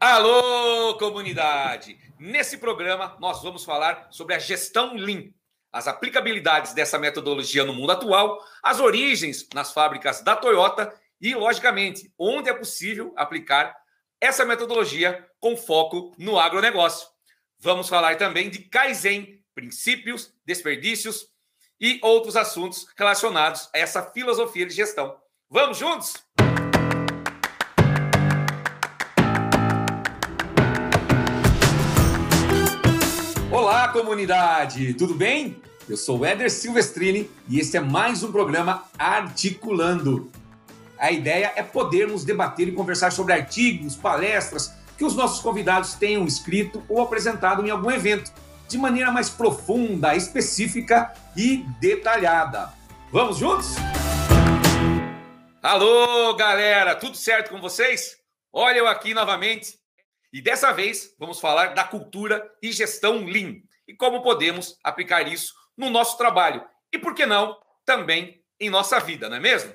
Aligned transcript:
Alô, 0.00 0.96
comunidade! 0.96 1.98
Nesse 2.20 2.56
programa, 2.58 3.16
nós 3.18 3.42
vamos 3.42 3.64
falar 3.64 4.06
sobre 4.12 4.32
a 4.32 4.38
gestão 4.38 4.94
Lean, 4.94 5.30
as 5.72 5.88
aplicabilidades 5.88 6.72
dessa 6.72 7.00
metodologia 7.00 7.64
no 7.64 7.74
mundo 7.74 7.90
atual, 7.90 8.38
as 8.62 8.78
origens 8.78 9.48
nas 9.52 9.72
fábricas 9.72 10.20
da 10.22 10.36
Toyota 10.36 10.94
e, 11.20 11.34
logicamente, 11.34 12.12
onde 12.16 12.48
é 12.48 12.54
possível 12.54 13.12
aplicar 13.16 13.76
essa 14.20 14.44
metodologia 14.44 15.28
com 15.40 15.56
foco 15.56 16.14
no 16.16 16.38
agronegócio. 16.38 17.08
Vamos 17.58 17.88
falar 17.88 18.16
também 18.16 18.48
de 18.48 18.60
Kaizen, 18.60 19.42
princípios, 19.52 20.32
desperdícios 20.46 21.26
e 21.80 21.98
outros 22.04 22.36
assuntos 22.36 22.86
relacionados 22.96 23.68
a 23.74 23.78
essa 23.80 24.00
filosofia 24.12 24.64
de 24.64 24.74
gestão. 24.74 25.20
Vamos 25.50 25.76
juntos? 25.76 26.14
Olá, 33.58 33.88
comunidade! 33.88 34.94
Tudo 34.94 35.14
bem? 35.14 35.60
Eu 35.88 35.96
sou 35.96 36.20
o 36.20 36.24
Éder 36.24 36.48
Silvestrini 36.48 37.28
e 37.48 37.58
este 37.58 37.76
é 37.76 37.80
mais 37.80 38.22
um 38.22 38.30
programa 38.30 38.84
Articulando. 38.96 40.30
A 40.96 41.10
ideia 41.10 41.52
é 41.56 41.62
podermos 41.64 42.24
debater 42.24 42.68
e 42.68 42.72
conversar 42.72 43.10
sobre 43.10 43.32
artigos, 43.32 43.96
palestras 43.96 44.72
que 44.96 45.04
os 45.04 45.16
nossos 45.16 45.40
convidados 45.40 45.94
tenham 45.94 46.24
escrito 46.24 46.84
ou 46.88 47.02
apresentado 47.02 47.66
em 47.66 47.70
algum 47.70 47.90
evento, 47.90 48.32
de 48.68 48.78
maneira 48.78 49.10
mais 49.10 49.28
profunda, 49.28 50.14
específica 50.14 51.12
e 51.36 51.64
detalhada. 51.80 52.72
Vamos 53.10 53.38
juntos? 53.38 53.74
Alô, 55.60 56.32
galera! 56.36 56.94
Tudo 56.94 57.16
certo 57.16 57.50
com 57.50 57.60
vocês? 57.60 58.18
Olha 58.52 58.78
eu 58.78 58.86
aqui 58.86 59.12
novamente 59.12 59.76
e 60.32 60.42
dessa 60.42 60.72
vez 60.72 61.14
vamos 61.18 61.40
falar 61.40 61.74
da 61.74 61.84
cultura 61.84 62.50
e 62.62 62.72
gestão 62.72 63.24
Lean 63.24 63.56
e 63.86 63.94
como 63.94 64.22
podemos 64.22 64.78
aplicar 64.84 65.26
isso 65.26 65.54
no 65.76 65.90
nosso 65.90 66.18
trabalho 66.18 66.64
e, 66.92 66.98
por 66.98 67.14
que 67.14 67.26
não, 67.26 67.58
também 67.84 68.42
em 68.58 68.70
nossa 68.70 68.98
vida, 68.98 69.28
não 69.28 69.36
é 69.36 69.40
mesmo? 69.40 69.72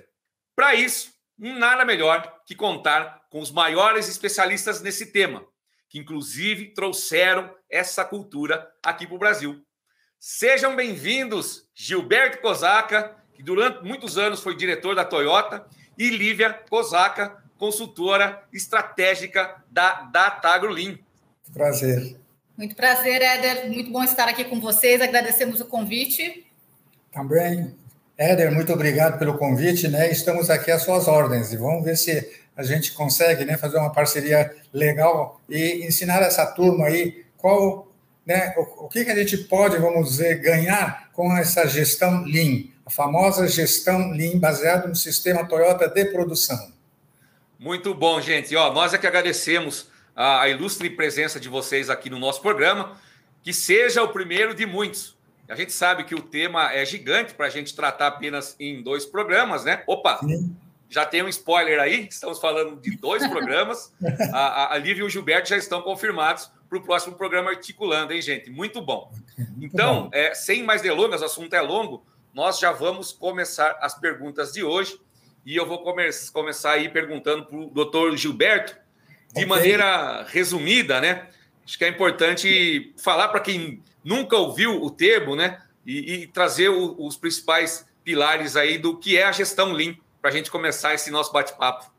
Para 0.55 0.75
isso, 0.75 1.13
nada 1.37 1.85
melhor 1.85 2.41
que 2.45 2.55
contar 2.55 3.21
com 3.29 3.39
os 3.39 3.51
maiores 3.51 4.07
especialistas 4.07 4.81
nesse 4.81 5.11
tema, 5.11 5.45
que 5.89 5.99
inclusive 5.99 6.73
trouxeram 6.73 7.55
essa 7.69 8.03
cultura 8.03 8.71
aqui 8.83 9.05
para 9.05 9.15
o 9.15 9.19
Brasil. 9.19 9.63
Sejam 10.19 10.75
bem-vindos, 10.75 11.67
Gilberto 11.75 12.39
Kozaca, 12.39 13.15
que 13.33 13.43
durante 13.43 13.83
muitos 13.83 14.17
anos 14.17 14.41
foi 14.41 14.55
diretor 14.55 14.95
da 14.95 15.05
Toyota, 15.05 15.67
e 15.97 16.09
Lívia 16.09 16.53
Kozaca, 16.69 17.42
consultora 17.63 18.43
estratégica 18.51 19.55
da 19.71 20.01
Datagro 20.11 20.69
Lean. 20.69 20.99
Prazer. 21.53 22.17
Muito 22.57 22.75
prazer, 22.75 23.21
Éder. 23.21 23.71
Muito 23.71 23.89
bom 23.89 24.03
estar 24.03 24.27
aqui 24.27 24.43
com 24.43 24.59
vocês. 24.59 24.99
Agradecemos 24.99 25.61
o 25.61 25.65
convite. 25.65 26.45
Também. 27.09 27.73
Éder, 28.17 28.51
muito 28.51 28.73
obrigado 28.73 29.17
pelo 29.17 29.37
convite, 29.37 29.87
né? 29.87 30.11
Estamos 30.11 30.49
aqui 30.49 30.71
às 30.71 30.81
suas 30.81 31.07
ordens 31.07 31.53
e 31.53 31.57
vamos 31.57 31.85
ver 31.85 31.95
se 31.95 32.29
a 32.53 32.63
gente 32.63 32.91
consegue, 32.91 33.45
né, 33.45 33.55
fazer 33.55 33.77
uma 33.77 33.93
parceria 33.93 34.53
legal 34.73 35.39
e 35.47 35.87
ensinar 35.87 36.21
essa 36.21 36.45
turma 36.45 36.87
aí 36.87 37.25
qual, 37.37 37.87
né, 38.25 38.53
o, 38.57 38.85
o 38.85 38.89
que, 38.89 39.05
que 39.05 39.11
a 39.11 39.15
gente 39.15 39.37
pode, 39.37 39.77
vamos 39.77 40.09
dizer, 40.09 40.41
ganhar 40.41 41.09
com 41.13 41.35
essa 41.37 41.65
gestão 41.65 42.23
Lean, 42.25 42.65
a 42.85 42.89
famosa 42.89 43.47
gestão 43.47 44.11
Lean 44.11 44.37
baseada 44.37 44.85
no 44.85 44.95
sistema 44.95 45.45
Toyota 45.45 45.87
de 45.87 46.05
produção. 46.05 46.73
Muito 47.63 47.93
bom, 47.93 48.19
gente. 48.19 48.53
Ó, 48.57 48.73
nós 48.73 48.93
é 48.93 48.97
que 48.97 49.07
agradecemos 49.07 49.87
a, 50.13 50.41
a 50.41 50.49
ilustre 50.49 50.89
presença 50.89 51.39
de 51.39 51.47
vocês 51.47 51.89
aqui 51.89 52.09
no 52.09 52.19
nosso 52.19 52.41
programa. 52.41 52.97
Que 53.41 53.53
seja 53.53 54.03
o 54.03 54.09
primeiro 54.09 54.53
de 54.53 54.65
muitos. 54.65 55.17
A 55.47 55.55
gente 55.55 55.71
sabe 55.71 56.03
que 56.03 56.13
o 56.13 56.21
tema 56.21 56.73
é 56.73 56.83
gigante 56.83 57.33
para 57.33 57.45
a 57.45 57.49
gente 57.49 57.73
tratar 57.73 58.07
apenas 58.07 58.57
em 58.59 58.83
dois 58.83 59.05
programas, 59.05 59.63
né? 59.63 59.81
Opa! 59.87 60.17
Sim. 60.17 60.53
Já 60.89 61.05
tem 61.05 61.23
um 61.23 61.29
spoiler 61.29 61.79
aí, 61.79 62.05
estamos 62.05 62.37
falando 62.37 62.81
de 62.81 62.97
dois 62.97 63.25
programas. 63.27 63.93
A, 64.33 64.73
a, 64.73 64.77
Lívia 64.77 65.03
e 65.03 65.05
o 65.05 65.09
Gilberto 65.09 65.47
já 65.47 65.57
estão 65.57 65.81
confirmados 65.81 66.51
para 66.67 66.77
o 66.77 66.81
próximo 66.81 67.15
programa 67.15 67.49
Articulando, 67.49 68.11
hein, 68.11 68.21
gente? 68.21 68.51
Muito 68.51 68.81
bom. 68.81 69.09
Então, 69.61 70.09
é, 70.11 70.33
sem 70.33 70.63
mais 70.63 70.81
delongas, 70.81 71.21
o 71.21 71.25
assunto 71.25 71.53
é 71.53 71.61
longo, 71.61 72.05
nós 72.33 72.59
já 72.59 72.73
vamos 72.73 73.13
começar 73.13 73.77
as 73.81 73.97
perguntas 73.97 74.51
de 74.51 74.63
hoje. 74.65 74.99
E 75.45 75.55
eu 75.55 75.67
vou 75.67 75.79
come 75.79 76.09
começar 76.31 76.71
aí 76.73 76.89
perguntando 76.89 77.45
para 77.45 77.57
o 77.57 77.69
doutor 77.69 78.15
Gilberto, 78.15 78.73
de 79.33 79.39
okay. 79.39 79.45
maneira 79.45 80.23
resumida, 80.23 81.01
né? 81.01 81.27
Acho 81.65 81.77
que 81.77 81.85
é 81.85 81.87
importante 81.87 82.93
falar 82.97 83.29
para 83.29 83.39
quem 83.39 83.81
nunca 84.03 84.37
ouviu 84.37 84.81
o 84.81 84.89
termo, 84.89 85.35
né? 85.35 85.61
E, 85.85 86.13
e 86.13 86.27
trazer 86.27 86.69
o, 86.69 86.95
os 86.97 87.17
principais 87.17 87.85
pilares 88.03 88.55
aí 88.55 88.77
do 88.77 88.97
que 88.97 89.17
é 89.17 89.23
a 89.23 89.31
gestão 89.31 89.71
Lean, 89.71 89.95
para 90.21 90.29
a 90.29 90.33
gente 90.33 90.51
começar 90.51 90.93
esse 90.93 91.11
nosso 91.11 91.31
bate-papo. 91.31 91.91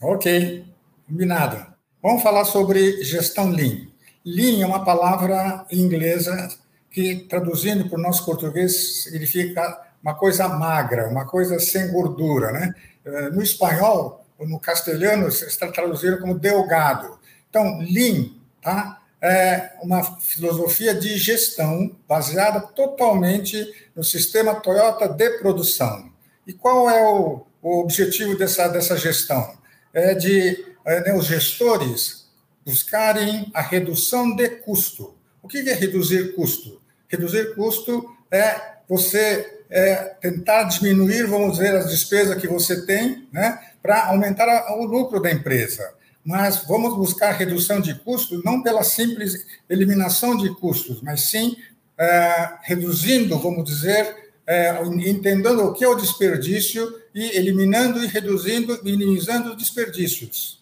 Ok, 0.00 0.64
combinado. 1.06 1.74
Vamos 2.02 2.22
falar 2.22 2.44
sobre 2.44 3.02
gestão 3.02 3.50
Lean. 3.50 3.88
Lean 4.24 4.62
é 4.62 4.66
uma 4.66 4.84
palavra 4.84 5.66
inglesa 5.72 6.48
que, 6.90 7.26
traduzindo 7.28 7.88
para 7.88 7.98
o 7.98 8.02
nosso 8.02 8.24
português, 8.24 9.02
significa 9.04 9.87
uma 10.02 10.14
coisa 10.14 10.48
magra, 10.48 11.08
uma 11.08 11.26
coisa 11.26 11.58
sem 11.58 11.90
gordura, 11.90 12.52
né? 12.52 12.74
Eh, 13.04 13.30
no 13.30 13.42
espanhol, 13.42 14.24
no 14.38 14.60
castelhano, 14.60 15.28
está 15.28 15.70
traduzido 15.70 16.18
como 16.18 16.38
delgado. 16.38 17.18
Então, 17.48 17.78
Lean, 17.80 18.30
tá? 18.62 19.00
É 19.20 19.72
uma 19.82 20.04
filosofia 20.20 20.94
de 20.94 21.18
gestão 21.18 21.96
baseada 22.06 22.60
totalmente 22.60 23.74
no 23.94 24.04
sistema 24.04 24.54
Toyota 24.54 25.08
de 25.08 25.38
produção. 25.38 26.12
E 26.46 26.52
qual 26.52 26.88
é 26.88 27.02
o, 27.04 27.44
o 27.60 27.80
objetivo 27.80 28.38
dessa, 28.38 28.68
dessa 28.68 28.96
gestão? 28.96 29.58
É 29.92 30.14
de 30.14 30.64
é, 30.84 31.00
né, 31.00 31.14
os 31.14 31.26
gestores 31.26 32.28
buscarem 32.64 33.50
a 33.52 33.60
redução 33.60 34.34
de 34.36 34.48
custo. 34.48 35.14
O 35.42 35.48
que 35.48 35.58
é 35.58 35.74
reduzir 35.74 36.34
custo? 36.34 36.80
Reduzir 37.08 37.54
custo 37.54 38.16
é 38.30 38.78
você 38.88 39.57
é, 39.70 39.96
tentar 40.20 40.64
diminuir, 40.64 41.26
vamos 41.26 41.58
dizer, 41.58 41.74
as 41.76 41.90
despesas 41.90 42.40
que 42.40 42.46
você 42.46 42.84
tem, 42.84 43.28
né, 43.32 43.58
para 43.82 44.06
aumentar 44.06 44.72
o 44.78 44.84
lucro 44.84 45.20
da 45.20 45.30
empresa. 45.30 45.92
Mas 46.24 46.64
vamos 46.66 46.96
buscar 46.96 47.32
redução 47.32 47.80
de 47.80 47.94
custos 47.94 48.42
não 48.44 48.62
pela 48.62 48.82
simples 48.82 49.46
eliminação 49.68 50.36
de 50.36 50.54
custos, 50.56 51.00
mas 51.00 51.22
sim 51.22 51.56
é, 51.98 52.50
reduzindo, 52.62 53.38
vamos 53.38 53.64
dizer, 53.64 54.14
é, 54.46 54.82
entendendo 54.84 55.64
o 55.64 55.72
que 55.74 55.84
é 55.84 55.88
o 55.88 55.94
desperdício 55.94 57.00
e 57.14 57.36
eliminando 57.36 58.02
e 58.02 58.06
reduzindo, 58.06 58.78
minimizando 58.82 59.50
os 59.50 59.56
desperdícios. 59.56 60.57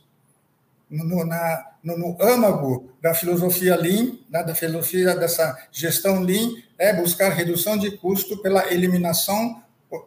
No, 0.88 1.24
na, 1.24 1.66
no, 1.82 1.98
no 1.98 2.16
âmago 2.22 2.92
da 3.02 3.12
filosofia 3.12 3.76
Lean, 3.76 4.12
né, 4.30 4.44
da 4.44 4.54
filosofia 4.54 5.16
dessa 5.16 5.56
gestão 5.72 6.22
Lean, 6.22 6.50
é 6.78 6.92
buscar 6.92 7.30
redução 7.30 7.76
de 7.76 7.90
custo 7.92 8.36
pela 8.38 8.72
eliminação 8.72 9.62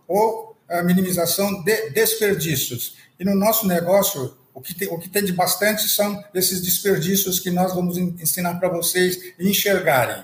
ou 0.07 0.50
minimização 0.84 1.63
de 1.63 1.90
desperdícios. 1.90 2.95
E 3.19 3.25
no 3.25 3.35
nosso 3.35 3.67
negócio, 3.67 4.38
o 4.53 4.62
que, 4.62 4.73
tem, 4.75 4.88
o 4.90 5.00
que 5.00 5.09
tem 5.09 5.23
de 5.23 5.34
bastante 5.34 5.88
são 5.88 6.23
esses 6.34 6.62
desperdícios 6.62 7.40
que 7.40 7.50
nós 7.50 7.73
vamos 7.73 7.97
ensinar 7.97 8.59
para 8.59 8.69
vocês 8.69 9.34
enxergarem. 9.40 10.23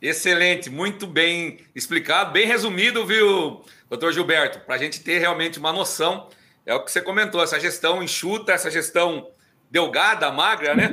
Excelente, 0.00 0.70
muito 0.70 1.06
bem 1.06 1.58
explicado, 1.74 2.32
bem 2.32 2.46
resumido, 2.46 3.04
viu, 3.06 3.62
doutor 3.88 4.12
Gilberto? 4.12 4.60
Para 4.60 4.74
a 4.74 4.78
gente 4.78 5.00
ter 5.00 5.18
realmente 5.18 5.58
uma 5.58 5.72
noção, 5.72 6.28
é 6.64 6.74
o 6.74 6.84
que 6.84 6.92
você 6.92 7.00
comentou, 7.00 7.42
essa 7.42 7.58
gestão 7.58 8.02
enxuta, 8.02 8.52
essa 8.52 8.70
gestão 8.70 9.26
delgada, 9.70 10.30
magra, 10.30 10.74
né? 10.74 10.92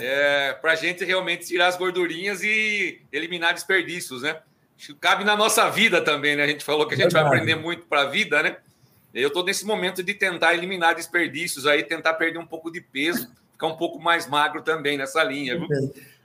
É, 0.00 0.52
para 0.60 0.72
a 0.72 0.76
gente 0.76 1.04
realmente 1.04 1.46
tirar 1.46 1.68
as 1.68 1.76
gordurinhas 1.76 2.42
e 2.42 3.00
eliminar 3.12 3.54
desperdícios, 3.54 4.22
né? 4.22 4.36
Cabe 5.00 5.24
na 5.24 5.36
nossa 5.36 5.68
vida 5.68 6.00
também, 6.00 6.36
né? 6.36 6.44
A 6.44 6.46
gente 6.46 6.64
falou 6.64 6.86
que 6.86 6.94
a 6.94 6.96
gente 6.96 7.12
Verdade. 7.12 7.28
vai 7.28 7.38
aprender 7.38 7.54
muito 7.54 7.86
para 7.86 8.02
a 8.02 8.06
vida, 8.06 8.42
né? 8.42 8.56
Eu 9.12 9.28
estou 9.28 9.44
nesse 9.44 9.66
momento 9.66 10.02
de 10.02 10.14
tentar 10.14 10.54
eliminar 10.54 10.94
desperdícios 10.94 11.66
aí, 11.66 11.82
tentar 11.82 12.14
perder 12.14 12.38
um 12.38 12.46
pouco 12.46 12.70
de 12.70 12.80
peso, 12.80 13.28
ficar 13.52 13.66
um 13.66 13.76
pouco 13.76 13.98
mais 13.98 14.26
magro 14.28 14.62
também 14.62 14.96
nessa 14.96 15.22
linha. 15.24 15.58
Viu? 15.58 15.68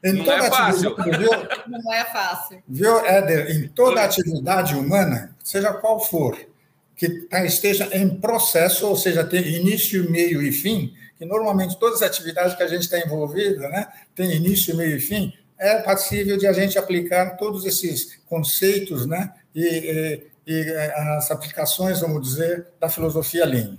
Não 0.03 0.31
é 0.31 0.49
fácil. 0.49 0.95
Viu? 0.95 1.31
Não 1.67 1.93
é 1.93 2.05
fácil. 2.05 2.63
Viu, 2.67 3.05
Éder? 3.05 3.51
Em 3.51 3.67
toda 3.67 4.03
atividade 4.03 4.75
humana, 4.75 5.35
seja 5.43 5.73
qual 5.73 5.99
for, 5.99 6.37
que 6.95 7.09
tá, 7.27 7.43
esteja 7.45 7.89
em 7.93 8.09
processo, 8.09 8.87
ou 8.87 8.95
seja, 8.95 9.23
tem 9.23 9.41
início, 9.41 10.09
meio 10.09 10.41
e 10.41 10.51
fim, 10.51 10.95
que 11.17 11.25
normalmente 11.25 11.77
todas 11.77 12.01
as 12.01 12.09
atividades 12.09 12.55
que 12.55 12.63
a 12.63 12.67
gente 12.67 12.83
está 12.83 12.99
envolvida, 12.99 13.67
né, 13.69 13.87
tem 14.15 14.31
início, 14.31 14.75
meio 14.75 14.97
e 14.97 14.99
fim, 14.99 15.33
é 15.57 15.81
passível 15.81 16.37
de 16.37 16.47
a 16.47 16.53
gente 16.53 16.77
aplicar 16.77 17.37
todos 17.37 17.65
esses 17.65 18.19
conceitos, 18.25 19.05
né, 19.05 19.33
e, 19.53 19.61
e, 20.47 20.53
e 20.53 20.71
é, 20.71 21.17
as 21.17 21.31
aplicações, 21.31 21.99
vamos 21.99 22.21
dizer, 22.21 22.67
da 22.79 22.89
filosofia 22.89 23.45
Lean. 23.45 23.77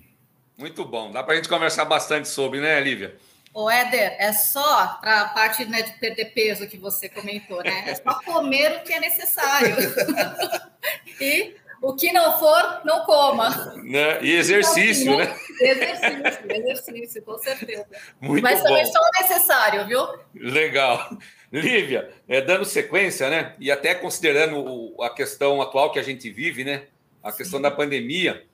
Muito 0.59 0.85
bom, 0.85 1.11
dá 1.11 1.23
para 1.23 1.35
a 1.35 1.37
gente 1.37 1.49
conversar 1.49 1.85
bastante 1.85 2.29
sobre, 2.29 2.61
né, 2.61 2.81
Lívia? 2.81 3.15
Ô, 3.53 3.71
Éder, 3.71 4.17
é 4.19 4.35
só 4.35 4.99
para 5.01 5.23
a 5.23 5.29
parte 5.29 5.65
né, 5.65 5.81
de 5.81 5.93
perder 5.93 6.27
peso 6.27 6.67
que 6.67 6.77
você 6.77 7.09
comentou, 7.09 7.63
né? 7.63 7.85
É 7.87 7.95
só 7.95 8.21
comer 8.23 8.77
o 8.77 8.81
que 8.83 8.93
é 8.93 9.01
necessário. 9.01 9.75
e 11.19 11.57
o 11.81 11.95
que 11.95 12.13
não 12.13 12.39
for, 12.39 12.81
não 12.85 13.05
coma. 13.05 13.75
Né? 13.83 14.23
E 14.23 14.33
exercício, 14.35 15.13
então, 15.13 15.21
assim, 15.21 15.33
né? 15.33 15.71
Exercício, 15.71 16.51
exercício, 16.51 17.23
com 17.23 17.39
certeza. 17.39 17.87
Muito 18.21 18.43
Mas 18.43 18.59
bom. 18.59 18.65
também 18.65 18.87
só 18.87 18.99
o 18.99 19.23
necessário, 19.23 19.87
viu? 19.87 20.01
Legal. 20.35 21.17
Lívia, 21.53 22.11
é, 22.29 22.41
dando 22.41 22.65
sequência, 22.65 23.31
né? 23.31 23.55
E 23.59 23.71
até 23.71 23.95
considerando 23.95 24.95
a 25.01 25.11
questão 25.11 25.63
atual 25.63 25.93
que 25.93 25.99
a 25.99 26.03
gente 26.03 26.31
vive, 26.31 26.65
né? 26.65 26.85
A 27.23 27.33
questão 27.33 27.59
Sim. 27.59 27.63
da 27.63 27.71
pandemia, 27.71 28.45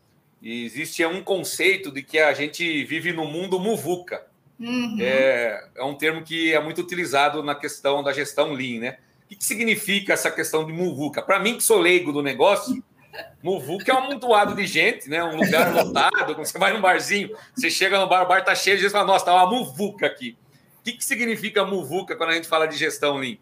existe 0.42 1.04
um 1.06 1.22
conceito 1.22 1.90
de 1.90 2.02
que 2.02 2.18
a 2.18 2.32
gente 2.34 2.84
vive 2.84 3.12
no 3.12 3.25
mundo 3.25 3.58
muvuca. 3.58 4.26
Uhum. 4.58 4.96
É, 5.00 5.68
é, 5.75 5.84
um 5.84 5.94
termo 5.94 6.22
que 6.22 6.52
é 6.52 6.60
muito 6.60 6.80
utilizado 6.80 7.42
na 7.42 7.54
questão 7.54 8.02
da 8.02 8.12
gestão 8.12 8.52
Lean, 8.52 8.80
né? 8.80 8.98
O 9.25 9.28
que, 9.28 9.36
que 9.36 9.44
significa 9.44 10.12
essa 10.12 10.30
questão 10.30 10.64
de 10.64 10.72
muvuca? 10.72 11.22
Para 11.22 11.38
mim, 11.38 11.56
que 11.56 11.62
sou 11.62 11.78
leigo 11.78 12.12
do 12.12 12.22
negócio, 12.22 12.82
muvuca 13.43 13.91
é 13.91 13.94
um 13.94 13.99
amontoado 13.99 14.55
de 14.55 14.67
gente, 14.67 15.09
né? 15.09 15.23
Um 15.23 15.37
lugar 15.37 15.73
lotado. 15.73 16.35
Quando 16.35 16.47
você 16.47 16.59
vai 16.59 16.73
num 16.73 16.81
barzinho, 16.81 17.37
você 17.55 17.70
chega 17.70 17.99
no 17.99 18.09
bar, 18.09 18.23
o 18.23 18.29
bar 18.29 18.44
tá 18.44 18.55
cheio, 18.55 18.85
e 18.85 18.91
fala, 18.91 19.06
nossa, 19.06 19.25
tá 19.25 19.35
uma 19.35 19.50
muvuca 19.50 20.06
aqui. 20.06 20.37
O 20.81 20.82
que, 20.85 20.93
que 20.93 21.05
significa 21.05 21.64
muvuca 21.64 22.17
quando 22.17 22.31
a 22.31 22.35
gente 22.35 22.49
fala 22.49 22.67
de 22.67 22.76
gestão 22.76 23.17
Lean? 23.17 23.37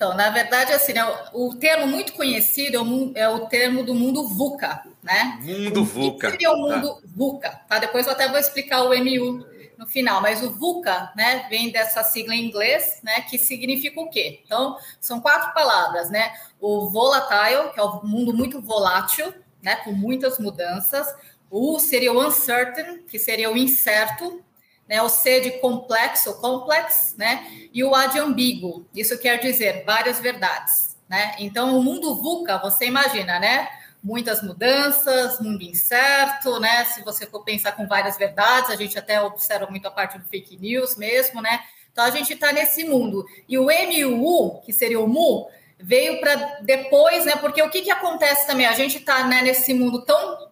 Então, 0.00 0.14
na 0.14 0.30
verdade, 0.30 0.72
assim, 0.72 0.94
né, 0.94 1.04
o 1.34 1.54
termo 1.54 1.86
muito 1.86 2.14
conhecido 2.14 2.76
é 2.76 2.80
o, 2.80 3.12
é 3.14 3.28
o 3.28 3.46
termo 3.46 3.82
do 3.82 3.94
mundo 3.94 4.26
VUCA, 4.28 4.82
né? 5.02 5.38
Mundo 5.42 5.84
VUCA. 5.84 6.28
O 6.28 6.30
que 6.30 6.30
seria 6.30 6.52
o 6.52 6.56
mundo 6.56 6.94
tá. 6.94 7.00
VUCA? 7.04 7.60
Tá? 7.68 7.78
Depois 7.78 8.06
eu 8.06 8.12
até 8.12 8.26
vou 8.26 8.38
explicar 8.38 8.82
o 8.82 8.96
MU 8.96 9.44
no 9.80 9.86
final, 9.86 10.20
mas 10.20 10.42
o 10.42 10.50
VUCA, 10.50 11.10
né, 11.16 11.46
vem 11.48 11.72
dessa 11.72 12.04
sigla 12.04 12.34
em 12.34 12.44
inglês, 12.44 13.00
né, 13.02 13.22
que 13.22 13.38
significa 13.38 13.98
o 13.98 14.10
quê? 14.10 14.42
Então, 14.44 14.76
são 15.00 15.22
quatro 15.22 15.54
palavras, 15.54 16.10
né? 16.10 16.34
O 16.60 16.90
volatile, 16.90 17.72
que 17.72 17.80
é 17.80 17.82
o 17.82 18.04
mundo 18.04 18.34
muito 18.34 18.60
volátil, 18.60 19.32
né, 19.62 19.76
com 19.76 19.92
muitas 19.92 20.38
mudanças. 20.38 21.06
O 21.50 21.78
seria 21.78 22.12
o 22.12 22.26
uncertain, 22.26 23.04
que 23.08 23.18
seria 23.18 23.50
o 23.50 23.56
incerto, 23.56 24.44
né? 24.86 25.00
O 25.00 25.08
C 25.08 25.40
de 25.40 25.52
complexo, 25.60 26.38
complex, 26.42 27.14
né? 27.16 27.48
E 27.72 27.82
o 27.82 27.94
A 27.94 28.04
de 28.04 28.18
ambíguo. 28.18 28.86
Isso 28.94 29.18
quer 29.18 29.38
dizer 29.40 29.84
várias 29.86 30.20
verdades, 30.20 30.98
né? 31.08 31.34
Então, 31.38 31.78
o 31.78 31.82
mundo 31.82 32.20
VUCA, 32.20 32.58
você 32.58 32.84
imagina, 32.84 33.40
né? 33.40 33.66
Muitas 34.02 34.42
mudanças, 34.42 35.40
mundo 35.40 35.62
incerto, 35.62 36.58
né? 36.58 36.84
Se 36.86 37.02
você 37.02 37.26
for 37.26 37.44
pensar 37.44 37.72
com 37.72 37.86
várias 37.86 38.16
verdades, 38.16 38.70
a 38.70 38.76
gente 38.76 38.98
até 38.98 39.20
observa 39.20 39.66
muito 39.66 39.86
a 39.86 39.90
parte 39.90 40.18
do 40.18 40.24
fake 40.24 40.56
news 40.56 40.96
mesmo, 40.96 41.42
né? 41.42 41.60
Então 41.92 42.04
a 42.04 42.10
gente 42.10 42.32
está 42.32 42.52
nesse 42.52 42.84
mundo. 42.84 43.26
E 43.48 43.58
o 43.58 43.66
MU, 43.66 44.60
que 44.62 44.72
seria 44.72 45.00
o 45.00 45.06
MU, 45.06 45.48
veio 45.78 46.20
para 46.20 46.34
depois, 46.62 47.24
né? 47.24 47.36
Porque 47.36 47.62
o 47.62 47.70
que, 47.70 47.82
que 47.82 47.90
acontece 47.90 48.46
também? 48.46 48.66
A 48.66 48.72
gente 48.72 48.98
está 48.98 49.26
né, 49.26 49.42
nesse 49.42 49.74
mundo 49.74 50.04
tão 50.04 50.50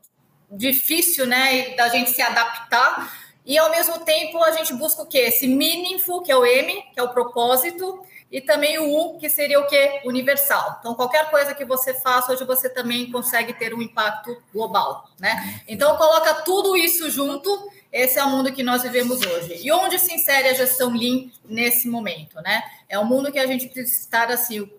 difícil, 0.50 1.26
né? 1.26 1.74
Da 1.76 1.88
gente 1.88 2.10
se 2.10 2.22
adaptar. 2.22 3.28
E 3.46 3.56
ao 3.56 3.70
mesmo 3.70 3.98
tempo 4.00 4.42
a 4.42 4.52
gente 4.52 4.74
busca 4.74 5.02
o 5.02 5.06
quê? 5.06 5.18
Esse 5.18 5.46
meaningful, 5.46 6.22
que 6.22 6.30
é 6.30 6.36
o 6.36 6.44
M, 6.44 6.82
que 6.92 7.00
é 7.00 7.02
o 7.02 7.08
propósito, 7.08 8.00
e 8.30 8.40
também 8.40 8.78
o 8.78 8.94
U, 8.94 9.18
que 9.18 9.30
seria 9.30 9.58
o 9.58 9.66
quê? 9.66 10.00
Universal. 10.04 10.76
Então, 10.80 10.94
qualquer 10.94 11.30
coisa 11.30 11.54
que 11.54 11.64
você 11.64 11.94
faça, 11.94 12.32
hoje 12.32 12.44
você 12.44 12.68
também 12.68 13.10
consegue 13.10 13.54
ter 13.54 13.72
um 13.72 13.80
impacto 13.80 14.36
global, 14.52 15.08
né? 15.18 15.62
Então, 15.66 15.96
coloca 15.96 16.34
tudo 16.42 16.76
isso 16.76 17.10
junto, 17.10 17.70
esse 17.90 18.18
é 18.18 18.24
o 18.24 18.28
mundo 18.28 18.52
que 18.52 18.62
nós 18.62 18.82
vivemos 18.82 19.20
hoje. 19.22 19.60
E 19.64 19.72
onde 19.72 19.98
se 19.98 20.12
insere 20.14 20.48
a 20.48 20.54
gestão 20.54 20.90
Lean 20.90 21.30
nesse 21.44 21.88
momento, 21.88 22.40
né? 22.42 22.62
É 22.88 22.98
um 22.98 23.04
mundo 23.04 23.32
que 23.32 23.38
a 23.38 23.46
gente 23.46 23.66
precisa 23.68 24.00
estar, 24.00 24.30
assim, 24.30 24.70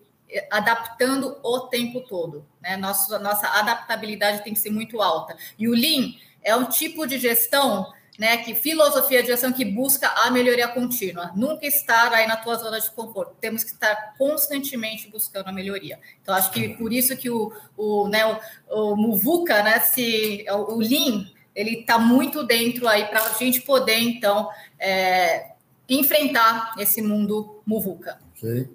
adaptando 0.48 1.36
o 1.42 1.60
tempo 1.60 2.00
todo, 2.02 2.46
né? 2.60 2.76
Nossa, 2.76 3.18
nossa 3.18 3.48
adaptabilidade 3.48 4.44
tem 4.44 4.52
que 4.52 4.60
ser 4.60 4.70
muito 4.70 5.02
alta. 5.02 5.36
E 5.58 5.68
o 5.68 5.72
Lean 5.72 6.14
é 6.42 6.54
um 6.54 6.66
tipo 6.66 7.04
de 7.04 7.18
gestão 7.18 7.92
né, 8.20 8.36
que 8.36 8.54
filosofia 8.54 9.22
de 9.22 9.28
gestão 9.28 9.50
que 9.50 9.64
busca 9.64 10.06
a 10.06 10.30
melhoria 10.30 10.68
contínua, 10.68 11.32
nunca 11.34 11.66
estar 11.66 12.12
aí 12.12 12.26
na 12.26 12.36
tua 12.36 12.54
zona 12.56 12.78
de 12.78 12.90
conforto. 12.90 13.34
Temos 13.40 13.64
que 13.64 13.70
estar 13.70 14.14
constantemente 14.18 15.08
buscando 15.08 15.48
a 15.48 15.52
melhoria. 15.52 15.98
Então 16.20 16.34
acho 16.34 16.50
que 16.50 16.68
por 16.76 16.92
isso 16.92 17.16
que 17.16 17.30
o, 17.30 17.50
o 17.78 18.08
né, 18.08 18.26
o, 18.26 18.92
o 18.92 18.94
Muvuca, 18.94 19.62
né, 19.62 19.80
se 19.80 20.44
o 20.50 20.80
Lean, 20.80 21.30
ele 21.54 21.80
está 21.80 21.98
muito 21.98 22.44
dentro 22.44 22.86
aí 22.86 23.06
para 23.06 23.24
a 23.24 23.32
gente 23.32 23.62
poder 23.62 23.96
então 23.96 24.50
é, 24.78 25.52
enfrentar 25.88 26.74
esse 26.78 27.00
mundo 27.00 27.62
Muvuca. 27.64 28.18
Okay. 28.36 28.68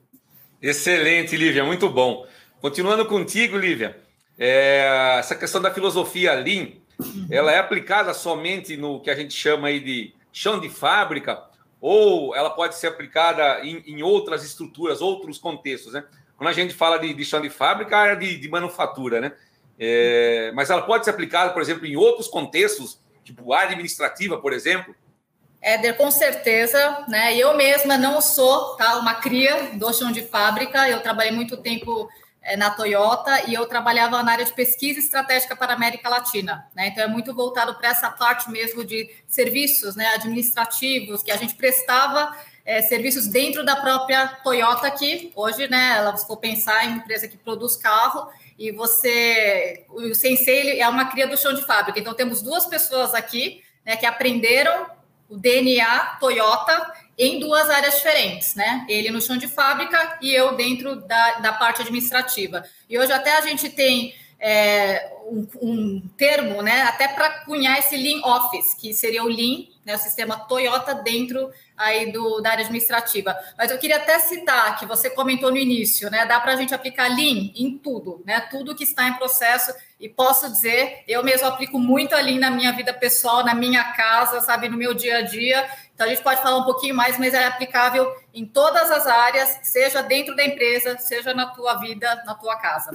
Excelente, 0.59 1.37
Lívia, 1.37 1.63
muito 1.63 1.87
bom. 1.87 2.25
Continuando 2.59 3.05
contigo, 3.05 3.59
Lívia, 3.59 3.95
é, 4.39 5.17
essa 5.19 5.35
questão 5.35 5.61
da 5.61 5.71
filosofia 5.71 6.33
Lean 6.33 6.83
ela 7.29 7.51
é 7.51 7.59
aplicada 7.59 8.13
somente 8.13 8.77
no 8.77 8.99
que 8.99 9.09
a 9.09 9.15
gente 9.15 9.33
chama 9.33 9.67
aí 9.67 9.79
de 9.79 10.13
chão 10.31 10.59
de 10.59 10.69
fábrica, 10.69 11.43
ou 11.79 12.35
ela 12.35 12.49
pode 12.49 12.75
ser 12.75 12.87
aplicada 12.87 13.59
em, 13.63 13.83
em 13.85 14.03
outras 14.03 14.43
estruturas, 14.43 15.01
outros 15.01 15.37
contextos, 15.37 15.93
né? 15.93 16.03
Quando 16.37 16.49
a 16.49 16.53
gente 16.53 16.73
fala 16.73 16.97
de, 16.97 17.13
de 17.13 17.25
chão 17.25 17.41
de 17.41 17.49
fábrica, 17.49 18.07
é 18.07 18.15
de, 18.15 18.37
de 18.37 18.49
manufatura, 18.49 19.21
né? 19.21 19.31
É, 19.79 20.51
mas 20.53 20.69
ela 20.69 20.81
pode 20.81 21.05
ser 21.05 21.11
aplicada, 21.11 21.51
por 21.51 21.61
exemplo, 21.61 21.85
em 21.85 21.95
outros 21.95 22.27
contextos, 22.27 22.99
tipo 23.23 23.53
área 23.53 23.71
administrativa, 23.71 24.37
por 24.37 24.53
exemplo. 24.53 24.95
Éder, 25.61 25.97
com 25.97 26.11
certeza, 26.11 27.05
né? 27.07 27.35
Eu 27.35 27.55
mesma 27.55 27.97
não 27.97 28.21
sou 28.21 28.75
tá, 28.75 28.97
uma 28.97 29.15
cria 29.15 29.71
do 29.73 29.93
chão 29.93 30.11
de 30.11 30.21
fábrica, 30.21 30.89
eu 30.89 31.01
trabalhei 31.01 31.31
muito 31.31 31.57
tempo 31.57 32.09
na 32.57 32.69
Toyota 32.69 33.49
e 33.49 33.53
eu 33.53 33.65
trabalhava 33.65 34.21
na 34.21 34.33
área 34.33 34.45
de 34.45 34.53
pesquisa 34.53 34.99
estratégica 34.99 35.55
para 35.55 35.73
a 35.73 35.75
América 35.75 36.07
Latina. 36.07 36.67
Né? 36.75 36.87
Então, 36.87 37.03
é 37.03 37.07
muito 37.07 37.33
voltado 37.33 37.73
para 37.75 37.89
essa 37.89 38.09
parte 38.11 38.51
mesmo 38.51 38.83
de 38.83 39.09
serviços 39.27 39.95
né, 39.95 40.07
administrativos, 40.13 41.23
que 41.23 41.31
a 41.31 41.37
gente 41.37 41.55
prestava 41.55 42.37
é, 42.63 42.81
serviços 42.81 43.27
dentro 43.27 43.65
da 43.65 43.75
própria 43.75 44.27
Toyota, 44.43 44.91
que 44.91 45.31
hoje, 45.35 45.67
né, 45.67 45.95
ela, 45.97 46.15
se 46.15 46.27
for 46.27 46.37
pensar 46.37 46.85
em 46.85 46.97
empresa 46.97 47.27
que 47.27 47.37
produz 47.37 47.75
carro, 47.75 48.29
e 48.57 48.71
você, 48.71 49.85
o 49.89 50.13
Sensei 50.13 50.79
é 50.79 50.87
uma 50.87 51.05
cria 51.05 51.27
do 51.27 51.37
chão 51.37 51.53
de 51.53 51.65
fábrica. 51.65 51.99
Então, 51.99 52.13
temos 52.13 52.41
duas 52.41 52.65
pessoas 52.65 53.13
aqui 53.13 53.63
né, 53.85 53.97
que 53.97 54.05
aprenderam 54.05 54.87
o 55.27 55.37
DNA 55.37 56.17
Toyota 56.19 56.93
em 57.17 57.39
duas 57.39 57.69
áreas 57.69 57.95
diferentes, 57.95 58.55
né? 58.55 58.85
Ele 58.89 59.09
no 59.09 59.21
chão 59.21 59.37
de 59.37 59.47
fábrica 59.47 60.17
e 60.21 60.33
eu 60.33 60.55
dentro 60.55 60.95
da, 60.95 61.39
da 61.39 61.53
parte 61.53 61.81
administrativa. 61.81 62.63
E 62.89 62.99
hoje 62.99 63.11
até 63.11 63.37
a 63.37 63.41
gente 63.41 63.69
tem 63.69 64.13
é, 64.39 65.13
um, 65.25 65.47
um, 65.61 66.01
termo, 66.17 66.61
né? 66.61 66.83
Até 66.83 67.07
para 67.07 67.45
cunhar 67.45 67.79
esse 67.79 67.95
Lean 67.95 68.21
Office, 68.23 68.75
que 68.75 68.93
seria 68.93 69.23
o 69.23 69.27
Lean, 69.27 69.65
né? 69.85 69.95
O 69.95 69.99
sistema 69.99 70.37
Toyota 70.37 70.93
dentro 70.93 71.49
aí 71.77 72.11
do, 72.11 72.41
da 72.41 72.51
área 72.51 72.63
administrativa. 72.63 73.35
Mas 73.57 73.71
eu 73.71 73.77
queria 73.77 73.97
até 73.97 74.19
citar 74.19 74.77
que 74.77 74.85
você 74.85 75.09
comentou 75.09 75.51
no 75.51 75.57
início, 75.57 76.09
né? 76.11 76.25
Dá 76.25 76.39
para 76.39 76.53
a 76.53 76.55
gente 76.55 76.73
aplicar 76.73 77.07
Lean 77.07 77.51
em 77.55 77.77
tudo, 77.77 78.21
né? 78.25 78.41
Tudo 78.51 78.75
que 78.75 78.83
está 78.83 79.07
em 79.07 79.13
processo. 79.13 79.73
E 79.99 80.09
posso 80.09 80.49
dizer, 80.49 81.03
eu 81.07 81.23
mesmo 81.23 81.47
aplico 81.47 81.79
muito 81.79 82.13
a 82.13 82.19
Lean 82.19 82.39
na 82.39 82.51
minha 82.51 82.73
vida 82.73 82.93
pessoal, 82.93 83.45
na 83.45 83.55
minha 83.55 83.83
casa, 83.93 84.41
sabe, 84.41 84.67
no 84.67 84.77
meu 84.77 84.93
dia 84.93 85.19
a 85.19 85.21
dia. 85.21 85.65
Então 85.95 86.05
a 86.05 86.09
gente 86.09 86.21
pode 86.21 86.41
falar 86.41 86.57
um 86.57 86.65
pouquinho 86.65 86.93
mais, 86.93 87.17
mas 87.17 87.33
é 87.33 87.47
aplicável 87.47 88.13
em 88.33 88.45
todas 88.45 88.91
as 88.91 89.07
áreas, 89.07 89.59
seja 89.63 90.03
dentro 90.03 90.35
da 90.35 90.45
empresa, 90.45 90.97
seja 90.99 91.33
na 91.33 91.47
tua 91.47 91.75
vida, 91.75 92.21
na 92.25 92.35
tua 92.35 92.57
casa. 92.57 92.91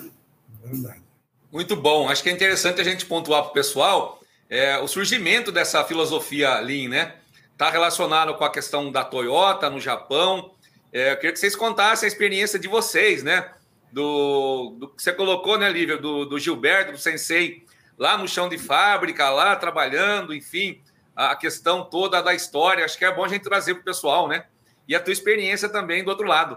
Verdade. 0.63 1.03
Muito 1.51 1.75
bom. 1.75 2.09
Acho 2.09 2.23
que 2.23 2.29
é 2.29 2.33
interessante 2.33 2.81
a 2.81 2.85
gente 2.85 3.07
pontuar 3.07 3.43
para 3.43 3.51
o 3.51 3.55
pessoal 3.55 4.21
é, 4.49 4.79
o 4.79 4.87
surgimento 4.87 5.51
dessa 5.51 5.83
filosofia 5.83 6.61
Lean, 6.61 6.89
né? 6.91 7.15
está 7.61 7.69
relacionado 7.69 8.35
com 8.35 8.45
a 8.45 8.51
questão 8.51 8.91
da 8.91 9.05
Toyota 9.05 9.69
no 9.69 9.79
Japão. 9.79 10.55
É, 10.91 11.13
eu 11.13 11.17
queria 11.17 11.33
que 11.33 11.39
vocês 11.39 11.55
contassem 11.55 12.07
a 12.07 12.09
experiência 12.09 12.59
de 12.59 12.67
vocês, 12.67 13.23
né? 13.23 13.53
Do, 13.93 14.77
do 14.79 14.89
que 14.89 15.03
você 15.03 15.13
colocou, 15.13 15.59
né, 15.59 15.71
Lívia? 15.71 15.99
Do, 15.99 16.25
do 16.25 16.39
Gilberto, 16.39 16.93
do 16.93 16.99
Sensei, 16.99 17.67
lá 17.99 18.17
no 18.17 18.27
chão 18.27 18.49
de 18.49 18.57
fábrica, 18.57 19.29
lá 19.29 19.55
trabalhando, 19.57 20.33
enfim, 20.33 20.81
a 21.29 21.37
questão 21.37 21.85
toda 21.85 22.23
da 22.23 22.35
história. 22.35 22.85
Acho 22.85 22.97
que 22.97 23.05
é 23.05 23.15
bom 23.15 23.25
a 23.25 23.29
gente 23.29 23.43
trazer 23.43 23.75
para 23.75 23.83
o 23.83 23.85
pessoal, 23.85 24.27
né? 24.27 24.45
E 24.89 24.95
a 24.95 25.01
tua 25.01 25.13
experiência 25.13 25.69
também 25.69 26.03
do 26.03 26.11
outro 26.11 26.27
lado. 26.27 26.57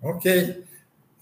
Ok. 0.00 0.64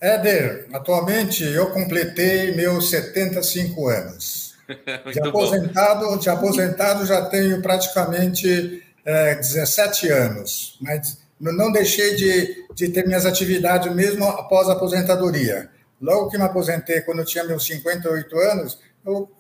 Éder, 0.01 0.69
atualmente 0.73 1.43
eu 1.45 1.71
completei 1.71 2.55
meus 2.55 2.91
75 2.91 3.89
anos. 3.89 4.55
de 5.13 5.21
aposentado, 5.21 6.19
de 6.19 6.29
aposentado 6.29 7.07
já 7.07 7.25
tenho 7.27 7.61
praticamente 7.63 8.83
é, 9.05 9.35
17 9.35 10.11
anos, 10.11 10.79
mas 10.81 11.19
não 11.39 11.71
deixei 11.71 12.15
de, 12.17 12.67
de 12.75 12.89
ter 12.89 13.07
minhas 13.07 13.27
atividades 13.27 13.95
mesmo 13.95 14.25
após 14.25 14.69
a 14.69 14.73
aposentadoria. 14.73 15.71
Logo 16.01 16.31
que 16.31 16.39
me 16.39 16.45
aposentei, 16.45 17.03
quando 17.03 17.21
eu 17.21 17.25
tinha 17.25 17.45
meus 17.45 17.67
58 17.67 18.39
anos, 18.39 18.79
eu 19.05 19.31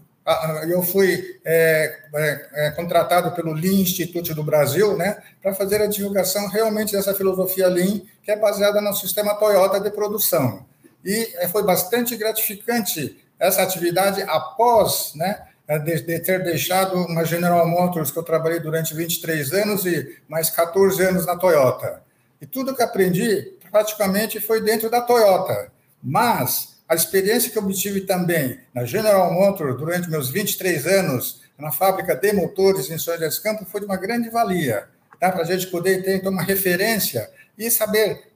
eu 0.69 0.83
fui 0.83 1.38
é, 1.45 1.99
é, 2.14 2.49
é, 2.54 2.71
contratado 2.71 3.33
pelo 3.33 3.52
Lean 3.52 3.83
Institute 3.83 4.33
do 4.33 4.43
Brasil, 4.43 4.97
né, 4.97 5.19
para 5.43 5.54
fazer 5.54 5.83
a 5.83 5.87
divulgação 5.87 6.49
realmente 6.49 6.93
dessa 6.93 7.14
filosofia 7.14 7.69
Lean, 7.69 8.00
que 8.23 8.31
é 8.31 8.37
baseada 8.37 8.81
no 8.81 8.95
sistema 8.95 9.35
Toyota 9.35 9.78
de 9.78 9.90
produção. 9.90 10.64
E 11.04 11.35
é, 11.37 11.47
foi 11.49 11.62
bastante 11.62 12.16
gratificante 12.16 13.23
essa 13.38 13.62
atividade 13.62 14.23
após, 14.23 15.12
né, 15.14 15.43
de, 15.85 16.00
de, 16.02 16.19
ter 16.21 16.43
deixado 16.43 16.97
uma 17.07 17.25
General 17.25 17.66
Motors 17.66 18.11
que 18.11 18.19
eu 18.19 18.23
trabalhei 18.23 18.61
durante 18.61 18.95
23 18.95 19.52
anos 19.52 19.85
e 19.85 20.19
mais 20.28 20.49
14 20.49 21.02
anos 21.02 21.26
na 21.26 21.37
Toyota. 21.37 22.02
E 22.40 22.47
tudo 22.47 22.75
que 22.75 22.83
aprendi 22.83 23.59
praticamente 23.71 24.40
foi 24.40 24.62
dentro 24.62 24.88
da 24.88 25.00
Toyota. 25.00 25.71
Mas 26.02 26.74
a 26.94 26.96
experiência 26.96 27.50
que 27.50 27.58
obtive 27.58 28.02
também 28.02 28.60
na 28.72 28.84
General 28.84 29.32
Motors 29.32 29.76
durante 29.76 30.08
meus 30.08 30.30
23 30.30 30.86
anos 30.86 31.42
na 31.58 31.72
fábrica 31.72 32.14
de 32.14 32.32
motores 32.32 32.88
em 32.88 32.98
São 32.98 33.14
José 33.14 33.26
dos 33.26 33.38
Campos 33.40 33.68
foi 33.68 33.80
de 33.80 33.86
uma 33.86 33.96
grande 33.96 34.30
valia, 34.30 34.88
tá? 35.18 35.30
para 35.30 35.42
a 35.42 35.44
gente 35.44 35.66
poder 35.66 36.02
ter 36.04 36.16
então, 36.16 36.30
uma 36.30 36.42
referência 36.42 37.28
e 37.58 37.70
saber 37.70 38.28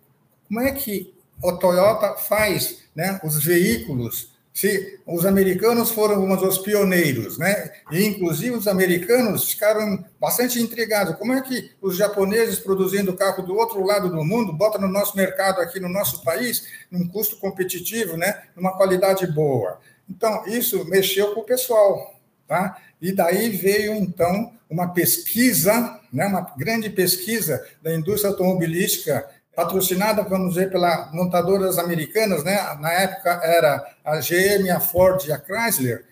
como 0.47 0.61
é 0.61 0.73
que 0.73 1.15
o 1.41 1.53
Toyota 1.53 2.17
faz 2.17 2.79
né, 2.95 3.21
os 3.23 3.43
veículos 3.43 4.33
se 4.59 4.99
os 5.07 5.25
americanos 5.25 5.93
foram 5.93 6.25
um 6.25 6.35
dos 6.35 6.59
pioneiros, 6.59 7.39
né? 7.39 7.71
E 7.93 8.05
inclusive 8.05 8.57
os 8.57 8.67
americanos 8.67 9.49
ficaram 9.49 10.05
bastante 10.19 10.61
intrigados. 10.61 11.15
Como 11.15 11.33
é 11.33 11.41
que 11.41 11.71
os 11.81 11.97
japoneses 11.97 12.59
produzindo 12.59 13.15
carro 13.15 13.45
do 13.45 13.55
outro 13.55 13.87
lado 13.87 14.11
do 14.11 14.25
mundo 14.25 14.53
botam 14.53 14.81
no 14.81 14.89
nosso 14.89 15.17
mercado 15.17 15.61
aqui 15.61 15.79
no 15.79 15.89
nosso 15.89 16.25
país 16.25 16.67
num 16.91 17.07
custo 17.07 17.37
competitivo, 17.37 18.17
né? 18.17 18.43
Numa 18.57 18.77
qualidade 18.77 19.29
boa. 19.29 19.79
Então 20.11 20.45
isso 20.49 20.85
mexeu 20.87 21.35
com 21.35 21.43
o 21.43 21.45
pessoal, 21.45 22.19
tá? 22.49 22.79
E 23.01 23.13
daí 23.13 23.51
veio 23.51 23.95
então 23.95 24.53
uma 24.69 24.89
pesquisa, 24.89 26.01
né? 26.13 26.27
Uma 26.27 26.53
grande 26.59 26.91
pesquisa 26.91 27.65
da 27.81 27.95
indústria 27.95 28.33
automobilística 28.33 29.25
patrocinada, 29.59 30.23
vamos 30.23 30.51
dizer, 30.51 30.71
pelas 30.71 31.13
montadoras 31.13 31.79
americanas, 31.79 32.45
né? 32.45 32.55
Na 32.81 32.93
época 32.93 33.41
era 33.43 33.85
a 34.05 34.21
GM, 34.21 34.71
a 34.71 34.79
Ford 34.79 35.21
e 35.27 35.33
a 35.33 35.37
Chrysler, 35.37 36.05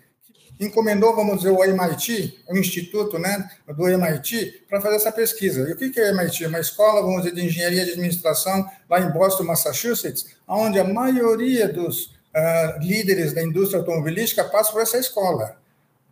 encomendou, 0.59 1.15
vamos 1.15 1.37
dizer, 1.37 1.51
o 1.51 1.63
MIT, 1.63 2.41
o 2.49 2.57
instituto, 2.57 3.21
né, 3.21 3.49
do 3.69 3.89
MIT, 3.89 4.65
para 4.69 4.81
fazer 4.81 4.97
essa 4.97 5.13
pesquisa. 5.13 5.61
E 5.61 5.73
o 5.73 5.77
que 5.77 6.01
é 6.01 6.11
o 6.11 6.15
MIT? 6.17 6.45
Uma 6.47 6.59
escola, 6.59 7.01
vamos 7.03 7.23
dizer, 7.23 7.37
de 7.37 7.47
engenharia 7.47 7.85
de 7.85 7.93
administração 7.93 8.69
lá 8.91 8.99
em 8.99 9.13
Boston, 9.13 9.45
Massachusetts, 9.45 10.27
onde 10.49 10.81
a 10.81 10.85
maioria 10.85 11.69
dos 11.69 12.07
uh, 12.07 12.81
líderes 12.81 13.33
da 13.33 13.45
indústria 13.45 13.79
automobilística 13.79 14.43
passa 14.43 14.73
por 14.73 14.83
essa 14.83 14.99
escola. 14.99 15.57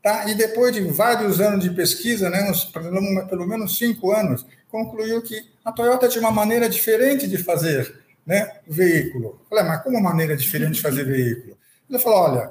Tá? 0.00 0.30
E 0.30 0.36
depois 0.36 0.72
de 0.72 0.82
vários 0.82 1.40
anos 1.40 1.64
de 1.64 1.70
pesquisa, 1.70 2.30
né, 2.30 2.48
uns, 2.48 2.64
pelo 2.66 3.44
menos 3.44 3.76
cinco 3.76 4.12
anos, 4.12 4.46
concluiu 4.74 5.22
que 5.22 5.40
a 5.64 5.70
Toyota 5.70 6.08
tinha 6.08 6.20
uma 6.20 6.32
maneira 6.32 6.68
diferente 6.68 7.28
de 7.28 7.38
fazer 7.38 7.96
né, 8.26 8.58
veículo. 8.66 9.40
Eu 9.40 9.46
falei, 9.48 9.64
mas 9.64 9.84
como 9.84 10.02
maneira 10.02 10.36
diferente 10.36 10.72
de 10.72 10.82
fazer 10.82 11.04
veículo? 11.04 11.56
Ele 11.88 11.98
falou, 12.00 12.18
olha, 12.18 12.50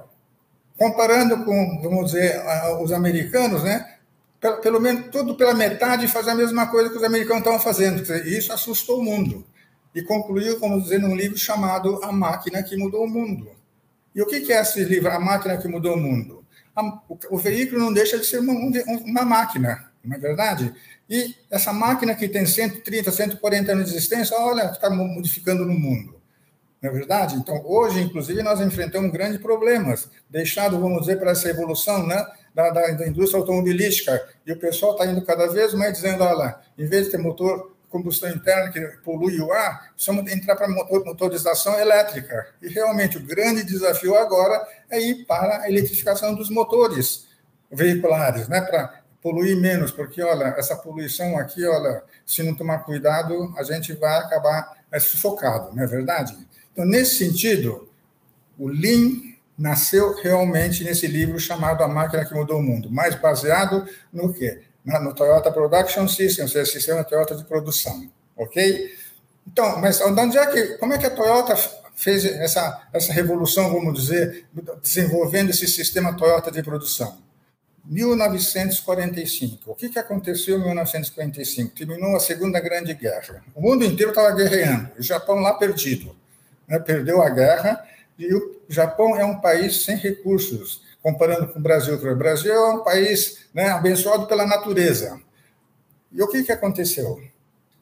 comparando 0.77 1.43
com, 1.43 1.81
vamos 1.81 2.11
dizer, 2.11 2.41
os 2.81 2.93
americanos, 2.93 3.61
né, 3.65 3.97
pelo, 4.39 4.57
pelo 4.61 4.79
menos 4.79 5.11
tudo 5.11 5.35
pela 5.35 5.53
metade 5.53 6.07
fazer 6.07 6.31
a 6.31 6.35
mesma 6.35 6.67
coisa 6.67 6.89
que 6.89 6.95
os 6.95 7.03
americanos 7.03 7.39
estavam 7.39 7.59
fazendo. 7.59 8.01
E 8.25 8.37
isso 8.37 8.53
assustou 8.53 8.99
o 8.99 9.03
mundo. 9.03 9.45
E 9.93 10.01
concluiu, 10.01 10.57
vamos 10.61 10.83
dizer, 10.83 10.99
num 10.99 11.17
livro 11.17 11.37
chamado 11.37 11.99
A 12.05 12.11
Máquina 12.13 12.63
que 12.63 12.77
Mudou 12.77 13.03
o 13.03 13.09
Mundo. 13.09 13.51
E 14.15 14.21
o 14.21 14.25
que 14.25 14.53
é 14.53 14.61
esse 14.61 14.81
livro, 14.85 15.11
A 15.11 15.19
Máquina 15.19 15.57
que 15.57 15.67
Mudou 15.67 15.95
o 15.95 15.99
Mundo? 15.99 16.41
o, 17.29 17.37
veículo 17.37 17.81
não 17.81 17.93
deixa 17.93 18.17
de 18.17 18.25
ser 18.25 18.39
uma, 18.39 18.53
uma 19.05 19.23
máquina, 19.23 19.91
não 20.03 20.15
é 20.15 20.19
verdade? 20.19 20.73
E 21.10 21.36
essa 21.51 21.74
máquina 21.74 22.15
que 22.15 22.27
tem 22.27 22.45
130, 22.45 23.12
140 23.12 23.72
anos 23.72 23.89
de 23.89 23.98
existência, 23.98 24.38
olha, 24.38 24.72
está 24.72 24.89
modificando 24.89 25.65
no 25.65 25.74
mundo. 25.74 26.22
Não 26.81 26.89
é 26.89 26.93
verdade? 26.93 27.36
Então, 27.36 27.62
hoje, 27.65 28.01
inclusive, 28.01 28.41
nós 28.43 28.60
enfrentamos 28.60 29.12
grandes 29.12 29.39
problemas, 29.39 30.10
deixado, 30.29 30.79
vamos 30.79 31.01
dizer, 31.01 31.17
para 31.17 31.31
essa 31.31 31.50
evolução 31.50 32.05
né, 32.05 32.25
da, 32.53 32.69
da, 32.69 32.91
da 32.91 33.07
indústria 33.07 33.39
automobilística. 33.39 34.27
E 34.45 34.51
o 34.51 34.60
pessoal 34.60 34.93
está 34.93 35.05
indo 35.05 35.22
cada 35.22 35.48
vez 35.48 35.74
mais 35.74 35.93
dizendo, 35.93 36.24
olha, 36.24 36.57
em 36.77 36.86
vez 36.86 37.05
de 37.05 37.12
ter 37.12 37.17
motor 37.17 37.74
combustão 37.93 38.29
interna 38.31 38.72
que 38.72 38.81
polui 39.03 39.39
o 39.39 39.53
ar, 39.53 39.93
precisamos 39.93 40.29
entrar 40.31 40.55
para 40.55 40.67
motor, 40.67 41.05
motorização 41.05 41.79
elétrica. 41.79 42.48
E 42.60 42.67
realmente 42.67 43.17
o 43.17 43.24
grande 43.24 43.63
desafio 43.63 44.15
agora 44.15 44.67
é 44.89 45.00
ir 45.00 45.25
para 45.25 45.62
a 45.62 45.69
eletrificação 45.69 46.33
dos 46.33 46.50
motores 46.50 47.27
veiculares, 47.72 48.48
né, 48.48 48.62
para 48.62 49.02
poluir 49.23 49.55
menos, 49.55 49.89
porque, 49.89 50.21
olha, 50.21 50.53
essa 50.57 50.75
poluição 50.75 51.37
aqui, 51.39 51.65
olha, 51.65 52.03
se 52.25 52.43
não 52.43 52.53
tomar 52.53 52.79
cuidado, 52.79 53.53
a 53.57 53.63
gente 53.63 53.93
vai 53.93 54.17
acabar 54.19 54.83
é, 54.91 54.99
sufocado, 54.99 55.73
não 55.73 55.81
é 55.81 55.87
verdade? 55.87 56.37
Então, 56.73 56.85
nesse 56.85 57.15
sentido, 57.15 57.89
o 58.59 58.67
Lean 58.67 59.33
nasceu 59.57 60.13
realmente 60.15 60.83
nesse 60.83 61.07
livro 61.07 61.39
chamado 61.39 61.83
A 61.83 61.87
Máquina 61.87 62.25
que 62.25 62.33
Mudou 62.33 62.59
o 62.59 62.61
Mundo, 62.61 62.91
mais 62.91 63.15
baseado 63.15 63.87
no 64.11 64.33
quê? 64.33 64.61
No 64.83 65.15
Toyota 65.15 65.49
Production 65.49 66.05
System, 66.09 66.43
ou 66.43 66.49
seja, 66.51 66.69
sistema 66.69 67.03
Toyota 67.05 67.33
de 67.33 67.45
produção, 67.45 68.11
ok? 68.35 68.93
Então, 69.47 69.79
mas 69.79 70.01
onde 70.01 70.37
é 70.37 70.45
que, 70.47 70.77
como 70.77 70.93
é 70.93 70.97
que 70.97 71.05
a 71.05 71.09
Toyota 71.09 71.55
fez 71.95 72.25
essa, 72.25 72.87
essa 72.91 73.13
revolução, 73.13 73.71
vamos 73.71 73.93
dizer, 74.01 74.45
desenvolvendo 74.81 75.51
esse 75.51 75.65
sistema 75.67 76.13
Toyota 76.17 76.51
de 76.51 76.61
produção? 76.61 77.23
1945. 77.85 79.71
O 79.71 79.75
que, 79.75 79.89
que 79.89 79.99
aconteceu 79.99 80.57
em 80.57 80.63
1945? 80.63 81.75
Terminou 81.75 82.15
a 82.15 82.19
Segunda 82.19 82.59
Grande 82.59 82.93
Guerra. 82.93 83.43
O 83.53 83.61
mundo 83.61 83.83
inteiro 83.83 84.11
estava 84.11 84.33
guerreando, 84.35 84.91
o 84.97 85.03
Japão 85.03 85.39
lá 85.39 85.53
perdido. 85.53 86.15
Né? 86.67 86.79
Perdeu 86.79 87.21
a 87.21 87.29
guerra 87.29 87.83
e 88.17 88.33
o 88.33 88.61
Japão 88.69 89.17
é 89.17 89.25
um 89.25 89.39
país 89.39 89.83
sem 89.83 89.97
recursos, 89.97 90.81
comparando 91.01 91.47
com 91.47 91.59
o 91.59 91.61
Brasil. 91.61 91.95
O 91.95 92.15
Brasil 92.15 92.53
é 92.53 92.69
um 92.73 92.83
país 92.83 93.45
né, 93.53 93.69
abençoado 93.69 94.27
pela 94.27 94.45
natureza. 94.45 95.19
E 96.11 96.21
o 96.21 96.27
que, 96.27 96.43
que 96.43 96.51
aconteceu? 96.51 97.21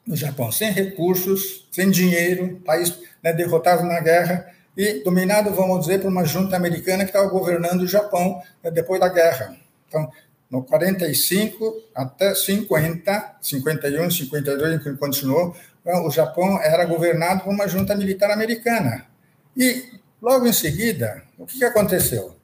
No 0.04 0.16
Japão, 0.16 0.50
sem 0.50 0.72
recursos, 0.72 1.68
sem 1.70 1.88
dinheiro, 1.90 2.60
país 2.64 2.98
né, 3.22 3.32
derrotado 3.32 3.84
na 3.84 4.00
guerra 4.00 4.52
e 4.76 5.04
dominado, 5.04 5.54
vamos 5.54 5.80
dizer, 5.80 6.00
por 6.00 6.08
uma 6.08 6.24
junta 6.24 6.56
americana 6.56 7.04
que 7.04 7.10
estava 7.10 7.28
governando 7.28 7.82
o 7.82 7.86
Japão 7.86 8.42
né, 8.64 8.70
depois 8.70 8.98
da 8.98 9.08
guerra. 9.08 9.56
Então, 9.92 10.10
no 10.50 10.62
45 10.64 11.82
até 11.94 12.34
50, 12.34 13.36
51, 13.42 14.10
52, 14.10 14.82
que 14.82 14.92
continuou, 14.94 15.54
o 15.84 16.10
Japão 16.10 16.58
era 16.62 16.86
governado 16.86 17.44
por 17.44 17.52
uma 17.52 17.68
junta 17.68 17.94
militar 17.94 18.30
americana. 18.30 19.06
E, 19.54 19.84
logo 20.20 20.46
em 20.46 20.52
seguida, 20.52 21.22
o 21.38 21.44
que 21.44 21.62
aconteceu? 21.62 22.36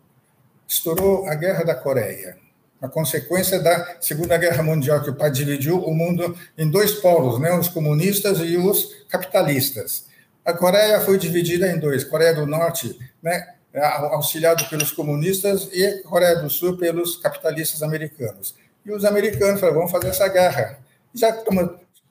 Estourou 0.67 1.27
a 1.27 1.35
Guerra 1.35 1.65
da 1.65 1.75
Coreia, 1.75 2.37
a 2.83 2.89
consequência 2.89 3.59
da 3.61 3.97
Segunda 3.99 4.37
Guerra 4.37 4.63
Mundial, 4.63 5.03
que 5.03 5.11
o 5.11 5.15
pai 5.15 5.31
dividiu 5.31 5.79
o 5.79 5.95
mundo 5.95 6.37
em 6.57 6.69
dois 6.71 6.93
polos, 6.93 7.41
né, 7.41 7.53
os 7.53 7.69
comunistas 7.69 8.41
e 8.41 8.59
os 8.59 9.07
capitalistas. 9.09 10.07
A 10.45 10.53
Coreia 10.53 11.01
foi 11.01 11.17
dividida 11.19 11.71
em 11.71 11.79
dois, 11.79 12.05
Coreia 12.05 12.35
do 12.35 12.47
Norte, 12.47 12.99
né, 13.23 13.55
auxiliado 13.75 14.65
pelos 14.69 14.93
comunistas, 14.93 15.69
e 15.73 16.03
Coreia 16.03 16.37
do 16.37 16.49
Sul 16.49 16.77
pelos 16.77 17.17
capitalistas 17.17 17.83
americanos. 17.83 18.55
E 18.85 18.91
os 18.91 19.05
americanos 19.05 19.61
falaram, 19.61 19.79
vamos 19.79 19.93
fazer 19.93 20.09
essa 20.09 20.29
guerra. 20.29 20.79
Já 21.15 21.29
a 21.29 21.45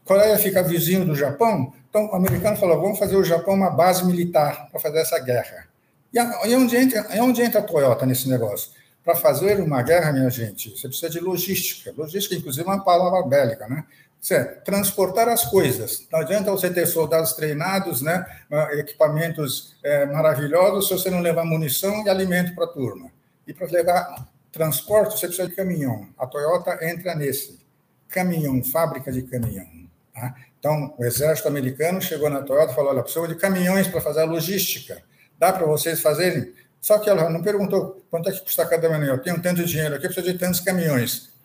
Coreia 0.06 0.38
fica 0.38 0.64
vizinho 0.64 1.06
do 1.06 1.16
Japão, 1.16 1.74
então 1.90 2.08
o 2.12 2.16
americano 2.16 2.56
falou, 2.56 2.80
vamos 2.80 3.00
fazer 3.00 3.16
o 3.16 3.24
Japão 3.24 3.56
uma 3.56 3.70
base 3.70 4.06
militar 4.06 4.70
para 4.70 4.80
fazer 4.80 5.00
essa 5.00 5.20
guerra. 5.20 5.68
E, 6.14 6.18
e 6.18 6.56
onde, 6.56 6.78
entra, 6.78 7.08
e 7.16 7.20
onde 7.20 7.42
entra 7.42 7.60
a 7.60 7.64
Toyota 7.64 8.06
nesse 8.06 8.30
negócio? 8.30 8.72
Para 9.04 9.16
fazer 9.16 9.60
uma 9.60 9.82
guerra, 9.82 10.12
minha 10.12 10.30
gente, 10.30 10.70
você 10.70 10.88
precisa 10.88 11.10
de 11.10 11.20
logística. 11.20 11.94
Logística, 11.98 12.36
inclusive, 12.36 12.68
é 12.68 12.72
uma 12.72 12.84
palavra 12.84 13.22
bélica, 13.24 13.68
né? 13.68 13.86
É, 14.30 14.44
transportar 14.44 15.30
as 15.30 15.46
coisas. 15.46 16.06
Não 16.12 16.20
adianta 16.20 16.52
você 16.52 16.70
ter 16.70 16.86
soldados 16.86 17.34
treinados, 17.34 18.02
né, 18.02 18.26
equipamentos 18.74 19.76
é, 19.84 20.06
maravilhosos, 20.06 20.88
se 20.88 20.94
você 20.94 21.10
não 21.10 21.22
levar 21.22 21.46
munição 21.46 22.06
e 22.06 22.10
alimento 22.10 22.54
para 22.54 22.66
a 22.66 22.68
turma. 22.68 23.10
E 23.48 23.54
para 23.54 23.68
levar 23.68 24.28
transporte, 24.52 25.18
você 25.18 25.28
precisa 25.28 25.48
de 25.48 25.56
caminhão. 25.56 26.10
A 26.18 26.28
Toyota 26.28 26.78
entra 26.82 27.16
nesse. 27.16 27.66
Caminhão, 28.10 28.64
fábrica 28.64 29.12
de 29.12 29.22
caminhão. 29.22 29.66
Tá? 30.14 30.36
Então, 30.60 30.94
o 30.98 31.06
exército 31.06 31.48
americano 31.48 32.02
chegou 32.02 32.30
na 32.30 32.42
Toyota 32.42 32.72
e 32.72 32.76
falou: 32.76 32.92
olha, 32.92 33.04
precisa 33.04 33.28
de 33.28 33.36
caminhões 33.36 33.88
para 33.88 34.02
fazer 34.02 34.22
a 34.22 34.26
logística. 34.26 35.02
Dá 35.38 35.54
para 35.54 35.66
vocês 35.66 36.02
fazerem? 36.02 36.54
Só 36.82 37.00
que 37.00 37.10
ela 37.10 37.30
não 37.30 37.42
perguntou 37.42 38.06
quanto 38.10 38.30
é 38.30 38.32
que 38.34 38.42
custa 38.42 38.66
cada 38.66 38.90
caminhão. 38.90 39.16
Eu 39.16 39.22
tenho 39.22 39.42
tanto 39.42 39.64
dinheiro 39.64 39.96
aqui, 39.96 40.06
precisa 40.06 40.32
de 40.32 40.38
tantos 40.38 40.60
caminhões 40.60 41.37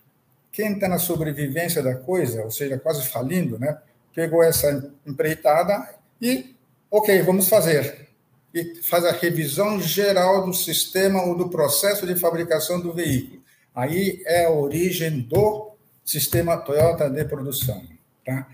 quem 0.52 0.74
está 0.74 0.86
na 0.86 0.98
sobrevivência 0.98 1.82
da 1.82 1.96
coisa, 1.96 2.44
ou 2.44 2.50
seja, 2.50 2.78
quase 2.78 3.08
falindo, 3.08 3.58
né, 3.58 3.78
pegou 4.14 4.42
essa 4.42 4.92
empreitada 5.06 5.94
e, 6.20 6.54
ok, 6.90 7.22
vamos 7.22 7.48
fazer. 7.48 8.08
e 8.54 8.82
faz 8.82 9.06
a 9.06 9.12
revisão 9.12 9.80
geral 9.80 10.44
do 10.44 10.52
sistema 10.52 11.22
ou 11.22 11.34
do 11.34 11.48
processo 11.48 12.06
de 12.06 12.14
fabricação 12.14 12.78
do 12.78 12.92
veículo. 12.92 13.42
Aí 13.74 14.22
é 14.26 14.44
a 14.44 14.50
origem 14.50 15.22
do 15.22 15.72
sistema 16.04 16.58
Toyota 16.58 17.08
de 17.08 17.24
produção. 17.24 17.82
Tá? 18.24 18.46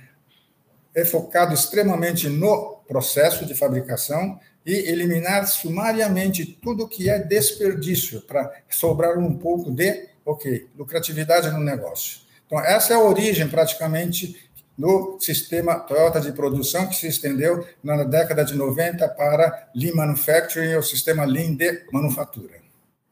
É 0.95 1.05
focado 1.05 1.53
extremamente 1.53 2.29
no 2.29 2.77
processo 2.87 3.45
de 3.45 3.57
fabricação 3.57 4.39
e 4.69 4.91
eliminar 4.91 5.47
sumariamente 5.47 6.45
tudo 6.45 6.87
que 6.87 7.09
é 7.09 7.19
desperdício, 7.19 8.21
para 8.21 8.53
sobrar 8.69 9.17
um 9.17 9.35
pouco 9.35 9.71
de, 9.71 10.09
ok, 10.27 10.69
lucratividade 10.77 11.51
no 11.51 11.59
negócio. 11.59 12.19
Então, 12.47 12.61
essa 12.61 12.93
é 12.93 12.97
a 12.97 13.01
origem, 13.01 13.49
praticamente, 13.49 14.39
do 14.77 15.17
sistema 15.21 15.77
Toyota 15.77 16.21
de 16.21 16.33
produção, 16.33 16.87
que 16.87 16.97
se 16.97 17.09
estendeu 17.09 17.67
na 17.83 18.05
década 18.05 18.45
de 18.45 18.55
90 18.55 19.09
para 19.09 19.71
Lean 19.75 19.95
Manufacturing, 19.95 20.75
o 20.75 20.83
sistema 20.83 21.25
Lean 21.25 21.55
de 21.55 21.85
manufatura. 21.91 22.59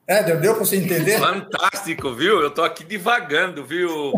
É, 0.06 0.22
deu, 0.22 0.54
para 0.54 0.64
você 0.64 0.76
entender? 0.76 1.18
Fantástico, 1.18 2.14
viu? 2.14 2.42
Eu 2.42 2.48
estou 2.48 2.64
aqui 2.64 2.84
divagando, 2.84 3.64
viu, 3.64 4.12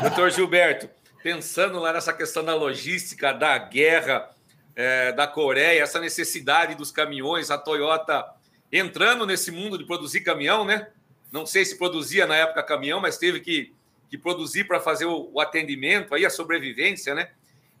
doutor 0.00 0.30
Gilberto? 0.30 0.88
Pensando 1.22 1.78
lá 1.78 1.92
nessa 1.92 2.14
questão 2.14 2.42
da 2.42 2.54
logística, 2.54 3.34
da 3.34 3.58
guerra 3.58 4.30
é, 4.78 5.10
da 5.10 5.26
Coreia, 5.26 5.82
essa 5.82 5.98
necessidade 5.98 6.76
dos 6.76 6.92
caminhões, 6.92 7.50
a 7.50 7.58
Toyota 7.58 8.24
entrando 8.70 9.26
nesse 9.26 9.50
mundo 9.50 9.76
de 9.76 9.84
produzir 9.84 10.20
caminhão, 10.20 10.64
né? 10.64 10.86
Não 11.32 11.44
sei 11.44 11.64
se 11.64 11.76
produzia 11.76 12.28
na 12.28 12.36
época 12.36 12.62
caminhão, 12.62 13.00
mas 13.00 13.18
teve 13.18 13.40
que 13.40 13.74
de 14.08 14.16
produzir 14.16 14.68
para 14.68 14.78
fazer 14.78 15.04
o, 15.04 15.30
o, 15.32 15.40
atendimento, 15.40 16.14
aí 16.14 16.24
a 16.24 16.30
sobrevivência, 16.30 17.12
né? 17.12 17.30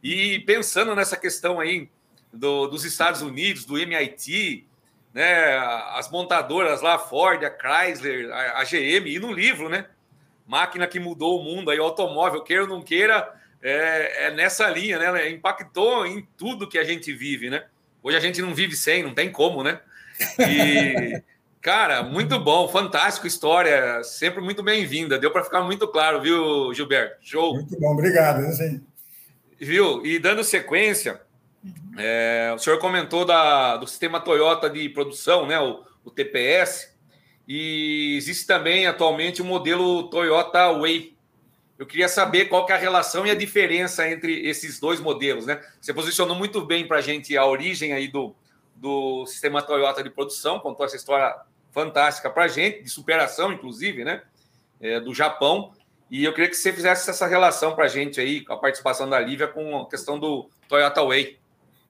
E 0.02 0.40
pensando 0.40 0.92
nessa 0.96 1.16
questão 1.16 1.60
aí 1.60 1.88
do, 2.32 2.66
dos 2.66 2.84
Estados 2.84 3.22
Unidos, 3.22 3.64
do 3.64 3.78
MIT, 3.78 4.66
né? 5.14 5.56
As 5.94 6.10
montadoras 6.10 6.82
lá, 6.82 6.98
Ford, 6.98 7.44
a 7.44 7.50
Chrysler, 7.50 8.28
a, 8.32 8.60
a 8.60 8.64
GM, 8.64 9.08
e 9.08 9.20
no 9.20 9.32
livro, 9.32 9.68
né? 9.68 9.86
Máquina 10.44 10.88
que 10.88 10.98
mudou 10.98 11.38
o 11.38 11.44
mundo, 11.44 11.70
aí 11.70 11.78
automóvel, 11.78 12.42
queira 12.42 12.64
ou 12.64 12.68
não 12.68 12.82
queira, 12.82 13.32
é, 13.62 14.26
é 14.26 14.30
nessa 14.30 14.68
linha, 14.68 14.98
né? 14.98 15.30
Impactou 15.30 16.06
em 16.06 16.26
tudo 16.36 16.68
que 16.68 16.78
a 16.78 16.84
gente 16.84 17.12
vive, 17.12 17.50
né? 17.50 17.64
Hoje 18.02 18.16
a 18.16 18.20
gente 18.20 18.40
não 18.40 18.54
vive 18.54 18.76
sem, 18.76 19.02
não 19.02 19.14
tem 19.14 19.30
como, 19.30 19.62
né? 19.62 19.80
E 20.38 21.22
Cara, 21.60 22.04
muito 22.04 22.38
bom, 22.38 22.68
fantástico 22.68 23.26
história, 23.26 24.02
sempre 24.04 24.40
muito 24.40 24.62
bem-vinda. 24.62 25.18
Deu 25.18 25.30
para 25.30 25.42
ficar 25.42 25.60
muito 25.60 25.88
claro, 25.88 26.20
viu, 26.20 26.72
Gilberto? 26.72 27.16
Show. 27.20 27.54
Muito 27.54 27.78
bom, 27.78 27.92
obrigado. 27.92 28.40
Viu? 29.58 30.06
E 30.06 30.20
dando 30.20 30.44
sequência, 30.44 31.20
é, 31.98 32.52
o 32.54 32.58
senhor 32.58 32.78
comentou 32.78 33.24
da, 33.24 33.76
do 33.76 33.88
sistema 33.88 34.20
Toyota 34.20 34.70
de 34.70 34.88
produção, 34.88 35.46
né, 35.46 35.58
o, 35.58 35.82
o, 36.04 36.10
TPS, 36.10 36.94
e 37.46 38.14
existe 38.16 38.46
também 38.46 38.86
atualmente 38.86 39.42
o 39.42 39.44
modelo 39.44 40.08
Toyota 40.08 40.72
Way. 40.72 41.17
Eu 41.78 41.86
queria 41.86 42.08
saber 42.08 42.46
qual 42.46 42.66
que 42.66 42.72
é 42.72 42.74
a 42.74 42.78
relação 42.78 43.24
e 43.24 43.30
a 43.30 43.34
diferença 43.36 44.08
entre 44.08 44.48
esses 44.48 44.80
dois 44.80 44.98
modelos, 44.98 45.46
né? 45.46 45.62
Você 45.80 45.94
posicionou 45.94 46.34
muito 46.34 46.60
bem 46.64 46.86
para 46.86 46.98
a 46.98 47.00
gente 47.00 47.36
a 47.36 47.46
origem 47.46 47.92
aí 47.92 48.08
do, 48.08 48.34
do 48.74 49.24
sistema 49.26 49.62
Toyota 49.62 50.02
de 50.02 50.10
produção, 50.10 50.58
contou 50.58 50.84
essa 50.84 50.96
história 50.96 51.36
fantástica 51.70 52.28
para 52.28 52.44
a 52.44 52.48
gente, 52.48 52.82
de 52.82 52.90
superação, 52.90 53.52
inclusive, 53.52 54.04
né? 54.04 54.22
É, 54.80 54.98
do 54.98 55.14
Japão. 55.14 55.72
E 56.10 56.24
eu 56.24 56.32
queria 56.32 56.48
que 56.48 56.56
você 56.56 56.72
fizesse 56.72 57.08
essa 57.08 57.26
relação 57.26 57.76
para 57.76 57.84
a 57.84 57.88
gente 57.88 58.20
aí, 58.20 58.44
com 58.44 58.54
a 58.54 58.58
participação 58.58 59.08
da 59.08 59.20
Lívia, 59.20 59.46
com 59.46 59.82
a 59.82 59.88
questão 59.88 60.18
do 60.18 60.50
Toyota 60.68 61.04
Way. 61.04 61.38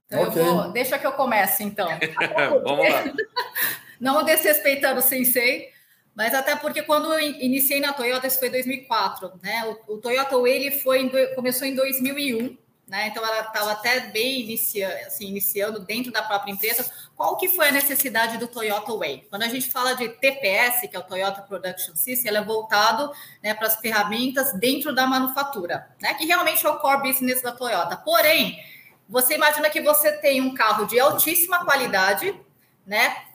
Então, 0.07 0.23
okay. 0.23 0.43
vou, 0.43 0.73
deixa 0.73 0.99
que 0.99 1.07
eu 1.07 1.13
comece, 1.13 1.63
então. 1.63 1.89
Vamos 2.63 2.91
lá. 2.91 3.05
Não 3.99 4.23
desrespeitando 4.23 5.01
o 5.01 5.03
Sensei, 5.03 5.71
mas 6.19 6.35
até 6.35 6.57
porque 6.57 6.83
quando 6.83 7.13
eu 7.13 7.21
iniciei 7.21 7.79
na 7.79 7.93
Toyota, 7.93 8.27
isso 8.27 8.41
foi 8.41 8.49
em 8.49 8.51
2004, 8.51 9.35
né? 9.41 9.65
O, 9.87 9.95
o 9.95 9.99
Toyota 9.99 10.37
Way 10.37 10.81
foi, 10.81 11.09
começou 11.37 11.65
em 11.65 11.77
2001, 11.77 12.59
né? 12.89 13.07
Então 13.07 13.25
ela 13.25 13.43
estava 13.43 13.71
até 13.71 14.01
bem 14.01 14.53
assim, 15.07 15.29
iniciando 15.29 15.79
dentro 15.79 16.11
da 16.11 16.21
própria 16.21 16.51
empresa. 16.51 16.91
Qual 17.15 17.37
que 17.37 17.49
foi 17.49 17.69
a 17.69 17.71
necessidade 17.71 18.37
do 18.37 18.49
Toyota 18.49 18.97
Way? 18.97 19.29
Quando 19.31 19.45
a 19.45 19.49
gente 19.49 19.71
fala 19.71 19.95
de 19.95 20.09
TPS, 20.09 20.89
que 20.89 20.97
é 20.97 20.99
o 20.99 21.05
Toyota 21.05 21.41
Production 21.43 21.95
System, 21.95 22.31
ele 22.31 22.39
é 22.39 22.45
voltado 22.45 23.13
né, 23.41 23.55
para 23.55 23.69
as 23.69 23.77
ferramentas 23.77 24.53
dentro 24.55 24.93
da 24.93 25.07
manufatura, 25.07 25.89
né? 26.03 26.15
Que 26.15 26.27
realmente 26.27 26.67
é 26.67 26.69
o 26.69 26.81
core 26.81 27.13
business 27.13 27.41
da 27.43 27.53
Toyota. 27.53 27.97
Porém, 27.97 28.59
você 29.09 29.37
imagina 29.37 29.71
que 29.71 29.81
você 29.81 30.11
tem 30.19 30.41
um 30.41 30.53
carro 30.53 30.85
de 30.85 30.99
altíssima 30.99 31.65
qualidade, 31.65 32.35
né? 32.85 33.28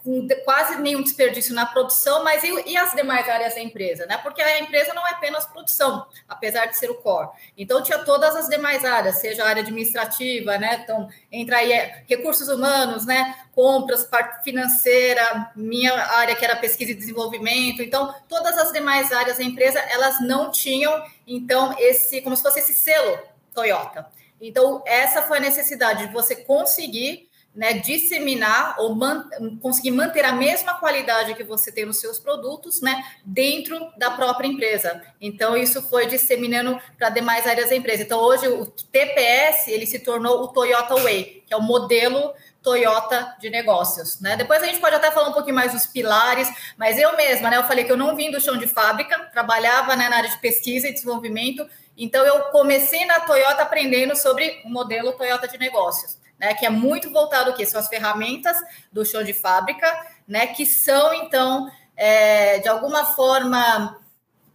Quase 0.43 0.81
nenhum 0.81 1.01
desperdício 1.01 1.55
na 1.55 1.65
produção, 1.65 2.25
mas 2.25 2.43
e, 2.43 2.71
e, 2.71 2.75
as 2.75 2.93
demais 2.93 3.27
áreas 3.29 3.55
da 3.55 3.61
empresa, 3.61 4.05
né? 4.05 4.17
Porque 4.17 4.41
a 4.41 4.59
empresa 4.59 4.93
não 4.93 5.07
é 5.07 5.11
apenas 5.11 5.45
produção, 5.45 6.05
apesar 6.27 6.65
de 6.65 6.77
ser 6.77 6.91
o 6.91 6.95
core. 6.95 7.29
Então 7.57 7.81
tinha 7.81 7.99
todas 7.99 8.35
as 8.35 8.49
demais 8.49 8.83
áreas, 8.83 9.19
seja 9.19 9.45
a 9.45 9.47
área 9.47 9.61
administrativa, 9.61 10.57
né? 10.57 10.81
Então 10.83 11.07
entra 11.31 11.57
aí 11.57 11.71
é, 11.71 12.03
recursos 12.05 12.49
humanos, 12.49 13.05
né? 13.05 13.33
Compras, 13.53 14.03
parte 14.03 14.43
financeira, 14.43 15.51
minha 15.55 15.93
área 15.93 16.35
que 16.35 16.43
era 16.43 16.57
pesquisa 16.57 16.91
e 16.91 16.95
desenvolvimento. 16.95 17.81
Então 17.81 18.13
todas 18.27 18.57
as 18.57 18.73
demais 18.73 19.09
áreas 19.13 19.37
da 19.37 19.43
empresa 19.43 19.79
elas 19.79 20.19
não 20.19 20.51
tinham 20.51 21.01
então 21.25 21.73
esse 21.79 22.21
como 22.21 22.35
se 22.35 22.43
fosse 22.43 22.59
esse 22.59 22.73
selo 22.73 23.19
Toyota. 23.53 24.05
Então 24.41 24.83
essa 24.85 25.21
foi 25.21 25.37
a 25.37 25.41
necessidade 25.41 26.07
de 26.07 26.13
você 26.13 26.35
conseguir 26.35 27.29
né, 27.55 27.73
disseminar 27.73 28.75
ou 28.79 28.95
man, 28.95 29.29
conseguir 29.61 29.91
manter 29.91 30.25
a 30.25 30.33
mesma 30.33 30.75
qualidade 30.75 31.35
que 31.35 31.43
você 31.43 31.71
tem 31.71 31.85
nos 31.85 31.99
seus 31.99 32.17
produtos, 32.17 32.81
né, 32.81 33.03
dentro 33.23 33.91
da 33.97 34.11
própria 34.11 34.47
empresa. 34.47 35.01
Então 35.21 35.55
isso 35.55 35.81
foi 35.83 36.07
disseminando 36.07 36.79
para 36.97 37.09
demais 37.09 37.45
áreas 37.45 37.69
da 37.69 37.75
empresa. 37.75 38.03
Então 38.03 38.19
hoje 38.19 38.47
o 38.47 38.65
TPS 38.65 39.67
ele 39.67 39.85
se 39.85 39.99
tornou 39.99 40.41
o 40.41 40.47
Toyota 40.47 40.95
Way, 40.95 41.43
que 41.45 41.53
é 41.53 41.57
o 41.57 41.61
modelo 41.61 42.33
Toyota 42.63 43.35
de 43.41 43.49
negócios, 43.49 44.21
né? 44.21 44.37
Depois 44.37 44.63
a 44.63 44.65
gente 44.65 44.79
pode 44.79 44.95
até 44.95 45.11
falar 45.11 45.29
um 45.29 45.33
pouquinho 45.33 45.55
mais 45.55 45.73
dos 45.73 45.85
pilares, 45.85 46.47
mas 46.77 46.97
eu 46.97 47.15
mesma, 47.17 47.49
né? 47.49 47.57
Eu 47.57 47.65
falei 47.65 47.83
que 47.83 47.91
eu 47.91 47.97
não 47.97 48.15
vim 48.15 48.31
do 48.31 48.39
chão 48.39 48.57
de 48.57 48.67
fábrica, 48.67 49.19
trabalhava 49.33 49.97
né, 49.97 50.07
na 50.07 50.15
área 50.15 50.29
de 50.29 50.37
pesquisa 50.39 50.87
e 50.87 50.93
desenvolvimento, 50.93 51.67
então 51.97 52.25
eu 52.25 52.43
comecei 52.43 53.05
na 53.05 53.19
Toyota 53.19 53.63
aprendendo 53.63 54.15
sobre 54.15 54.61
o 54.63 54.69
modelo 54.69 55.11
Toyota 55.11 55.45
de 55.45 55.57
negócios 55.57 56.22
né, 56.43 56.53
que 56.53 56.65
é 56.65 56.69
muito 56.69 57.09
voltado 57.09 57.51
o 57.51 57.53
que 57.53 57.65
são 57.65 57.79
as 57.79 57.87
ferramentas 57.87 58.57
do 58.91 59.05
show 59.05 59.23
de 59.23 59.33
fábrica, 59.33 59.87
né, 60.27 60.47
que 60.47 60.65
são 60.65 61.13
então 61.13 61.71
é, 61.95 62.59
de 62.59 62.67
alguma 62.67 63.05
forma 63.05 63.97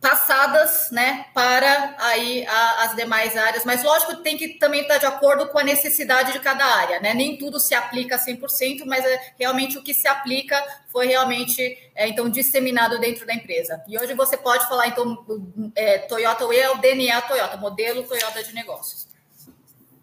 passadas, 0.00 0.90
né, 0.92 1.26
para 1.34 1.96
aí 1.98 2.46
a, 2.46 2.84
as 2.84 2.94
demais 2.94 3.36
áreas, 3.36 3.64
mas 3.64 3.82
lógico 3.82 4.16
tem 4.16 4.36
que 4.36 4.50
também 4.58 4.82
estar 4.82 4.98
de 4.98 5.06
acordo 5.06 5.48
com 5.48 5.58
a 5.58 5.64
necessidade 5.64 6.32
de 6.32 6.38
cada 6.38 6.64
área, 6.64 7.00
né? 7.00 7.14
Nem 7.14 7.36
tudo 7.36 7.58
se 7.58 7.74
aplica 7.74 8.16
100%, 8.16 8.84
mas 8.86 9.04
é, 9.04 9.32
realmente 9.36 9.76
o 9.76 9.82
que 9.82 9.92
se 9.92 10.06
aplica 10.06 10.62
foi 10.92 11.08
realmente 11.08 11.90
é, 11.96 12.06
então 12.06 12.28
disseminado 12.28 13.00
dentro 13.00 13.26
da 13.26 13.34
empresa. 13.34 13.82
E 13.88 13.98
hoje 13.98 14.14
você 14.14 14.36
pode 14.36 14.68
falar 14.68 14.86
então 14.86 15.26
é, 15.74 15.98
Toyota 15.98 16.46
Way 16.46 16.60
é 16.60 16.70
o 16.70 16.78
DNA 16.78 17.20
Toyota, 17.22 17.56
modelo 17.56 18.04
Toyota 18.04 18.44
de 18.44 18.54
negócios. 18.54 19.08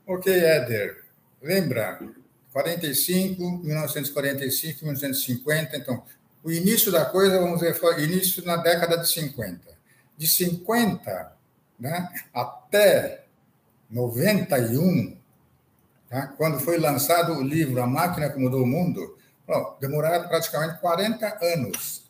Ok, 0.05 0.33
Éder. 0.33 1.04
Lembra, 1.45 1.99
45, 2.51 3.59
1945, 3.59 4.83
1950, 4.83 5.77
então, 5.77 6.01
o 6.43 6.51
início 6.51 6.91
da 6.91 7.05
coisa, 7.05 7.39
vamos 7.39 7.59
dizer, 7.59 7.75
foi 7.75 8.03
início 8.03 8.43
na 8.43 8.57
década 8.57 8.97
de 8.97 9.07
50. 9.07 9.59
De 10.17 10.27
50 10.27 11.33
né, 11.79 12.09
até 12.33 13.25
91, 13.91 15.15
tá, 16.09 16.33
quando 16.35 16.59
foi 16.59 16.79
lançado 16.79 17.33
o 17.33 17.43
livro 17.43 17.79
A 17.79 17.85
Máquina 17.85 18.31
que 18.31 18.39
Mudou 18.39 18.63
o 18.63 18.67
Mundo, 18.67 19.15
bom, 19.45 19.77
demoraram 19.79 20.27
praticamente 20.27 20.79
40 20.79 21.37
anos. 21.43 22.05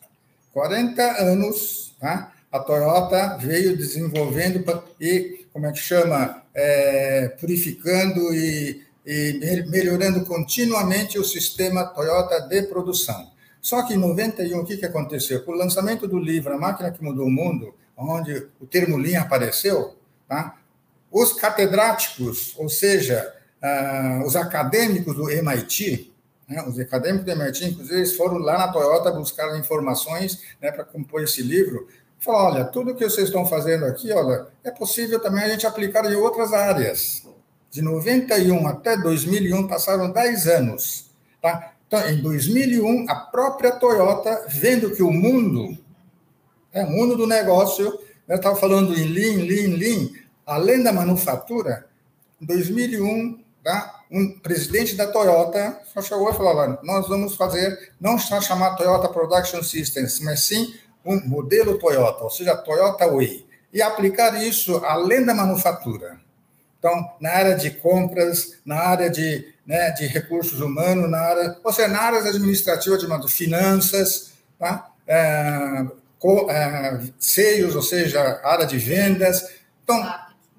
40 0.54 1.02
anos, 1.20 1.94
tá, 2.00 2.32
a 2.50 2.58
Toyota 2.58 3.36
veio 3.36 3.76
desenvolvendo 3.76 4.64
e, 4.98 5.46
como 5.52 5.66
é 5.66 5.72
que 5.72 5.78
chama, 5.78 6.42
é, 6.54 7.28
purificando 7.38 8.34
e 8.34 8.85
e 9.06 9.64
melhorando 9.68 10.24
continuamente 10.26 11.18
o 11.18 11.24
sistema 11.24 11.84
Toyota 11.84 12.40
de 12.40 12.62
produção. 12.62 13.30
Só 13.62 13.82
que 13.82 13.94
em 13.94 13.98
91, 13.98 14.58
o 14.58 14.64
que, 14.64 14.76
que 14.76 14.86
aconteceu? 14.86 15.42
Com 15.44 15.52
o 15.52 15.56
lançamento 15.56 16.08
do 16.08 16.18
livro 16.18 16.52
A 16.52 16.58
Máquina 16.58 16.90
que 16.90 17.02
Mudou 17.02 17.26
o 17.26 17.30
Mundo, 17.30 17.74
onde 17.96 18.46
o 18.60 18.66
termo 18.66 18.98
linha 18.98 19.22
apareceu, 19.22 19.96
tá? 20.28 20.56
os 21.10 21.32
catedráticos, 21.32 22.54
ou 22.58 22.68
seja, 22.68 23.32
uh, 23.62 24.26
os 24.26 24.36
acadêmicos 24.36 25.14
do 25.14 25.30
MIT, 25.30 26.12
né, 26.48 26.62
os 26.68 26.78
acadêmicos 26.78 27.24
do 27.24 27.32
MIT, 27.32 27.64
inclusive, 27.64 27.96
eles 27.96 28.16
foram 28.16 28.38
lá 28.38 28.58
na 28.58 28.72
Toyota 28.72 29.10
buscar 29.10 29.58
informações 29.58 30.42
né, 30.60 30.70
para 30.70 30.84
compor 30.84 31.22
esse 31.22 31.42
livro. 31.42 31.88
Falaram, 32.18 32.56
olha, 32.56 32.64
tudo 32.66 32.94
que 32.94 33.04
vocês 33.04 33.28
estão 33.28 33.46
fazendo 33.46 33.84
aqui, 33.84 34.12
olha, 34.12 34.46
é 34.62 34.70
possível 34.70 35.18
também 35.20 35.44
a 35.44 35.48
gente 35.48 35.66
aplicar 35.66 36.04
em 36.10 36.14
outras 36.14 36.52
áreas. 36.52 37.26
De 37.76 37.82
91 37.82 38.66
até 38.68 38.96
2001 38.96 39.68
passaram 39.68 40.10
10 40.10 40.46
anos. 40.46 41.10
Tá? 41.42 41.74
Então, 41.86 42.08
em 42.08 42.22
2001, 42.22 43.04
a 43.06 43.16
própria 43.16 43.70
Toyota, 43.70 44.46
vendo 44.48 44.92
que 44.92 45.02
o 45.02 45.12
mundo, 45.12 45.76
é 46.72 46.82
o 46.82 46.88
mundo 46.90 47.18
do 47.18 47.26
negócio, 47.26 48.00
eu 48.26 48.36
estava 48.36 48.56
falando 48.56 48.98
em 48.98 49.04
Lean, 49.04 49.44
Lean, 49.44 49.76
Lean, 49.76 50.08
além 50.46 50.82
da 50.82 50.90
manufatura, 50.90 51.86
em 52.40 52.46
2001, 52.46 53.44
tá, 53.62 54.00
um 54.10 54.38
presidente 54.38 54.96
da 54.96 55.08
Toyota 55.08 55.78
só 55.92 56.00
chegou 56.00 56.30
e 56.30 56.34
falou: 56.34 56.78
nós 56.82 57.06
vamos 57.06 57.36
fazer, 57.36 57.92
não 58.00 58.18
só 58.18 58.40
chamar 58.40 58.76
Toyota 58.76 59.10
Production 59.10 59.62
Systems, 59.62 60.18
mas 60.20 60.46
sim 60.46 60.74
um 61.04 61.20
modelo 61.28 61.78
Toyota, 61.78 62.24
ou 62.24 62.30
seja, 62.30 62.56
Toyota 62.56 63.06
Way, 63.06 63.46
e 63.70 63.82
aplicar 63.82 64.42
isso 64.42 64.78
além 64.78 65.26
da 65.26 65.34
manufatura. 65.34 66.24
Então, 66.78 67.10
na 67.20 67.30
área 67.30 67.54
de 67.54 67.70
compras, 67.70 68.58
na 68.64 68.76
área 68.76 69.10
de, 69.10 69.52
né, 69.66 69.90
de 69.92 70.06
recursos 70.06 70.60
humanos, 70.60 71.10
na 71.10 71.18
área, 71.18 71.56
ou 71.64 71.72
seja, 71.72 71.88
na 71.88 72.00
área 72.00 72.18
administrativa 72.20 72.98
de 72.98 73.32
finanças, 73.32 74.32
tá? 74.58 74.90
É, 75.06 75.86
co, 76.18 76.50
é, 76.50 77.00
seios, 77.18 77.74
ou 77.74 77.82
seja, 77.82 78.40
área 78.44 78.66
de 78.66 78.78
vendas. 78.78 79.48
Então, 79.82 80.02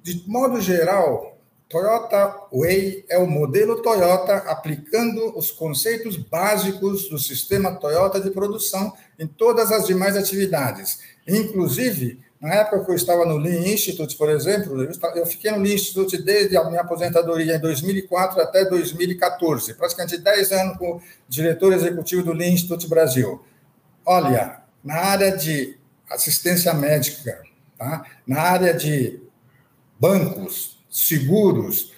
de 0.04 0.24
modo 0.28 0.60
geral, 0.62 1.38
Toyota 1.70 2.34
Way 2.52 3.06
é 3.10 3.18
o 3.18 3.28
modelo 3.28 3.82
Toyota 3.82 4.38
aplicando 4.50 5.38
os 5.38 5.52
conceitos 5.52 6.16
básicos 6.16 7.10
do 7.10 7.20
sistema 7.20 7.76
Toyota 7.76 8.22
de 8.22 8.32
produção 8.32 8.94
em 9.20 9.28
todas 9.28 9.72
as 9.72 9.86
demais 9.86 10.16
atividades. 10.16 11.00
Inclusive, 11.28 12.22
na 12.40 12.54
época 12.54 12.86
que 12.86 12.92
eu 12.92 12.96
estava 12.96 13.26
no 13.26 13.38
Lean 13.38 13.68
Institute, 13.68 14.16
por 14.16 14.30
exemplo, 14.30 14.88
eu 15.16 15.26
fiquei 15.26 15.50
no 15.50 15.58
Lean 15.58 15.74
Institute 15.74 16.22
desde 16.22 16.56
a 16.56 16.64
minha 16.66 16.82
aposentadoria 16.82 17.56
em 17.56 17.60
2004 17.60 18.42
até 18.42 18.66
2014, 18.66 19.74
praticamente 19.74 20.18
10 20.18 20.52
anos 20.52 20.78
como 20.78 21.02
diretor 21.28 21.74
executivo 21.74 22.24
do 22.24 22.34
Lean 22.34 22.50
Institute 22.50 22.88
Brasil. 22.88 23.44
Olha, 24.06 24.62
na 24.84 24.96
área 24.96 25.36
de 25.36 25.78
assistência 26.10 26.74
médica, 26.74 27.42
tá? 27.78 28.06
na 28.26 28.40
área 28.40 28.74
de 28.74 29.20
bancos, 30.00 30.78
seguros, 30.90 31.92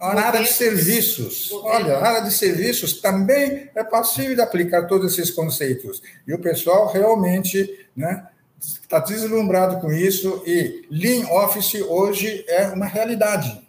na 0.00 0.26
área 0.26 0.42
de 0.42 0.52
serviços. 0.52 1.50
Olha, 1.52 1.98
a 1.98 2.08
área 2.08 2.22
de 2.22 2.32
serviços 2.32 3.00
também 3.00 3.70
é 3.74 3.84
possível 3.84 4.34
de 4.34 4.40
aplicar 4.40 4.86
todos 4.86 5.12
esses 5.12 5.30
conceitos. 5.30 6.02
E 6.26 6.34
o 6.34 6.38
pessoal 6.38 6.92
realmente 6.92 7.88
né, 7.96 8.26
está 8.60 8.98
deslumbrado 8.98 9.80
com 9.80 9.92
isso 9.92 10.42
e 10.46 10.86
Lean 10.90 11.26
Office 11.28 11.74
hoje 11.82 12.44
é 12.48 12.68
uma 12.68 12.86
realidade, 12.86 13.60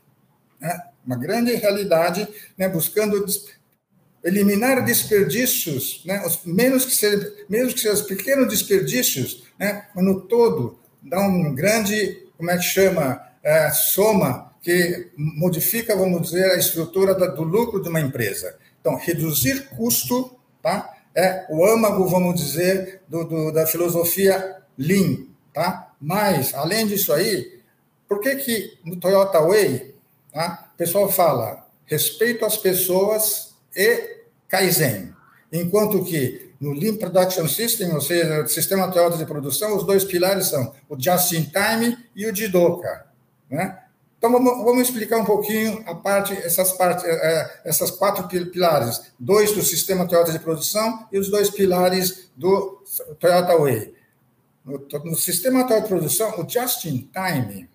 né? 0.60 0.82
uma 1.06 1.18
grande 1.18 1.54
realidade, 1.56 2.28
né? 2.58 2.68
buscando 2.68 3.26
eliminar 4.24 4.84
desperdícios, 4.84 6.04
né? 6.06 6.26
Os, 6.26 6.44
menos 6.44 6.86
que 6.86 6.96
sejam, 6.96 7.32
mesmo 7.48 7.74
que 7.74 7.80
sejam 7.80 8.06
pequenos 8.06 8.50
desperdícios, 8.50 9.44
né? 9.58 9.88
no 9.96 10.22
todo 10.22 10.78
dá 11.02 11.20
um 11.22 11.54
grande, 11.56 12.28
como 12.38 12.52
é 12.52 12.58
que 12.58 12.64
chama, 12.64 13.22
é, 13.44 13.72
soma 13.72 14.54
que 14.62 15.12
modifica, 15.16 15.96
vamos 15.96 16.22
dizer, 16.24 16.52
a 16.52 16.58
estrutura 16.58 17.16
da, 17.16 17.28
do 17.28 17.44
lucro 17.44 17.82
de 17.82 17.88
uma 17.88 18.02
empresa. 18.02 18.58
Então, 18.82 18.96
reduzir 18.96 19.70
custo, 19.70 20.38
tá? 20.62 20.94
É 21.16 21.46
o 21.50 21.66
âmago, 21.66 22.06
vamos 22.06 22.40
dizer, 22.40 23.02
do, 23.08 23.24
do, 23.24 23.52
da 23.52 23.66
filosofia 23.66 24.58
Lean, 24.80 25.26
tá? 25.54 25.92
Mas, 26.00 26.54
além 26.54 26.88
disso 26.88 27.12
aí, 27.12 27.60
por 28.08 28.22
que 28.22 28.36
que 28.38 28.80
no 28.86 28.96
Toyota 28.96 29.42
Way, 29.42 29.94
tá? 30.32 30.72
O 30.74 30.78
pessoal 30.78 31.12
fala 31.12 31.68
respeito 31.86 32.46
às 32.46 32.56
pessoas 32.56 33.54
e 33.76 34.20
Kaizen, 34.48 35.14
enquanto 35.52 36.04
que 36.04 36.50
no 36.62 36.74
Lean 36.74 36.96
Production 36.96 37.48
System, 37.48 37.94
ou 37.94 38.02
seja, 38.02 38.44
o 38.44 38.48
sistema 38.48 38.92
Toyota 38.92 39.18
de 39.18 39.26
produção, 39.26 39.76
os 39.76 39.86
dois 39.86 40.04
pilares 40.04 40.48
são 40.48 40.74
o 40.88 41.00
Just 41.00 41.34
in 41.34 41.44
Time 41.44 41.98
e 42.16 42.26
o 42.26 42.36
Jidoka, 42.36 43.06
né? 43.50 43.80
Então 44.18 44.30
vamos, 44.32 44.82
explicar 44.82 45.18
um 45.18 45.24
pouquinho 45.24 45.82
a 45.88 45.96
parte, 45.96 46.34
essas 46.34 46.74
partes, 46.74 47.06
é, 47.06 47.10
é, 47.10 47.62
essas 47.64 47.90
quatro 47.90 48.28
pilares, 48.28 49.02
dois 49.18 49.54
do 49.54 49.62
sistema 49.62 50.06
Toyota 50.06 50.34
de 50.34 50.40
produção 50.40 51.08
e 51.10 51.18
os 51.18 51.30
dois 51.30 51.50
pilares 51.50 52.30
do 52.36 52.84
Toyota 53.18 53.58
Way. 53.58 53.94
No, 54.70 54.88
no 55.04 55.16
sistema 55.16 55.62
atual 55.62 55.82
de 55.82 55.88
produção, 55.88 56.40
o 56.40 56.48
just-in-time 56.48 57.70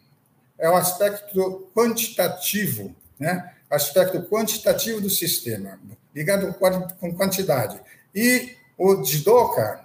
é 0.59 0.71
o 0.71 0.77
aspecto 0.77 1.69
quantitativo, 1.75 2.95
né? 3.19 3.53
aspecto 3.69 4.23
quantitativo 4.23 5.01
do 5.01 5.11
sistema, 5.11 5.79
ligado 6.15 6.55
com 6.55 7.15
quantidade. 7.15 7.81
E 8.15 8.57
o 8.79 9.03
Jidoka, 9.05 9.81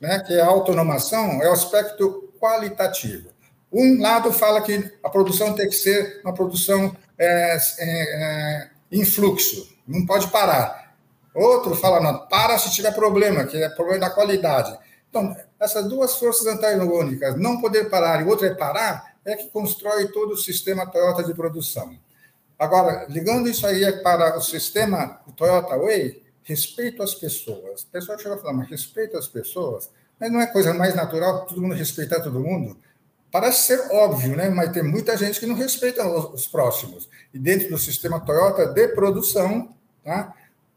né, 0.00 0.22
que 0.26 0.34
é 0.34 0.40
a 0.40 0.46
autonomação, 0.46 1.42
é 1.42 1.48
o 1.48 1.52
aspecto 1.52 2.32
qualitativo. 2.38 3.30
Um 3.72 4.00
lado 4.00 4.32
fala 4.32 4.60
que 4.60 4.92
a 5.02 5.08
produção 5.08 5.54
tem 5.54 5.68
que 5.68 5.74
ser 5.74 6.20
uma 6.22 6.34
produção 6.34 6.94
é, 7.18 7.56
é, 7.56 7.60
é, 7.78 8.70
em 8.90 9.04
fluxo, 9.04 9.74
não 9.86 10.04
pode 10.04 10.30
parar. 10.30 10.94
Outro 11.34 11.74
fala, 11.74 12.00
não, 12.00 12.26
para 12.26 12.58
se 12.58 12.70
tiver 12.70 12.92
problema, 12.92 13.44
que 13.44 13.56
é 13.56 13.68
problema 13.70 14.00
da 14.00 14.10
qualidade. 14.10 14.76
Então, 15.12 15.36
essas 15.60 15.86
duas 15.86 16.16
forças 16.16 16.46
antagônicas, 16.46 17.38
não 17.38 17.60
poder 17.60 17.90
parar 17.90 18.22
e 18.22 18.24
outra 18.24 18.46
é 18.46 18.54
parar, 18.54 19.14
é 19.26 19.36
que 19.36 19.50
constrói 19.50 20.08
todo 20.08 20.32
o 20.32 20.38
sistema 20.38 20.86
Toyota 20.86 21.22
de 21.22 21.34
produção. 21.34 21.94
Agora, 22.58 23.04
ligando 23.10 23.46
isso 23.46 23.66
aí 23.66 23.92
para 24.02 24.38
o 24.38 24.40
sistema 24.40 25.20
Toyota 25.36 25.76
Way, 25.76 26.22
respeito 26.42 27.02
às 27.02 27.14
pessoas. 27.14 27.82
O 27.82 27.86
pessoal 27.88 28.18
chega 28.18 28.36
a 28.36 28.38
falar, 28.38 28.54
mas 28.54 28.70
respeito 28.70 29.18
às 29.18 29.28
pessoas? 29.28 29.90
Mas 30.18 30.32
não 30.32 30.40
é 30.40 30.46
coisa 30.46 30.72
mais 30.72 30.94
natural 30.94 31.44
todo 31.44 31.60
mundo 31.60 31.74
respeitar 31.74 32.20
todo 32.20 32.40
mundo? 32.40 32.78
Parece 33.30 33.66
ser 33.66 33.92
óbvio, 33.92 34.34
né? 34.34 34.48
mas 34.48 34.72
tem 34.72 34.82
muita 34.82 35.14
gente 35.14 35.38
que 35.38 35.46
não 35.46 35.54
respeita 35.54 36.06
os 36.06 36.46
próximos. 36.46 37.06
E 37.34 37.38
dentro 37.38 37.68
do 37.68 37.76
sistema 37.76 38.18
Toyota 38.18 38.66
de 38.66 38.88
produção, 38.88 39.74
tá? 40.02 40.34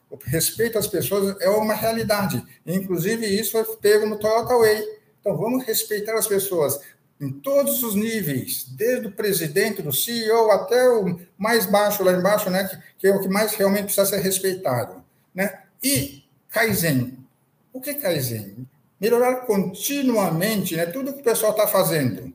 O 0.10 0.18
respeito 0.24 0.78
às 0.78 0.88
pessoas 0.88 1.36
é 1.42 1.50
uma 1.50 1.74
realidade. 1.74 2.44
Inclusive, 2.66 3.26
isso 3.26 3.52
foi 3.52 3.64
pego 3.78 4.06
no 4.06 4.18
Toyota 4.18 4.58
Way. 4.58 4.84
Então, 5.20 5.36
vamos 5.36 5.66
respeitar 5.66 6.14
as 6.14 6.28
pessoas 6.28 6.80
em 7.20 7.32
todos 7.32 7.82
os 7.82 7.96
níveis, 7.96 8.66
desde 8.70 9.08
o 9.08 9.12
presidente, 9.12 9.82
do 9.82 9.92
CEO, 9.92 10.52
até 10.52 10.90
o 10.90 11.20
mais 11.38 11.66
baixo 11.66 12.04
lá 12.04 12.12
embaixo, 12.12 12.50
né, 12.50 12.66
que, 12.66 12.78
que 13.00 13.08
é 13.08 13.16
o 13.16 13.22
que 13.22 13.30
mais 13.30 13.54
realmente 13.54 13.86
precisa 13.86 14.06
ser 14.06 14.20
respeitado. 14.20 15.04
Né? 15.34 15.62
E 15.82 16.24
Kaizen. 16.50 17.18
O 17.72 17.80
que 17.80 17.92
é 17.92 17.94
Kaizen? 17.94 18.68
Melhorar 19.00 19.46
continuamente 19.46 20.76
né, 20.76 20.86
tudo 20.86 21.14
que 21.14 21.22
o 21.22 21.24
pessoal 21.24 21.52
está 21.52 21.68
fazendo. 21.68 22.34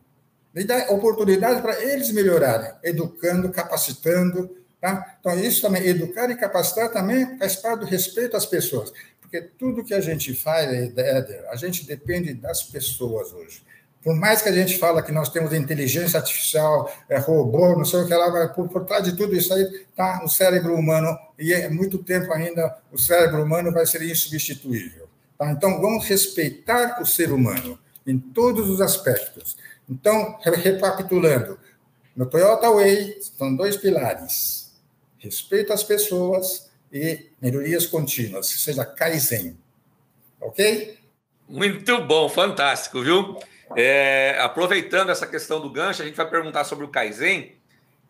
E 0.54 0.64
dar 0.64 0.90
oportunidade 0.90 1.62
para 1.62 1.80
eles 1.82 2.10
melhorarem, 2.10 2.72
educando, 2.82 3.50
capacitando, 3.50 4.56
Tá? 4.80 5.16
Então, 5.20 5.38
isso 5.38 5.60
também, 5.60 5.86
educar 5.86 6.30
e 6.30 6.36
capacitar 6.36 6.90
também 6.90 7.36
faz 7.38 7.56
parte 7.56 7.80
do 7.80 7.86
respeito 7.86 8.36
às 8.36 8.46
pessoas. 8.46 8.92
Porque 9.20 9.42
tudo 9.42 9.84
que 9.84 9.92
a 9.92 10.00
gente 10.00 10.34
faz, 10.34 10.72
Éder, 10.72 11.44
a 11.50 11.56
gente 11.56 11.86
depende 11.86 12.32
das 12.32 12.62
pessoas 12.62 13.32
hoje. 13.32 13.62
Por 14.02 14.16
mais 14.16 14.40
que 14.40 14.48
a 14.48 14.52
gente 14.52 14.78
fala 14.78 15.02
que 15.02 15.12
nós 15.12 15.28
temos 15.28 15.52
inteligência 15.52 16.18
artificial, 16.18 16.90
é, 17.08 17.18
robô, 17.18 17.76
não 17.76 17.84
sei 17.84 18.00
o 18.00 18.06
que 18.06 18.14
lá, 18.14 18.48
por, 18.48 18.66
por 18.70 18.86
trás 18.86 19.04
de 19.04 19.14
tudo 19.14 19.36
isso 19.36 19.52
aí 19.52 19.62
está 19.62 20.24
o 20.24 20.28
cérebro 20.28 20.74
humano, 20.74 21.16
e 21.38 21.52
é 21.52 21.68
muito 21.68 21.98
tempo 21.98 22.32
ainda 22.32 22.78
o 22.90 22.96
cérebro 22.96 23.44
humano 23.44 23.70
vai 23.70 23.84
ser 23.84 24.00
insubstituível. 24.02 25.06
Tá? 25.36 25.52
Então, 25.52 25.78
vamos 25.82 26.06
respeitar 26.06 27.00
o 27.02 27.06
ser 27.06 27.30
humano 27.30 27.78
em 28.06 28.18
todos 28.18 28.70
os 28.70 28.80
aspectos. 28.80 29.58
Então, 29.88 30.38
recapitulando, 30.42 31.58
no 32.16 32.24
Toyota 32.24 32.70
Way, 32.70 33.18
são 33.36 33.54
dois 33.54 33.76
pilares 33.76 34.59
respeito 35.20 35.72
às 35.72 35.84
pessoas 35.84 36.70
e 36.92 37.26
melhorias 37.40 37.86
contínuas, 37.86 38.48
seja 38.48 38.84
Kaizen. 38.84 39.56
Ok? 40.40 40.98
Muito 41.48 42.00
bom, 42.02 42.28
fantástico, 42.28 43.02
viu? 43.02 43.38
É, 43.76 44.36
aproveitando 44.40 45.10
essa 45.10 45.26
questão 45.26 45.60
do 45.60 45.70
gancho, 45.70 46.02
a 46.02 46.04
gente 46.04 46.16
vai 46.16 46.28
perguntar 46.28 46.64
sobre 46.64 46.84
o 46.84 46.88
Kaizen, 46.88 47.52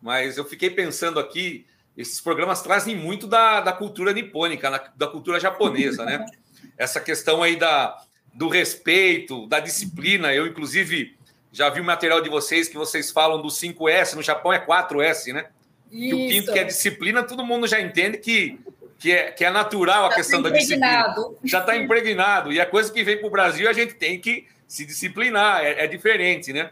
mas 0.01 0.37
eu 0.37 0.45
fiquei 0.45 0.69
pensando 0.69 1.19
aqui, 1.19 1.65
esses 1.95 2.19
programas 2.19 2.61
trazem 2.61 2.95
muito 2.95 3.27
da, 3.27 3.61
da 3.61 3.73
cultura 3.73 4.13
nipônica, 4.13 4.91
da 4.95 5.07
cultura 5.07 5.39
japonesa, 5.39 6.05
né? 6.05 6.25
Essa 6.77 6.99
questão 6.99 7.43
aí 7.43 7.55
da, 7.55 8.01
do 8.33 8.47
respeito, 8.47 9.45
da 9.47 9.59
disciplina. 9.59 10.33
Eu, 10.33 10.47
inclusive, 10.47 11.15
já 11.51 11.69
vi 11.69 11.81
o 11.81 11.83
material 11.83 12.21
de 12.21 12.29
vocês 12.29 12.67
que 12.67 12.77
vocês 12.77 13.11
falam 13.11 13.41
do 13.41 13.49
5S, 13.49 14.13
no 14.15 14.23
Japão 14.23 14.51
é 14.51 14.65
4S, 14.65 15.33
né? 15.33 15.49
Que 15.91 16.13
o 16.13 16.17
quinto, 16.17 16.53
que 16.53 16.59
é 16.59 16.63
disciplina, 16.63 17.23
todo 17.23 17.45
mundo 17.45 17.67
já 17.67 17.79
entende 17.81 18.17
que, 18.17 18.59
que, 18.97 19.11
é, 19.11 19.31
que 19.31 19.43
é 19.43 19.49
natural 19.49 20.05
a 20.05 20.09
já 20.09 20.15
questão 20.15 20.41
tá 20.41 20.49
da 20.49 20.55
disciplina. 20.55 21.15
Já 21.43 21.59
está 21.59 21.75
impregnado. 21.75 22.51
E 22.51 22.59
a 22.61 22.65
coisa 22.65 22.91
que 22.91 23.03
vem 23.03 23.17
para 23.17 23.27
o 23.27 23.31
Brasil, 23.31 23.69
a 23.69 23.73
gente 23.73 23.95
tem 23.95 24.19
que 24.19 24.47
se 24.67 24.85
disciplinar, 24.85 25.63
é, 25.63 25.83
é 25.83 25.87
diferente, 25.87 26.53
né? 26.53 26.71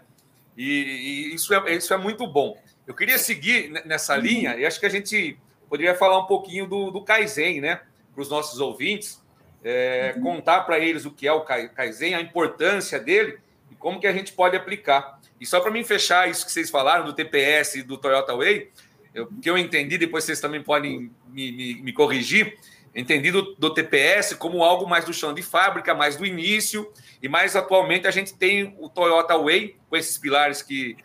E, 0.57 1.31
e, 1.31 1.35
isso, 1.35 1.53
é, 1.53 1.75
isso 1.75 1.93
é 1.93 1.97
muito 1.97 2.25
bom. 2.25 2.57
Eu 2.87 2.95
queria 2.95 3.17
seguir 3.17 3.69
nessa 3.85 4.15
uhum. 4.15 4.21
linha, 4.21 4.55
e 4.55 4.65
acho 4.65 4.79
que 4.79 4.85
a 4.85 4.89
gente 4.89 5.37
poderia 5.69 5.93
falar 5.93 6.17
um 6.17 6.25
pouquinho 6.25 6.65
do, 6.65 6.89
do 6.89 7.03
Kaizen, 7.03 7.61
né? 7.61 7.81
para 8.19 8.23
os 8.23 8.29
nossos 8.29 8.59
ouvintes, 8.59 9.21
é, 9.63 10.13
uhum. 10.17 10.23
contar 10.23 10.61
para 10.61 10.77
eles 10.77 11.05
o 11.05 11.11
que 11.11 11.27
é 11.27 11.31
o 11.31 11.41
Kaizen, 11.41 12.15
a 12.15 12.21
importância 12.21 12.99
dele 12.99 13.37
e 13.71 13.75
como 13.75 13.99
que 13.99 14.07
a 14.07 14.11
gente 14.11 14.33
pode 14.33 14.57
aplicar. 14.57 15.19
E 15.39 15.45
só 15.45 15.61
para 15.61 15.71
mim 15.71 15.83
fechar 15.83 16.29
isso 16.29 16.45
que 16.45 16.51
vocês 16.51 16.69
falaram 16.69 17.05
do 17.05 17.13
TPS 17.13 17.75
e 17.75 17.83
do 17.83 17.97
Toyota 17.97 18.35
Way, 18.35 18.69
o 19.15 19.41
que 19.41 19.49
eu 19.49 19.57
entendi, 19.57 19.97
depois 19.97 20.23
vocês 20.23 20.39
também 20.39 20.61
podem 20.61 21.11
me, 21.27 21.51
me, 21.51 21.81
me 21.81 21.93
corrigir, 21.93 22.57
entendi 22.95 23.31
do, 23.31 23.55
do, 23.55 23.73
TPS 23.73 24.33
como 24.33 24.63
algo 24.63 24.87
mais 24.87 25.05
do 25.05 25.13
chão 25.13 25.33
de 25.33 25.41
fábrica, 25.41 25.93
mais 25.93 26.15
do 26.15 26.25
início, 26.25 26.91
e 27.21 27.27
mais 27.27 27.55
atualmente 27.55 28.07
a 28.07 28.11
gente 28.11 28.33
tem 28.33 28.75
o 28.79 28.89
Toyota 28.89 29.37
Way, 29.37 29.77
com 29.89 29.95
esses 29.95 30.17
pilares 30.17 30.61
que, 30.61 30.97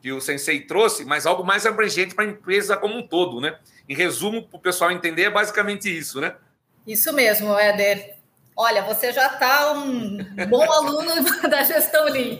que 0.00 0.12
o 0.12 0.20
Sensei 0.20 0.60
trouxe, 0.60 1.04
mas 1.04 1.26
algo 1.26 1.44
mais 1.44 1.66
abrangente 1.66 2.14
para 2.14 2.24
a 2.24 2.28
empresa 2.28 2.76
como 2.76 2.96
um 2.96 3.06
todo, 3.06 3.40
né? 3.40 3.58
Em 3.88 3.94
resumo, 3.94 4.46
para 4.46 4.56
o 4.56 4.60
pessoal 4.60 4.90
entender, 4.90 5.24
é 5.24 5.30
basicamente 5.30 5.94
isso, 5.94 6.20
né? 6.20 6.34
Isso 6.86 7.12
mesmo, 7.12 7.56
Éder. 7.58 8.19
Olha, 8.62 8.82
você 8.82 9.10
já 9.10 9.26
está 9.26 9.72
um 9.72 10.18
bom 10.50 10.70
aluno 10.70 11.10
da 11.48 11.62
gestão 11.62 12.04
Lean. 12.04 12.38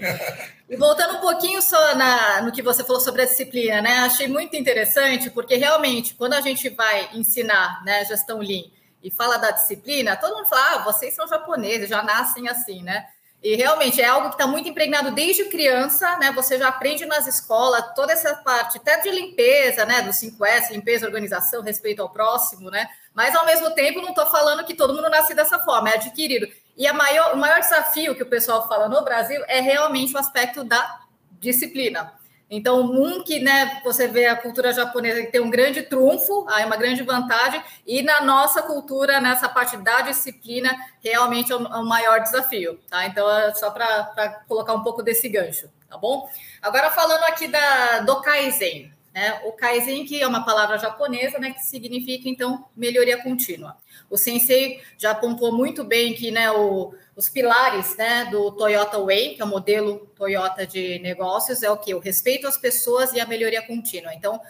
E 0.68 0.76
voltando 0.76 1.16
um 1.16 1.20
pouquinho 1.22 1.62
só 1.62 1.94
na, 1.94 2.42
no 2.42 2.52
que 2.52 2.60
você 2.60 2.84
falou 2.84 3.00
sobre 3.00 3.22
a 3.22 3.24
disciplina, 3.24 3.80
né? 3.80 4.00
Achei 4.00 4.28
muito 4.28 4.54
interessante, 4.54 5.30
porque 5.30 5.56
realmente, 5.56 6.12
quando 6.14 6.34
a 6.34 6.42
gente 6.42 6.68
vai 6.68 7.08
ensinar 7.14 7.82
né, 7.86 8.04
gestão 8.04 8.38
Lean 8.38 8.64
e 9.02 9.10
fala 9.10 9.38
da 9.38 9.50
disciplina, 9.50 10.14
todo 10.14 10.36
mundo 10.36 10.46
fala, 10.46 10.74
ah, 10.74 10.78
vocês 10.84 11.14
são 11.14 11.26
japoneses, 11.26 11.88
já 11.88 12.02
nascem 12.02 12.50
assim, 12.50 12.82
né? 12.82 13.06
E 13.42 13.56
realmente 13.56 14.02
é 14.02 14.04
algo 14.04 14.28
que 14.28 14.34
está 14.34 14.46
muito 14.46 14.68
impregnado 14.68 15.12
desde 15.12 15.46
criança, 15.46 16.18
né? 16.18 16.30
Você 16.32 16.58
já 16.58 16.68
aprende 16.68 17.06
nas 17.06 17.26
escolas 17.26 17.94
toda 17.94 18.12
essa 18.12 18.34
parte, 18.36 18.76
até 18.76 19.00
de 19.00 19.10
limpeza, 19.10 19.86
né? 19.86 20.02
Do 20.02 20.10
5S, 20.10 20.70
limpeza, 20.70 21.06
organização, 21.06 21.62
respeito 21.62 22.02
ao 22.02 22.10
próximo, 22.10 22.70
né? 22.70 22.86
Mas 23.14 23.34
ao 23.34 23.46
mesmo 23.46 23.70
tempo, 23.70 24.02
não 24.02 24.10
estou 24.10 24.26
falando 24.26 24.64
que 24.64 24.74
todo 24.74 24.94
mundo 24.94 25.08
nasce 25.08 25.34
dessa 25.34 25.58
forma, 25.58 25.88
é 25.88 25.94
adquirido. 25.94 26.46
E 26.76 26.90
maior, 26.92 27.34
o 27.34 27.38
maior 27.38 27.60
desafio 27.60 28.14
que 28.14 28.22
o 28.22 28.28
pessoal 28.28 28.68
fala 28.68 28.88
no 28.88 29.02
Brasil 29.02 29.42
é 29.48 29.60
realmente 29.60 30.14
o 30.14 30.18
aspecto 30.18 30.62
da 30.62 31.00
disciplina. 31.40 32.12
Então, 32.50 32.80
um 32.80 33.22
que 33.22 33.38
né, 33.38 33.80
você 33.84 34.08
vê 34.08 34.26
a 34.26 34.34
cultura 34.34 34.72
japonesa 34.72 35.22
que 35.22 35.30
tem 35.30 35.40
um 35.40 35.50
grande 35.50 35.82
trunfo, 35.82 36.44
aí 36.48 36.64
uma 36.64 36.76
grande 36.76 37.04
vantagem, 37.04 37.62
e 37.86 38.02
na 38.02 38.22
nossa 38.22 38.60
cultura, 38.60 39.20
nessa 39.20 39.48
parte 39.48 39.76
da 39.76 40.00
disciplina, 40.00 40.76
realmente 41.02 41.52
é 41.52 41.56
o, 41.56 41.64
é 41.64 41.82
maior 41.84 42.20
desafio. 42.20 42.80
Tá? 42.90 43.06
Então, 43.06 43.30
é 43.30 43.54
só 43.54 43.70
para 43.70 44.42
colocar 44.48 44.74
um 44.74 44.82
pouco 44.82 45.00
desse 45.00 45.28
gancho, 45.28 45.70
tá 45.88 45.96
bom? 45.96 46.28
Agora, 46.60 46.90
falando 46.90 47.22
aqui 47.24 47.46
da, 47.46 48.00
do 48.00 48.20
Kaizen. 48.20 48.92
Né? 49.20 49.38
O 49.44 49.52
Kaizen, 49.52 50.06
que 50.06 50.22
é 50.22 50.26
uma 50.26 50.46
palavra 50.46 50.78
japonesa, 50.78 51.38
né, 51.38 51.50
que 51.50 51.62
significa, 51.62 52.26
então, 52.26 52.64
melhoria 52.74 53.22
contínua. 53.22 53.76
O 54.08 54.16
Sensei 54.16 54.80
já 54.96 55.10
apontou 55.10 55.54
muito 55.54 55.84
bem 55.84 56.14
que 56.14 56.30
né, 56.30 56.50
o, 56.50 56.94
os 57.14 57.28
pilares 57.28 57.94
né, 57.98 58.24
do 58.30 58.50
Toyota 58.52 58.98
Way, 58.98 59.34
que 59.34 59.42
é 59.42 59.44
o 59.44 59.48
modelo 59.48 60.10
Toyota 60.16 60.66
de 60.66 60.98
negócios, 61.00 61.62
é 61.62 61.70
o 61.70 61.76
que? 61.76 61.94
O 61.94 61.98
respeito 61.98 62.48
às 62.48 62.56
pessoas 62.56 63.12
e 63.12 63.20
a 63.20 63.26
melhoria 63.26 63.60
contínua. 63.60 64.14
Então, 64.14 64.40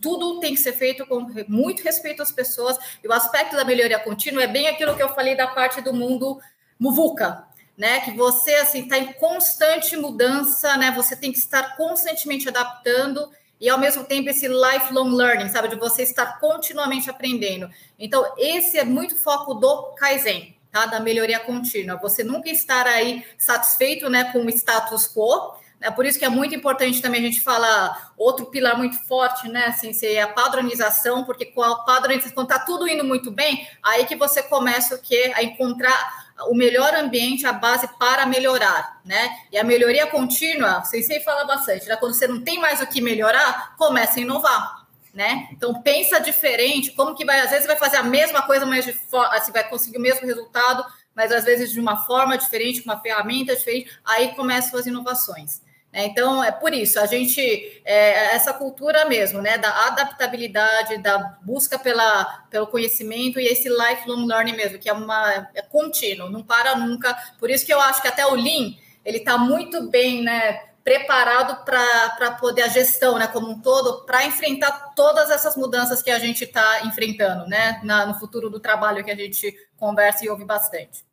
tudo 0.00 0.38
tem 0.38 0.54
que 0.54 0.60
ser 0.60 0.74
feito 0.74 1.04
com 1.04 1.26
muito 1.48 1.82
respeito 1.82 2.22
às 2.22 2.30
pessoas, 2.30 2.78
e 3.02 3.08
o 3.08 3.12
aspecto 3.12 3.56
da 3.56 3.64
melhoria 3.64 3.98
contínua 3.98 4.44
é 4.44 4.46
bem 4.46 4.68
aquilo 4.68 4.94
que 4.94 5.02
eu 5.02 5.12
falei 5.16 5.36
da 5.36 5.48
parte 5.48 5.80
do 5.80 5.92
mundo 5.92 6.40
muvuca, 6.78 7.42
né? 7.76 7.98
Que 7.98 8.12
você 8.12 8.54
assim 8.54 8.82
está 8.82 8.98
em 8.98 9.14
constante 9.14 9.96
mudança, 9.96 10.76
né? 10.76 10.92
Você 10.92 11.16
tem 11.16 11.32
que 11.32 11.38
estar 11.38 11.76
constantemente 11.76 12.48
adaptando 12.48 13.28
e 13.62 13.68
ao 13.68 13.78
mesmo 13.78 14.02
tempo 14.02 14.28
esse 14.28 14.48
lifelong 14.48 15.14
learning, 15.14 15.48
sabe, 15.48 15.68
de 15.68 15.76
você 15.76 16.02
estar 16.02 16.40
continuamente 16.40 17.08
aprendendo. 17.08 17.70
Então, 17.96 18.34
esse 18.36 18.76
é 18.76 18.82
muito 18.82 19.16
foco 19.16 19.54
do 19.54 19.94
Kaizen, 19.94 20.56
tá? 20.72 20.86
Da 20.86 20.98
melhoria 20.98 21.38
contínua. 21.38 21.96
Você 21.98 22.24
nunca 22.24 22.50
estar 22.50 22.88
aí 22.88 23.24
satisfeito, 23.38 24.10
né, 24.10 24.32
com 24.32 24.40
o 24.40 24.50
status 24.50 25.06
quo. 25.06 25.54
É 25.80 25.92
por 25.92 26.04
isso 26.04 26.18
que 26.18 26.24
é 26.24 26.28
muito 26.28 26.56
importante 26.56 27.00
também 27.00 27.20
a 27.20 27.24
gente 27.24 27.40
falar 27.40 28.12
outro 28.18 28.46
pilar 28.46 28.76
muito 28.76 28.96
forte, 29.06 29.48
né? 29.48 29.66
Assim, 29.66 29.92
ser 29.92 30.18
a 30.18 30.26
padronização, 30.26 31.24
porque 31.24 31.46
com 31.46 31.62
a 31.62 31.84
padronização, 31.84 32.34
quando 32.34 32.50
está 32.50 32.64
tudo 32.64 32.88
indo 32.88 33.04
muito 33.04 33.30
bem, 33.30 33.64
aí 33.80 34.04
que 34.06 34.16
você 34.16 34.42
começa 34.42 34.96
o 34.96 34.98
quê? 34.98 35.32
A 35.36 35.42
encontrar 35.42 36.21
o 36.48 36.54
melhor 36.54 36.94
ambiente, 36.94 37.46
a 37.46 37.52
base 37.52 37.88
para 37.98 38.26
melhorar, 38.26 39.00
né? 39.04 39.38
E 39.50 39.58
a 39.58 39.64
melhoria 39.64 40.06
contínua, 40.06 40.84
vocês 40.84 41.06
sempre 41.06 41.24
falam 41.24 41.46
bastante, 41.46 41.86
né? 41.86 41.96
Quando 41.96 42.14
você 42.14 42.26
não 42.26 42.42
tem 42.42 42.58
mais 42.58 42.80
o 42.80 42.86
que 42.86 43.00
melhorar, 43.00 43.76
começa 43.76 44.18
a 44.18 44.22
inovar, 44.22 44.86
né? 45.12 45.48
Então 45.52 45.80
pensa 45.82 46.20
diferente, 46.20 46.92
como 46.92 47.14
que 47.14 47.24
vai, 47.24 47.40
às 47.40 47.50
vezes 47.50 47.66
vai 47.66 47.76
fazer 47.76 47.98
a 47.98 48.02
mesma 48.02 48.42
coisa, 48.42 48.66
mas 48.66 48.84
de 48.84 48.98
assim, 49.30 49.52
vai 49.52 49.68
conseguir 49.68 49.98
o 49.98 50.00
mesmo 50.00 50.26
resultado, 50.26 50.84
mas 51.14 51.30
às 51.30 51.44
vezes 51.44 51.70
de 51.70 51.80
uma 51.80 52.04
forma 52.04 52.36
diferente, 52.36 52.82
com 52.82 52.90
uma 52.90 53.00
ferramenta 53.00 53.54
diferente, 53.54 53.90
aí 54.04 54.34
começam 54.34 54.78
as 54.78 54.86
inovações. 54.86 55.60
Né? 55.92 56.06
Então, 56.06 56.42
é 56.42 56.50
por 56.50 56.72
isso, 56.72 56.98
a 56.98 57.06
gente, 57.06 57.40
é, 57.84 58.34
essa 58.34 58.52
cultura 58.52 59.04
mesmo, 59.04 59.42
né, 59.42 59.58
da 59.58 59.88
adaptabilidade, 59.88 60.98
da 60.98 61.36
busca 61.42 61.78
pela, 61.78 62.24
pelo 62.50 62.66
conhecimento 62.66 63.38
e 63.38 63.46
esse 63.46 63.68
lifelong 63.68 64.26
learning 64.26 64.56
mesmo, 64.56 64.78
que 64.78 64.88
é, 64.88 64.92
uma, 64.92 65.48
é 65.54 65.62
contínuo, 65.62 66.30
não 66.30 66.42
para 66.42 66.76
nunca. 66.76 67.14
Por 67.38 67.50
isso 67.50 67.66
que 67.66 67.74
eu 67.74 67.80
acho 67.80 68.00
que 68.00 68.08
até 68.08 68.26
o 68.26 68.34
Lean, 68.34 68.74
ele 69.04 69.18
está 69.18 69.36
muito 69.36 69.90
bem, 69.90 70.22
né, 70.22 70.60
preparado 70.82 71.64
para 71.64 72.32
poder 72.40 72.62
a 72.62 72.68
gestão, 72.68 73.18
né, 73.18 73.26
como 73.28 73.50
um 73.50 73.60
todo, 73.60 74.04
para 74.04 74.24
enfrentar 74.24 74.92
todas 74.96 75.30
essas 75.30 75.56
mudanças 75.56 76.02
que 76.02 76.10
a 76.10 76.18
gente 76.18 76.44
está 76.44 76.84
enfrentando, 76.84 77.46
né, 77.46 77.80
na, 77.84 78.06
no 78.06 78.14
futuro 78.18 78.50
do 78.50 78.58
trabalho 78.58 79.04
que 79.04 79.10
a 79.10 79.16
gente 79.16 79.54
conversa 79.76 80.24
e 80.24 80.28
ouve 80.28 80.44
bastante. 80.44 81.04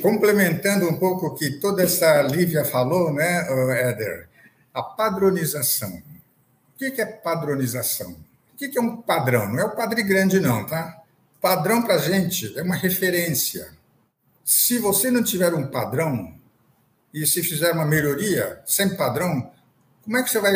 Complementando 0.00 0.88
um 0.88 0.98
pouco 0.98 1.26
o 1.26 1.34
que 1.34 1.60
toda 1.60 1.82
essa 1.82 2.22
Lívia 2.22 2.64
falou, 2.64 3.12
né, 3.12 3.46
Éder, 3.90 4.27
a 4.78 4.82
padronização. 4.82 5.90
O 6.74 6.78
que 6.78 7.00
é 7.00 7.06
padronização? 7.06 8.12
O 8.52 8.56
que 8.56 8.78
é 8.78 8.80
um 8.80 8.98
padrão? 9.02 9.48
Não 9.48 9.58
é 9.58 9.64
o 9.64 9.74
padre 9.74 10.02
grande, 10.02 10.38
não, 10.38 10.64
tá? 10.64 11.02
Padrão 11.40 11.82
para 11.82 11.94
a 11.94 11.98
gente 11.98 12.56
é 12.58 12.62
uma 12.62 12.76
referência. 12.76 13.70
Se 14.44 14.78
você 14.78 15.10
não 15.10 15.22
tiver 15.22 15.52
um 15.52 15.66
padrão 15.66 16.34
e 17.12 17.26
se 17.26 17.42
fizer 17.42 17.72
uma 17.72 17.84
melhoria 17.84 18.62
sem 18.64 18.96
padrão, 18.96 19.50
como 20.02 20.16
é 20.16 20.22
que 20.22 20.30
você 20.30 20.40
vai 20.40 20.52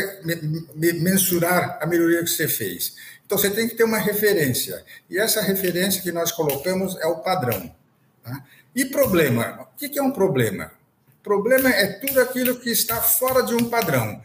mensurar 1.00 1.78
a 1.80 1.86
melhoria 1.86 2.22
que 2.22 2.30
você 2.30 2.48
fez? 2.48 2.94
Então 3.26 3.36
você 3.36 3.50
tem 3.50 3.68
que 3.68 3.74
ter 3.74 3.84
uma 3.84 3.98
referência. 3.98 4.84
E 5.10 5.18
essa 5.18 5.40
referência 5.40 6.00
que 6.00 6.12
nós 6.12 6.30
colocamos 6.32 6.96
é 7.00 7.06
o 7.06 7.18
padrão. 7.18 7.74
Tá? 8.22 8.44
E 8.74 8.84
problema? 8.84 9.68
O 9.74 9.76
que 9.76 9.98
é 9.98 10.02
um 10.02 10.12
problema? 10.12 10.70
Problema 11.22 11.70
é 11.70 11.86
tudo 11.86 12.20
aquilo 12.20 12.58
que 12.58 12.70
está 12.70 13.00
fora 13.00 13.42
de 13.42 13.54
um 13.54 13.70
padrão. 13.70 14.22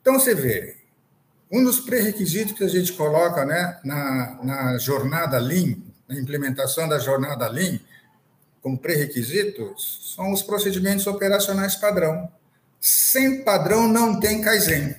Então 0.00 0.18
você 0.18 0.34
vê, 0.34 0.76
um 1.50 1.62
dos 1.62 1.80
pré-requisitos 1.80 2.52
que 2.52 2.64
a 2.64 2.68
gente 2.68 2.92
coloca 2.92 3.44
né, 3.44 3.78
na, 3.84 4.38
na 4.42 4.78
jornada 4.78 5.38
Lean, 5.38 5.76
na 6.08 6.18
implementação 6.18 6.88
da 6.88 6.98
jornada 6.98 7.48
Lean, 7.48 7.78
como 8.62 8.78
pré-requisitos, 8.78 10.14
são 10.16 10.32
os 10.32 10.42
procedimentos 10.42 11.06
operacionais 11.06 11.74
padrão. 11.74 12.30
Sem 12.80 13.42
padrão 13.42 13.88
não 13.88 14.18
tem 14.18 14.40
Kaizen. 14.40 14.96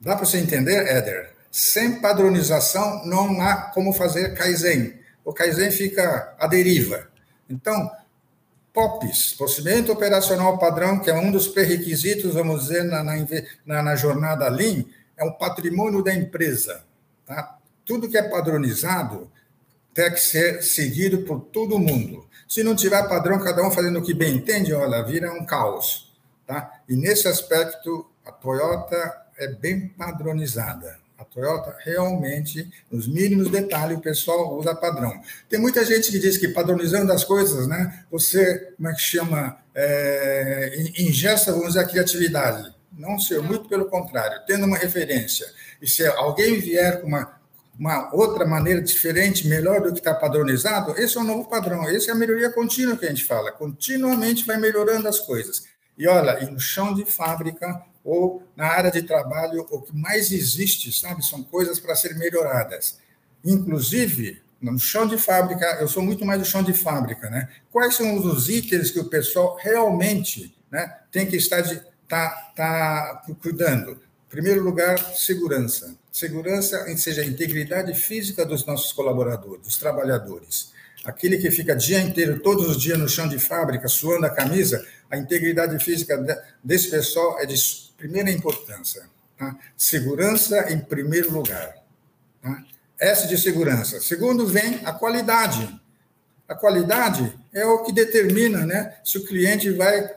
Dá 0.00 0.14
para 0.16 0.26
você 0.26 0.38
entender, 0.38 0.86
Éder? 0.86 1.34
Sem 1.50 2.00
padronização 2.00 3.04
não 3.06 3.40
há 3.40 3.56
como 3.72 3.92
fazer 3.92 4.34
Kaizen. 4.34 4.94
O 5.24 5.32
Kaizen 5.32 5.70
fica 5.70 6.34
à 6.38 6.46
deriva. 6.46 7.08
Então, 7.48 7.90
POPs, 8.76 9.32
Procedimento 9.32 9.90
Operacional 9.90 10.58
Padrão, 10.58 11.00
que 11.00 11.08
é 11.08 11.14
um 11.14 11.32
dos 11.32 11.48
pré-requisitos, 11.48 12.34
vamos 12.34 12.64
dizer, 12.64 12.84
na, 12.84 13.02
na, 13.02 13.82
na, 13.82 13.96
jornada 13.96 14.46
Lean, 14.50 14.84
é 15.16 15.24
um 15.24 15.32
patrimônio 15.32 16.04
da 16.04 16.14
empresa. 16.14 16.84
Tá? 17.24 17.56
Tudo 17.86 18.06
que 18.06 18.18
é 18.18 18.22
padronizado 18.22 19.32
tem 19.94 20.10
que 20.10 20.20
ser 20.20 20.62
seguido 20.62 21.22
por 21.22 21.40
todo 21.40 21.78
mundo. 21.78 22.28
Se 22.46 22.62
não 22.62 22.76
tiver 22.76 23.08
padrão, 23.08 23.42
cada 23.42 23.66
um 23.66 23.70
fazendo 23.70 23.98
o 23.98 24.02
que 24.02 24.12
bem 24.12 24.34
entende, 24.34 24.74
olha, 24.74 25.02
vira 25.02 25.32
um 25.32 25.46
caos. 25.46 26.14
Tá? 26.46 26.70
E 26.86 26.94
nesse 26.94 27.26
aspecto, 27.28 28.04
a 28.26 28.30
Toyota 28.30 29.22
é 29.38 29.48
bem 29.48 29.88
padronizada. 29.88 30.98
A 31.18 31.24
Toyota 31.24 31.74
realmente, 31.80 32.70
nos 32.90 33.08
mínimos 33.08 33.50
detalhes, 33.50 33.96
o 33.96 34.00
pessoal 34.00 34.56
usa 34.58 34.74
padrão. 34.74 35.18
Tem 35.48 35.58
muita 35.58 35.84
gente 35.84 36.10
que 36.10 36.18
diz 36.18 36.36
que 36.36 36.48
padronizando 36.48 37.10
as 37.12 37.24
coisas, 37.24 37.66
né, 37.66 38.04
você, 38.10 38.72
como 38.76 38.88
é 38.88 38.94
que 38.94 39.00
chama, 39.00 39.58
é, 39.74 40.84
ingesta, 40.98 41.52
vamos 41.52 41.68
dizer, 41.68 41.80
a 41.80 41.88
criatividade. 41.88 42.74
Não, 42.96 43.18
senhor, 43.18 43.42
muito 43.42 43.68
pelo 43.68 43.86
contrário, 43.86 44.40
tendo 44.46 44.66
uma 44.66 44.76
referência. 44.76 45.46
E 45.80 45.88
se 45.88 46.06
alguém 46.06 46.58
vier 46.58 47.00
com 47.00 47.06
uma, 47.06 47.38
uma 47.78 48.14
outra 48.14 48.46
maneira 48.46 48.80
diferente, 48.80 49.46
melhor 49.46 49.82
do 49.82 49.92
que 49.92 49.98
está 49.98 50.14
padronizado, 50.14 50.94
esse 50.98 51.16
é 51.16 51.20
o 51.20 51.24
novo 51.24 51.48
padrão, 51.48 51.88
esse 51.90 52.08
é 52.08 52.12
a 52.12 52.16
melhoria 52.16 52.50
contínua 52.50 52.96
que 52.96 53.04
a 53.04 53.08
gente 53.08 53.24
fala. 53.24 53.52
Continuamente 53.52 54.46
vai 54.46 54.56
melhorando 54.56 55.08
as 55.08 55.18
coisas. 55.18 55.64
E 55.96 56.06
olha, 56.06 56.42
e 56.42 56.50
no 56.50 56.60
chão 56.60 56.94
de 56.94 57.04
fábrica, 57.04 57.82
ou 58.06 58.40
na 58.54 58.68
área 58.68 58.90
de 58.90 59.02
trabalho, 59.02 59.66
o 59.68 59.82
que 59.82 59.94
mais 59.94 60.30
existe, 60.30 60.92
sabe, 60.92 61.26
são 61.26 61.42
coisas 61.42 61.80
para 61.80 61.96
serem 61.96 62.16
melhoradas. 62.16 62.98
Inclusive, 63.44 64.40
no 64.62 64.78
chão 64.78 65.08
de 65.08 65.18
fábrica, 65.18 65.78
eu 65.80 65.88
sou 65.88 66.04
muito 66.04 66.24
mais 66.24 66.40
do 66.40 66.46
chão 66.46 66.62
de 66.62 66.72
fábrica, 66.72 67.28
né? 67.28 67.48
Quais 67.72 67.96
são 67.96 68.14
os 68.16 68.48
itens 68.48 68.92
que 68.92 69.00
o 69.00 69.06
pessoal 69.06 69.58
realmente 69.60 70.56
né, 70.70 70.98
tem 71.10 71.26
que 71.26 71.36
estar 71.36 71.62
de, 71.62 71.82
tá, 72.08 72.52
tá 72.54 73.24
cuidando? 73.42 73.92
Em 73.92 74.30
primeiro 74.30 74.62
lugar, 74.62 74.98
segurança. 75.16 75.96
Segurança, 76.12 76.86
seja 76.96 77.22
a 77.22 77.26
integridade 77.26 77.92
física 77.92 78.46
dos 78.46 78.64
nossos 78.64 78.92
colaboradores, 78.92 79.62
dos 79.62 79.76
trabalhadores. 79.76 80.72
Aquele 81.04 81.38
que 81.38 81.50
fica 81.50 81.74
dia 81.74 82.00
inteiro, 82.00 82.38
todos 82.38 82.68
os 82.68 82.80
dias 82.80 82.98
no 82.98 83.08
chão 83.08 83.28
de 83.28 83.38
fábrica, 83.38 83.88
suando 83.88 84.26
a 84.26 84.30
camisa, 84.30 84.84
a 85.10 85.16
integridade 85.16 85.82
física 85.84 86.16
desse 86.62 86.88
pessoal 86.88 87.38
é 87.40 87.46
de 87.46 87.85
primeira 87.96 88.30
importância. 88.30 89.08
Tá? 89.36 89.56
Segurança 89.76 90.72
em 90.72 90.78
primeiro 90.78 91.32
lugar. 91.32 91.76
Tá? 92.42 92.64
S 92.98 93.28
de 93.28 93.36
segurança. 93.36 94.00
Segundo, 94.00 94.46
vem 94.46 94.80
a 94.84 94.92
qualidade. 94.92 95.80
A 96.48 96.54
qualidade 96.54 97.36
é 97.52 97.64
o 97.66 97.82
que 97.82 97.92
determina 97.92 98.64
né, 98.64 98.96
se 99.04 99.18
o 99.18 99.26
cliente 99.26 99.70
vai, 99.70 100.08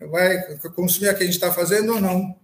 vai 0.00 0.58
consumir 0.74 1.08
o 1.10 1.16
que 1.16 1.22
a 1.22 1.26
gente 1.26 1.36
está 1.36 1.52
fazendo 1.52 1.94
ou 1.94 2.00
não. 2.00 2.36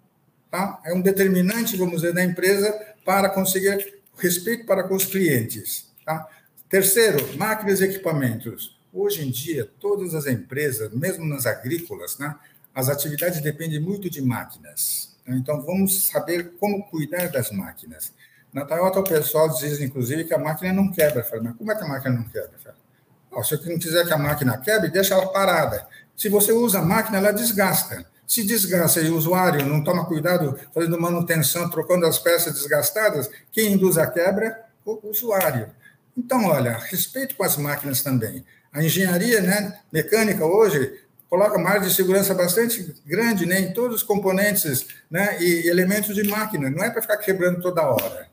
Tá? 0.50 0.81
É 0.85 0.94
um 0.94 1.00
determinante, 1.00 1.76
vamos 1.76 2.02
dizer, 2.02 2.14
da 2.14 2.24
empresa 2.24 2.72
para 3.05 3.28
conseguir 3.28 3.94
respeito 4.16 4.64
para 4.64 4.85
com 4.85 4.94
os 4.94 5.05
clientes. 5.05 5.90
Tá? 6.05 6.28
Terceiro, 6.68 7.37
máquinas 7.37 7.81
e 7.81 7.85
equipamentos. 7.85 8.78
Hoje 8.92 9.26
em 9.26 9.31
dia, 9.31 9.68
todas 9.81 10.14
as 10.14 10.26
empresas, 10.26 10.92
mesmo 10.92 11.24
nas 11.24 11.46
agrícolas, 11.46 12.18
né, 12.18 12.35
as 12.74 12.88
atividades 12.88 13.40
dependem 13.40 13.80
muito 13.80 14.08
de 14.08 14.22
máquinas. 14.22 15.16
Então, 15.26 15.62
vamos 15.62 16.08
saber 16.08 16.54
como 16.58 16.85
cuidar 16.85 17.28
das 17.28 17.50
máquinas. 17.50 18.12
Na 18.52 18.64
Toyota, 18.64 19.00
o 19.00 19.04
pessoal 19.04 19.48
diz, 19.48 19.80
inclusive, 19.80 20.24
que 20.24 20.35
a 20.35 20.38
máquina 20.38 20.72
não 20.72 20.90
quebra. 20.90 21.22
Falo, 21.22 21.44
mas 21.44 21.56
como 21.56 21.72
é 21.72 21.74
que 21.74 21.85
a 21.85 21.88
máquina 21.88 22.16
não 22.16 22.24
quebra? 22.24 22.52
Falo, 22.62 23.44
se 23.44 23.56
você 23.56 23.70
não 23.70 23.78
quiser 23.78 24.06
que 24.06 24.12
a 24.12 24.18
máquina 24.18 24.58
quebre, 24.58 24.90
deixa 24.90 25.14
ela 25.14 25.26
parada. 25.32 25.87
Se 26.16 26.28
você 26.28 26.52
usa 26.52 26.80
a 26.80 26.82
máquina, 26.82 27.18
ela 27.18 27.32
desgasta. 27.32 28.04
Se 28.26 28.44
desgasta 28.44 29.00
e 29.00 29.11
o 29.11 29.16
usuário 29.16 29.64
não 29.66 29.82
toma 29.82 30.06
cuidado 30.06 30.58
fazendo 30.74 31.00
manutenção, 31.00 31.68
trocando 31.68 32.06
as 32.06 32.18
peças 32.18 32.54
desgastadas, 32.54 33.30
quem 33.50 33.72
induz 33.72 33.98
a 33.98 34.06
quebra? 34.06 34.66
O 34.85 34.98
usuário. 35.08 35.70
Então, 36.16 36.46
olha, 36.46 36.76
respeito 36.78 37.35
com 37.37 37.44
as 37.44 37.56
máquinas 37.56 38.02
também. 38.02 38.44
A 38.72 38.82
engenharia 38.82 39.40
né, 39.40 39.78
mecânica 39.92 40.44
hoje 40.44 41.00
coloca 41.33 41.59
margem 41.59 41.88
de 41.88 41.95
segurança 41.95 42.35
bastante 42.35 42.95
grande 43.07 43.47
né, 43.47 43.59
em 43.59 43.73
todos 43.73 43.97
os 43.97 44.03
componentes 44.03 44.87
né, 45.11 45.42
e 45.42 45.66
elementos 45.66 46.14
de 46.14 46.29
máquina. 46.29 46.68
Não 46.68 46.85
é 46.85 46.90
para 46.90 47.01
ficar 47.01 47.16
quebrando 47.16 47.59
toda 47.59 47.81
hora. 47.81 48.29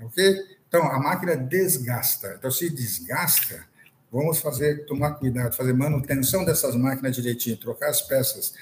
Ok? 0.00 0.40
Então, 0.66 0.82
a 0.90 0.98
máquina 0.98 1.36
desgasta. 1.36 2.36
Então, 2.38 2.50
se 2.50 2.70
desgasta, 2.70 3.66
vamos 4.10 4.38
fazer, 4.38 4.86
tomar 4.86 5.16
cuidado, 5.16 5.54
fazer 5.54 5.74
manutenção 5.74 6.42
dessas 6.42 6.74
máquinas 6.74 7.16
direitinho, 7.16 7.58
trocar 7.58 7.90
as 7.90 8.00
peças 8.00 8.54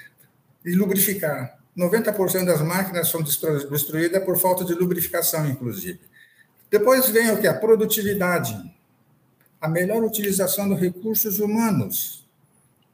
e 0.65 0.75
lubrificar. 0.75 1.57
90% 1.79 2.47
das 2.47 2.63
máquinas 2.63 3.09
são 3.09 3.23
destruídas 3.23 4.25
por 4.25 4.37
falta 4.37 4.65
de 4.65 4.75
lubrificação, 4.75 5.47
inclusive. 5.47 6.01
Depois 6.69 7.09
vem 7.09 7.31
o 7.31 7.41
que? 7.41 7.47
A 7.47 7.55
produtividade. 7.55 8.53
A 9.61 9.69
melhor 9.69 10.03
utilização 10.03 10.69
dos 10.69 10.81
recursos 10.81 11.39
humanos. 11.39 12.20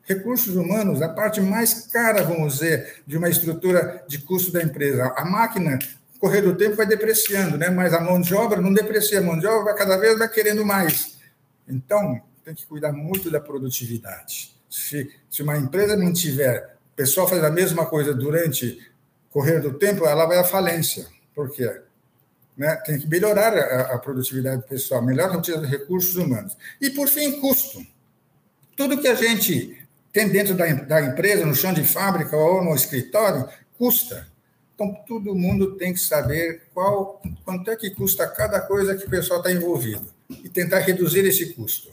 Recursos 0.06 0.54
humanos, 0.54 1.02
a 1.02 1.08
parte 1.08 1.40
mais 1.40 1.88
cara, 1.88 2.22
vamos 2.22 2.54
dizer, 2.54 3.02
de 3.06 3.16
uma 3.16 3.28
estrutura 3.28 4.04
de 4.08 4.18
custo 4.18 4.52
da 4.52 4.62
empresa. 4.62 5.12
A 5.16 5.24
máquina 5.24 5.78
correr 6.18 6.42
do 6.42 6.54
tempo 6.54 6.76
vai 6.76 6.86
depreciando, 6.86 7.58
né? 7.58 7.68
mas 7.70 7.92
a 7.92 8.00
mão 8.00 8.20
de 8.20 8.34
obra 8.34 8.60
não 8.60 8.72
deprecia, 8.72 9.18
a 9.18 9.22
mão 9.22 9.38
de 9.38 9.46
obra 9.46 9.64
vai 9.64 9.74
cada 9.74 9.96
vez 9.96 10.18
vai 10.18 10.28
querendo 10.28 10.64
mais. 10.64 11.18
Então, 11.68 12.20
tem 12.44 12.54
que 12.54 12.64
cuidar 12.64 12.92
muito 12.92 13.30
da 13.30 13.40
produtividade. 13.40 14.54
Se, 14.70 15.10
se 15.28 15.42
uma 15.42 15.56
empresa 15.56 15.96
não 15.96 16.12
tiver 16.12 16.76
pessoal 16.94 17.28
fazendo 17.28 17.46
a 17.46 17.50
mesma 17.50 17.84
coisa 17.86 18.14
durante 18.14 18.80
correr 19.30 19.60
do 19.60 19.74
tempo, 19.74 20.06
ela 20.06 20.24
vai 20.24 20.38
à 20.38 20.44
falência. 20.44 21.06
Por 21.34 21.50
quê? 21.50 21.80
Né? 22.56 22.74
Tem 22.86 22.98
que 22.98 23.08
melhorar 23.08 23.52
a, 23.52 23.94
a 23.94 23.98
produtividade 23.98 24.62
pessoal, 24.66 25.02
melhor 25.02 25.30
a 25.30 25.36
de 25.36 25.52
recursos 25.66 26.16
humanos. 26.16 26.56
E, 26.80 26.90
por 26.90 27.08
fim, 27.08 27.40
custo. 27.40 27.84
Tudo 28.76 29.00
que 29.00 29.08
a 29.08 29.14
gente 29.14 29.85
tem 30.16 30.30
dentro 30.30 30.54
da, 30.54 30.64
da 30.64 31.02
empresa, 31.02 31.44
no 31.44 31.54
chão 31.54 31.74
de 31.74 31.84
fábrica 31.84 32.34
ou 32.34 32.64
no 32.64 32.74
escritório, 32.74 33.46
custa. 33.76 34.26
Então, 34.74 34.94
todo 35.06 35.34
mundo 35.34 35.72
tem 35.76 35.92
que 35.92 36.00
saber 36.00 36.62
qual, 36.72 37.20
quanto 37.44 37.70
é 37.70 37.76
que 37.76 37.90
custa 37.90 38.26
cada 38.26 38.60
coisa 38.60 38.96
que 38.96 39.04
o 39.04 39.10
pessoal 39.10 39.40
está 39.40 39.52
envolvido 39.52 40.06
e 40.30 40.48
tentar 40.48 40.78
reduzir 40.78 41.22
esse 41.26 41.52
custo. 41.52 41.90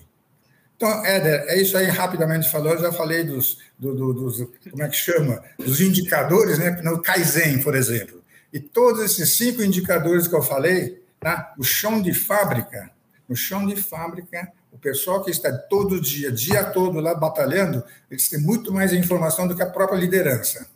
Então, 0.77 1.05
Éder, 1.05 1.47
é 1.49 1.62
isso 1.62 1.77
aí, 1.77 1.88
rapidamente 1.88 2.49
falando, 2.49 2.79
já 2.79 2.93
falei 2.93 3.25
dos, 3.25 3.57
do, 3.77 3.93
do, 3.93 4.13
dos, 4.13 4.47
como 4.71 4.83
é 4.83 4.88
que 4.88 4.95
chama, 4.95 5.43
dos 5.59 5.81
indicadores, 5.81 6.57
né, 6.57 6.81
no 6.81 7.01
Kaizen, 7.01 7.62
por 7.62 7.75
exemplo. 7.75 8.23
E 8.53 8.59
todos 8.62 9.03
esses 9.03 9.36
cinco 9.36 9.62
indicadores 9.62 10.29
que 10.29 10.36
eu 10.36 10.41
falei, 10.41 11.03
tá? 11.19 11.53
o 11.57 11.63
chão 11.63 12.01
de 12.01 12.13
fábrica, 12.13 12.89
no 13.27 13.36
chão 13.36 13.67
de 13.67 13.75
fábrica, 13.75 14.49
o 14.73 14.77
pessoal 14.77 15.23
que 15.23 15.31
está 15.31 15.55
todo 15.55 16.01
dia, 16.01 16.31
dia 16.31 16.65
todo 16.65 16.99
lá 16.99 17.15
batalhando, 17.15 17.83
eles 18.12 18.27
têm 18.27 18.41
muito 18.41 18.73
mais 18.73 18.91
informação 18.91 19.47
do 19.47 19.55
que 19.55 19.63
a 19.63 19.69
própria 19.69 19.97
liderança. 19.97 20.67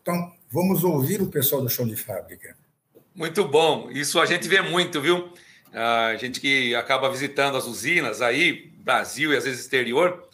Então, 0.00 0.32
Vamos 0.52 0.82
ouvir 0.82 1.22
o 1.22 1.28
pessoal 1.28 1.62
do 1.62 1.68
chão 1.68 1.86
de 1.86 1.94
fábrica. 1.94 2.56
Muito 3.14 3.44
bom. 3.44 3.88
Isso 3.92 4.18
a 4.18 4.26
gente 4.26 4.48
vê 4.48 4.60
muito, 4.60 5.00
viu? 5.00 5.32
A 5.72 6.16
gente 6.16 6.40
que 6.40 6.74
acaba 6.74 7.08
visitando 7.08 7.56
as 7.56 7.66
usinas 7.66 8.20
aí, 8.20 8.72
Brasil 8.78 9.32
e 9.32 9.36
às 9.36 9.44
vezes 9.44 9.60
exterior, 9.60 10.28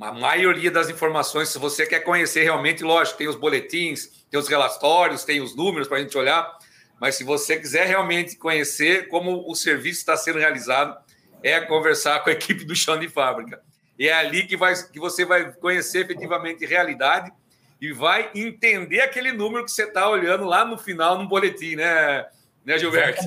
a 0.00 0.10
maioria 0.10 0.70
das 0.70 0.88
informações, 0.88 1.50
se 1.50 1.58
você 1.58 1.84
quer 1.84 2.00
conhecer 2.00 2.44
realmente, 2.44 2.82
lógico, 2.82 3.18
tem 3.18 3.28
os 3.28 3.36
boletins, 3.36 4.24
tem 4.30 4.40
os 4.40 4.48
relatórios, 4.48 5.22
tem 5.22 5.42
os 5.42 5.54
números 5.54 5.86
para 5.86 5.98
a 5.98 6.00
gente 6.00 6.16
olhar, 6.16 6.50
mas 6.98 7.16
se 7.16 7.22
você 7.22 7.58
quiser 7.58 7.86
realmente 7.86 8.36
conhecer 8.36 9.08
como 9.08 9.44
o 9.46 9.54
serviço 9.54 9.98
está 9.98 10.16
sendo 10.16 10.38
realizado, 10.38 10.98
é 11.42 11.60
conversar 11.60 12.22
com 12.22 12.30
a 12.30 12.32
equipe 12.34 12.64
do 12.64 12.74
chão 12.74 12.98
de 12.98 13.08
fábrica. 13.08 13.62
E 13.98 14.08
é 14.08 14.12
ali 14.12 14.46
que, 14.46 14.56
vai, 14.56 14.74
que 14.90 14.98
você 14.98 15.24
vai 15.24 15.52
conhecer 15.52 16.04
efetivamente 16.04 16.66
realidade 16.66 17.32
e 17.80 17.92
vai 17.92 18.30
entender 18.34 19.00
aquele 19.00 19.32
número 19.32 19.64
que 19.64 19.70
você 19.70 19.84
está 19.84 20.08
olhando 20.08 20.44
lá 20.44 20.64
no 20.64 20.78
final 20.78 21.18
no 21.18 21.28
boletim, 21.28 21.76
né, 21.76 22.26
né 22.64 22.78
Gilberto? 22.78 23.22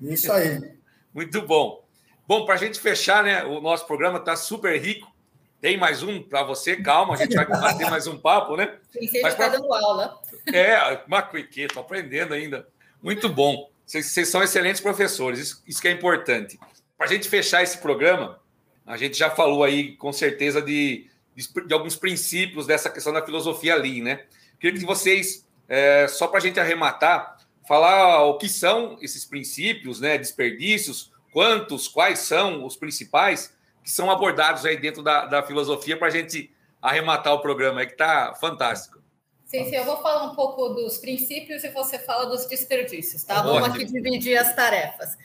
Isso 0.00 0.32
aí. 0.32 0.60
Muito 1.14 1.42
bom. 1.42 1.84
Bom, 2.26 2.44
para 2.44 2.54
a 2.54 2.58
gente 2.58 2.78
fechar, 2.78 3.24
né? 3.24 3.44
O 3.44 3.60
nosso 3.60 3.86
programa 3.86 4.18
está 4.18 4.36
super 4.36 4.80
rico. 4.80 5.10
Tem 5.60 5.76
mais 5.76 6.02
um 6.02 6.22
para 6.22 6.42
você, 6.42 6.76
calma, 6.76 7.14
a 7.14 7.16
gente 7.16 7.34
vai 7.34 7.46
bater 7.46 7.90
mais 7.90 8.06
um 8.06 8.16
papo, 8.16 8.56
né? 8.56 8.78
Pensei 8.92 9.20
Mas 9.20 9.34
pra... 9.34 9.48
dando 9.48 9.72
aula. 9.72 10.18
É, 10.52 11.02
Macuique, 11.06 11.62
estou 11.62 11.82
aprendendo 11.82 12.32
ainda. 12.32 12.66
Muito 13.02 13.28
bom. 13.28 13.68
Vocês, 13.84 14.06
vocês 14.06 14.28
são 14.28 14.42
excelentes 14.42 14.80
professores, 14.80 15.40
isso, 15.40 15.62
isso 15.66 15.82
que 15.82 15.88
é 15.88 15.90
importante. 15.90 16.58
Para 17.00 17.08
a 17.08 17.12
gente 17.12 17.30
fechar 17.30 17.62
esse 17.62 17.78
programa, 17.78 18.38
a 18.84 18.94
gente 18.98 19.16
já 19.16 19.30
falou 19.30 19.64
aí, 19.64 19.96
com 19.96 20.12
certeza, 20.12 20.60
de 20.60 21.08
de, 21.34 21.72
alguns 21.72 21.96
princípios 21.96 22.66
dessa 22.66 22.90
questão 22.90 23.10
da 23.10 23.24
filosofia 23.24 23.74
Lean, 23.74 24.04
né? 24.04 24.24
Queria 24.58 24.78
que 24.78 24.84
vocês, 24.84 25.48
é, 25.66 26.06
só 26.08 26.26
para 26.26 26.36
a 26.36 26.42
gente 26.42 26.60
arrematar, 26.60 27.38
falar 27.66 28.24
o 28.24 28.36
que 28.36 28.50
são 28.50 28.98
esses 29.00 29.24
princípios, 29.24 29.98
né? 29.98 30.18
Desperdícios, 30.18 31.10
quantos, 31.32 31.88
quais 31.88 32.18
são 32.18 32.66
os 32.66 32.76
principais 32.76 33.56
que 33.82 33.90
são 33.90 34.10
abordados 34.10 34.66
aí 34.66 34.76
dentro 34.76 35.02
da, 35.02 35.24
da 35.24 35.42
filosofia 35.42 35.96
para 35.96 36.08
a 36.08 36.10
gente 36.10 36.50
arrematar 36.82 37.32
o 37.32 37.40
programa 37.40 37.80
aí, 37.80 37.86
que 37.86 37.92
está 37.92 38.34
fantástico. 38.34 39.00
Sim, 39.46 39.64
sim, 39.64 39.76
eu 39.76 39.84
vou 39.84 39.96
falar 40.02 40.30
um 40.30 40.34
pouco 40.34 40.68
dos 40.68 40.98
princípios 40.98 41.64
e 41.64 41.70
você 41.70 41.98
fala 41.98 42.26
dos 42.26 42.46
desperdícios, 42.46 43.24
tá? 43.24 43.42
Vamos 43.42 43.68
aqui 43.68 43.84
dividir 43.84 44.36
as 44.36 44.54
tarefas. 44.54 45.16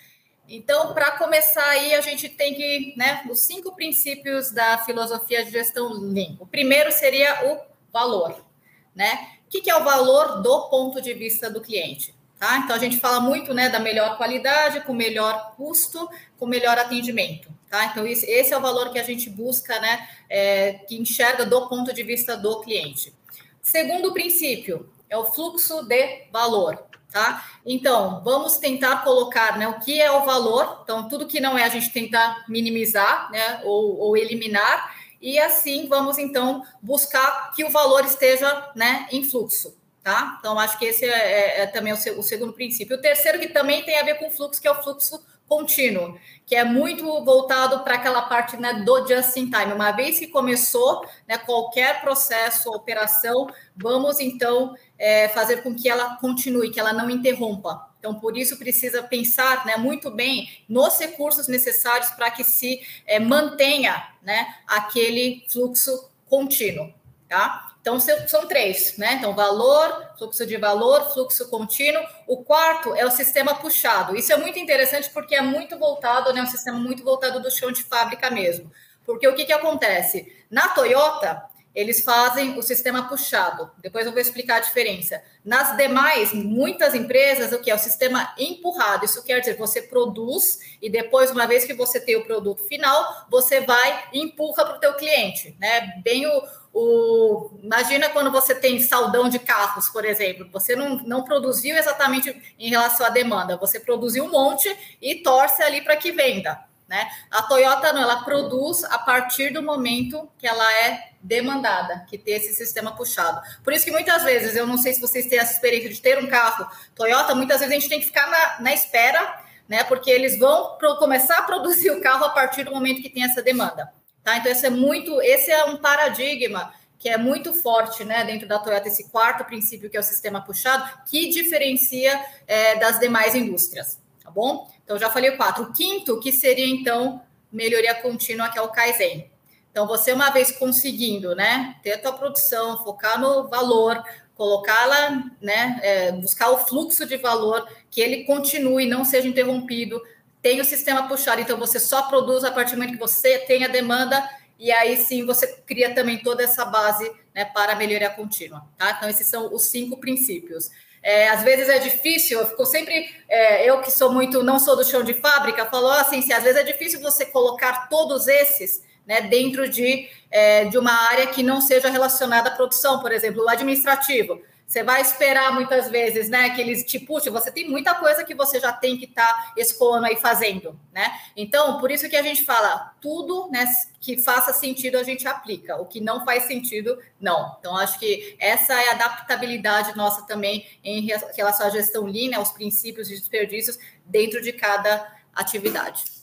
Então, 0.48 0.94
para 0.94 1.12
começar 1.12 1.68
aí, 1.70 1.94
a 1.96 2.02
gente 2.02 2.30
tem 2.30 2.54
que, 2.54 2.94
né, 2.96 3.24
os 3.30 3.42
cinco 3.42 3.76
princípios 3.76 4.52
da 4.52 4.78
filosofia 4.80 5.44
de 5.44 5.52
gestão 5.52 5.92
Lean. 5.92 6.36
O 6.40 6.46
primeiro 6.46 6.92
seria 6.92 7.52
o 7.52 7.60
valor, 7.92 8.46
né? 8.94 9.30
O 9.48 9.50
que, 9.50 9.62
que 9.62 9.70
é 9.70 9.76
o 9.76 9.84
valor 9.84 10.42
do 10.42 10.70
ponto 10.70 11.02
de 11.02 11.14
vista 11.14 11.50
do 11.50 11.62
cliente? 11.62 12.14
Tá? 12.38 12.58
Então, 12.58 12.76
a 12.76 12.80
gente 12.80 12.98
fala 12.98 13.20
muito, 13.20 13.54
né, 13.54 13.70
da 13.70 13.80
melhor 13.80 14.18
qualidade, 14.18 14.82
com 14.82 14.94
melhor 14.94 15.56
custo, 15.56 16.08
com 16.38 16.46
melhor 16.46 16.78
atendimento, 16.78 17.50
tá? 17.70 17.86
Então, 17.86 18.06
esse 18.06 18.54
é 18.54 18.58
o 18.58 18.62
valor 18.62 18.92
que 18.92 19.00
a 19.00 19.04
gente 19.04 19.30
busca, 19.30 19.80
né, 19.80 20.08
é, 20.30 20.74
que 20.74 20.98
enxerga 20.98 21.46
do 21.46 21.68
ponto 21.70 21.94
de 21.94 22.04
vista 22.04 22.36
do 22.36 22.60
cliente. 22.60 23.14
Segundo 23.62 24.14
princípio, 24.14 24.90
é 25.10 25.18
o 25.18 25.26
fluxo 25.26 25.84
de 25.84 26.28
valor. 26.32 26.86
Tá? 27.16 27.46
Então, 27.66 28.22
vamos 28.26 28.58
tentar 28.58 29.02
colocar 29.06 29.58
né, 29.58 29.70
o 29.70 29.80
que 29.80 30.02
é 30.02 30.12
o 30.12 30.26
valor. 30.26 30.82
Então, 30.84 31.08
tudo 31.08 31.26
que 31.26 31.40
não 31.40 31.58
é, 31.58 31.64
a 31.64 31.70
gente 31.70 31.90
tentar 31.90 32.44
minimizar 32.50 33.32
né, 33.32 33.62
ou, 33.64 33.98
ou 33.98 34.18
eliminar. 34.18 34.94
E 35.22 35.40
assim, 35.40 35.88
vamos 35.88 36.18
então 36.18 36.66
buscar 36.82 37.54
que 37.56 37.64
o 37.64 37.70
valor 37.70 38.04
esteja 38.04 38.70
né, 38.76 39.08
em 39.14 39.24
fluxo. 39.24 39.78
Tá? 40.04 40.36
Então, 40.38 40.60
acho 40.60 40.78
que 40.78 40.84
esse 40.84 41.06
é, 41.06 41.10
é, 41.10 41.62
é 41.62 41.68
também 41.68 41.94
o, 41.94 42.20
o, 42.20 42.22
segundo 42.22 42.52
princípio. 42.52 42.98
O 42.98 43.02
terceiro, 43.02 43.40
que 43.40 43.48
também 43.48 43.84
tem 43.84 43.98
a 43.98 44.04
ver 44.04 44.16
com 44.16 44.30
fluxo, 44.30 44.62
que 44.62 44.68
é 44.68 44.72
o 44.72 44.84
fluxo 44.84 45.18
contínuo, 45.48 46.18
que 46.46 46.56
é 46.56 46.64
muito 46.64 47.04
voltado 47.24 47.84
para 47.84 47.96
aquela 47.96 48.24
parte 48.24 48.58
né, 48.58 48.74
do 48.86 49.08
just 49.08 49.36
in 49.38 49.50
time. 49.50 49.74
Uma 49.74 49.92
vez 49.92 50.20
que 50.20 50.28
começou 50.28 51.06
né, 51.28 51.38
qualquer 51.38 52.02
processo, 52.02 52.72
operação, 52.72 53.48
vamos 53.76 54.20
então 54.20 54.76
é, 54.98 55.30
fazer 55.30 55.64
com 55.64 55.76
que 55.76 55.90
ela 55.90 56.18
continue, 56.18 56.72
que 56.72 56.80
ela 56.80 56.94
não 56.94 57.10
interrompa. 57.10 57.90
Então, 58.00 58.16
por 58.16 58.38
isso 58.38 58.58
precisa 58.58 59.02
pensar 59.02 59.66
né, 59.66 59.78
muito 59.78 60.12
bem 60.12 60.50
nos 60.70 61.00
recursos 61.00 61.48
necessários 61.48 62.12
para 62.12 62.30
que 62.30 62.44
se 62.44 62.82
é, 63.06 63.20
mantenha 63.20 64.10
né, 64.22 64.56
aquele 64.68 65.44
fluxo 65.50 66.10
contínuo, 66.28 66.94
tá? 67.28 67.65
Então, 67.86 68.00
são 68.00 68.48
três, 68.48 68.98
né? 68.98 69.14
Então, 69.14 69.36
valor, 69.36 70.16
fluxo 70.18 70.44
de 70.44 70.58
valor, 70.58 71.14
fluxo 71.14 71.48
contínuo. 71.52 72.04
O 72.26 72.44
quarto 72.44 72.96
é 72.96 73.06
o 73.06 73.12
sistema 73.12 73.54
puxado. 73.54 74.16
Isso 74.16 74.34
é 74.34 74.38
muito 74.38 74.58
interessante 74.58 75.08
porque 75.12 75.36
é 75.36 75.42
muito 75.44 75.78
voltado, 75.78 76.34
né? 76.34 76.42
Um 76.42 76.48
sistema 76.48 76.80
muito 76.80 77.04
voltado 77.04 77.40
do 77.40 77.52
chão 77.52 77.72
de 77.72 77.84
fábrica 77.84 78.32
mesmo. 78.32 78.72
Porque 79.06 79.28
o 79.28 79.36
que, 79.36 79.46
que 79.46 79.54
acontece? 79.54 80.36
Na 80.50 80.70
Toyota, 80.70 81.46
eles 81.76 82.02
fazem 82.02 82.58
o 82.58 82.64
sistema 82.64 83.08
puxado. 83.08 83.70
Depois 83.80 84.06
eu 84.06 84.14
vou 84.14 84.22
explicar 84.22 84.56
a 84.56 84.62
diferença. 84.62 85.22
Nas 85.44 85.76
demais, 85.76 86.34
muitas 86.34 86.96
empresas, 86.96 87.52
o 87.52 87.60
que 87.60 87.70
é 87.70 87.76
o 87.76 87.78
sistema 87.78 88.34
empurrado? 88.40 89.06
Isso 89.06 89.22
quer 89.24 89.42
dizer, 89.42 89.58
você 89.58 89.82
produz 89.82 90.58
e 90.82 90.90
depois, 90.90 91.30
uma 91.30 91.46
vez 91.46 91.66
que 91.66 91.74
você 91.74 92.00
tem 92.00 92.16
o 92.16 92.24
produto 92.24 92.64
final, 92.64 93.28
você 93.30 93.60
vai 93.62 94.06
e 94.14 94.22
empurra 94.22 94.66
para 94.66 94.78
o 94.78 94.80
teu 94.80 94.94
cliente, 94.96 95.56
né? 95.60 96.02
Bem 96.02 96.26
o, 96.26 96.42
o, 96.78 97.52
imagina 97.64 98.10
quando 98.10 98.30
você 98.30 98.54
tem 98.54 98.82
saldão 98.82 99.30
de 99.30 99.40
carros, 99.40 99.88
por 99.88 100.04
exemplo, 100.04 100.50
você 100.52 100.76
não, 100.76 100.98
não 100.98 101.24
produziu 101.24 101.78
exatamente 101.78 102.54
em 102.60 102.70
relação 102.70 103.06
à 103.06 103.10
demanda, 103.10 103.56
você 103.56 103.80
produziu 103.80 104.26
um 104.26 104.30
monte 104.30 104.70
e 105.02 105.16
torce 105.16 105.64
ali 105.64 105.82
para 105.82 105.96
que 105.96 106.12
venda. 106.12 106.60
Né? 106.86 107.10
A 107.32 107.44
Toyota 107.44 107.94
não, 107.94 108.02
ela 108.02 108.24
produz 108.26 108.84
a 108.84 109.00
partir 109.00 109.54
do 109.54 109.64
momento 109.64 110.30
que 110.38 110.46
ela 110.46 110.70
é 110.74 111.12
demandada, 111.22 112.06
que 112.10 112.18
tem 112.18 112.36
esse 112.36 112.54
sistema 112.54 112.94
puxado. 112.94 113.42
Por 113.64 113.72
isso 113.72 113.86
que 113.86 113.92
muitas 113.92 114.24
vezes, 114.24 114.54
eu 114.54 114.68
não 114.68 114.78
sei 114.78 114.94
se 114.94 115.00
vocês 115.00 115.28
têm 115.28 115.40
essa 115.40 115.54
experiência 115.54 115.90
de 115.90 116.02
ter 116.02 116.22
um 116.22 116.28
carro 116.28 116.70
Toyota, 116.94 117.34
muitas 117.34 117.62
vezes 117.62 117.74
a 117.74 117.80
gente 117.80 117.90
tem 117.90 118.02
que 118.02 118.06
ficar 118.06 118.30
na, 118.30 118.62
na 118.62 118.74
espera, 118.74 119.44
né? 119.68 119.86
Porque 119.86 120.12
eles 120.12 120.38
vão 120.38 120.78
pro, 120.78 120.98
começar 120.98 121.38
a 121.38 121.44
produzir 121.44 121.90
o 121.90 122.02
carro 122.02 122.26
a 122.26 122.30
partir 122.30 122.66
do 122.66 122.72
momento 122.72 123.02
que 123.02 123.10
tem 123.10 123.24
essa 123.24 123.42
demanda. 123.42 123.92
Tá? 124.26 124.38
Então, 124.38 124.52
esse 124.52 124.66
é 124.66 124.72
muito, 124.72 125.22
esse 125.22 125.52
é 125.52 125.66
um 125.66 125.78
paradigma 125.78 126.74
que 126.98 127.08
é 127.08 127.16
muito 127.16 127.54
forte 127.54 128.04
né, 128.04 128.24
dentro 128.24 128.48
da 128.48 128.58
Toyota, 128.58 128.88
esse 128.88 129.08
quarto 129.12 129.46
princípio, 129.46 129.88
que 129.88 129.96
é 129.96 130.00
o 130.00 130.04
sistema 130.04 130.42
puxado, 130.42 130.90
que 131.06 131.30
diferencia 131.30 132.26
é, 132.48 132.76
das 132.78 133.00
demais 133.00 133.36
indústrias, 133.36 134.00
tá 134.24 134.32
bom? 134.32 134.68
Então, 134.84 134.98
já 134.98 135.12
falei 135.12 135.32
quatro. 135.38 135.66
O 135.66 135.74
quinto, 135.74 136.20
que 136.20 136.32
seria, 136.32 136.66
então, 136.66 137.22
melhoria 137.52 137.94
contínua, 137.94 138.50
que 138.50 138.58
é 138.58 138.62
o 138.64 138.70
Kaizen. 138.70 139.30
Então, 139.70 139.86
você, 139.86 140.12
uma 140.12 140.32
vez 140.32 140.52
conseguindo 140.52 141.36
né, 141.36 141.76
ter 141.84 141.92
a 141.92 141.98
tua 142.00 142.14
produção, 142.14 142.84
focar 142.84 143.22
no 143.22 143.48
valor, 143.48 144.04
colocá-la, 144.34 145.24
né, 145.40 145.80
é, 145.84 146.12
buscar 146.14 146.50
o 146.50 146.66
fluxo 146.66 147.06
de 147.06 147.18
valor, 147.18 147.70
que 147.92 148.02
ele 148.02 148.24
continue, 148.24 148.88
não 148.88 149.06
seja 149.06 149.28
interrompido, 149.28 150.02
tem 150.46 150.62
o 150.62 150.64
sistema 150.64 151.08
puxado, 151.08 151.42
então 151.42 151.58
você 151.58 151.80
só 151.80 152.04
produz 152.04 152.44
a 152.44 152.52
partir 152.52 152.76
do 152.76 152.78
momento 152.78 152.94
que 152.94 153.00
você 153.00 153.40
tem 153.40 153.64
a 153.66 153.68
demanda, 153.68 154.24
e 154.60 154.72
aí 154.72 154.96
sim 154.96 155.26
você 155.26 155.48
cria 155.66 155.96
também 155.96 156.20
toda 156.20 156.44
essa 156.44 156.64
base 156.64 157.12
né, 157.34 157.46
para 157.46 157.74
a 157.74 157.76
melhoria 157.76 158.12
contínua. 158.12 158.64
Tá? 158.78 158.94
Então, 158.96 159.10
esses 159.10 159.26
são 159.26 159.52
os 159.52 159.64
cinco 159.64 159.98
princípios. 160.00 160.70
É, 161.02 161.30
às 161.30 161.42
vezes 161.42 161.68
é 161.68 161.80
difícil, 161.80 162.40
eu 162.40 162.46
fico 162.46 162.64
sempre, 162.64 163.10
é, 163.28 163.68
eu 163.68 163.82
que 163.82 163.90
sou 163.90 164.14
muito, 164.14 164.44
não 164.44 164.60
sou 164.60 164.76
do 164.76 164.84
chão 164.84 165.04
de 165.04 165.16
fábrica, 165.16 165.66
falo 165.66 165.90
assim, 165.90 166.22
se 166.22 166.32
às 166.32 166.44
vezes 166.44 166.62
é 166.62 166.64
difícil 166.64 167.02
você 167.02 167.26
colocar 167.26 167.90
todos 167.90 168.28
esses 168.28 168.84
né, 169.04 169.22
dentro 169.22 169.68
de, 169.68 170.08
é, 170.30 170.66
de 170.66 170.78
uma 170.78 170.94
área 171.10 171.26
que 171.26 171.42
não 171.42 171.60
seja 171.60 171.90
relacionada 171.90 172.50
à 172.50 172.56
produção, 172.56 173.00
por 173.00 173.12
exemplo, 173.12 173.44
o 173.44 173.50
administrativo. 173.50 174.40
Você 174.68 174.84
vai 174.84 175.02
esperar 175.02 175.54
muitas 175.54 175.90
vezes, 175.90 176.28
né, 176.28 176.50
que 176.50 176.60
eles 176.60 176.84
te 176.84 177.00
puxem. 177.00 177.32
Você 177.32 177.52
tem 177.52 177.70
muita 177.70 177.94
coisa 177.96 178.24
que 178.24 178.34
você 178.34 178.60
já 178.60 178.74
tem 178.74 178.98
que 178.98 179.06
estar 179.06 179.26
tá 179.26 179.54
escoando 179.56 180.08
aí 180.08 180.16
fazendo, 180.16 180.80
né? 180.92 181.20
Então, 181.38 181.80
por 181.80 181.92
isso 181.92 182.10
que 182.10 182.16
a 182.16 182.24
gente 182.24 182.44
fala, 182.44 182.94
tudo 183.00 183.48
né, 183.52 183.66
que 184.02 184.18
faça 184.18 184.52
sentido 184.54 184.98
a 184.98 185.04
gente 185.04 185.28
aplica. 185.28 185.78
O 185.78 185.86
que 185.86 186.02
não 186.02 186.26
faz 186.26 186.44
sentido, 186.44 186.98
não. 187.20 187.56
Então, 187.60 187.78
acho 187.78 188.00
que 188.00 188.36
essa 188.40 188.74
é 188.74 188.90
a 188.90 188.94
adaptabilidade 188.94 189.96
nossa 189.96 190.26
também 190.26 190.66
em 190.84 191.08
relação 191.36 191.68
à 191.68 191.70
gestão 191.70 192.06
lean, 192.06 192.32
né, 192.32 192.38
aos 192.38 192.52
princípios 192.52 193.08
de 193.08 193.16
desperdícios 193.16 193.78
dentro 194.04 194.42
de 194.42 194.52
cada 194.52 195.16
atividade. 195.34 196.15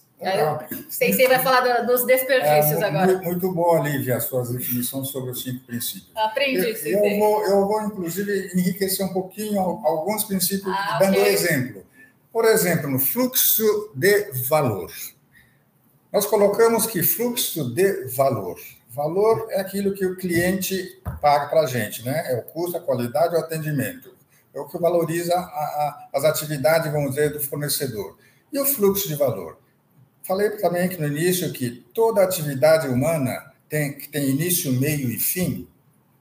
Sei 0.89 1.13
se 1.13 1.27
vai 1.27 1.39
falar 1.41 1.83
dos 1.83 2.07
desperdícios 2.07 2.81
é, 2.81 2.85
agora. 2.85 3.07
Muito, 3.07 3.25
muito 3.25 3.53
bom, 3.53 3.83
Lívia, 3.83 4.17
as 4.17 4.25
suas 4.25 4.51
definições 4.51 5.09
sobre 5.09 5.31
os 5.31 5.43
cinco 5.43 5.65
princípios. 5.65 6.11
Aprendi, 6.15 6.77
eu, 6.85 7.05
eu 7.05 7.19
vou, 7.19 7.45
eu 7.45 7.67
vou, 7.67 7.83
inclusive, 7.83 8.51
enriquecer 8.55 9.05
um 9.05 9.13
pouquinho 9.13 9.61
alguns 9.61 10.25
princípios, 10.25 10.73
ah, 10.75 10.99
dando 11.01 11.19
okay. 11.19 11.33
exemplo. 11.33 11.85
Por 12.33 12.45
exemplo, 12.45 12.89
no 12.89 12.99
fluxo 12.99 13.91
de 13.95 14.31
valor. 14.49 14.91
Nós 16.13 16.27
colocamos 16.27 16.87
que 16.87 17.03
fluxo 17.03 17.75
de 17.75 18.07
valor. 18.15 18.59
Valor 18.91 19.47
é 19.51 19.61
aquilo 19.61 19.95
que 19.95 20.05
o 20.05 20.17
cliente 20.17 21.01
paga 21.21 21.47
para 21.47 21.63
a 21.63 21.67
gente, 21.67 22.05
né? 22.05 22.31
É 22.31 22.37
o 22.37 22.43
custo, 22.43 22.77
a 22.77 22.81
qualidade, 22.81 23.35
o 23.35 23.39
atendimento. 23.39 24.15
É 24.55 24.61
o 24.61 24.67
que 24.67 24.79
valoriza 24.79 25.35
a, 25.35 25.39
a, 25.39 26.09
as 26.13 26.25
atividades, 26.25 26.93
vamos 26.93 27.11
dizer, 27.11 27.33
do 27.33 27.41
fornecedor. 27.41 28.19
E 28.53 28.59
o 28.59 28.67
fluxo 28.67 29.09
de 29.09 29.15
valor? 29.15 29.57
Falei 30.23 30.51
também 30.51 30.85
aqui 30.85 31.01
no 31.01 31.07
início 31.07 31.53
que 31.53 31.85
toda 31.93 32.23
atividade 32.23 32.89
humana 32.89 33.53
tem, 33.69 33.93
que 33.93 34.09
tem 34.09 34.31
início, 34.31 34.73
meio 34.73 35.11
e 35.11 35.19
fim, 35.19 35.69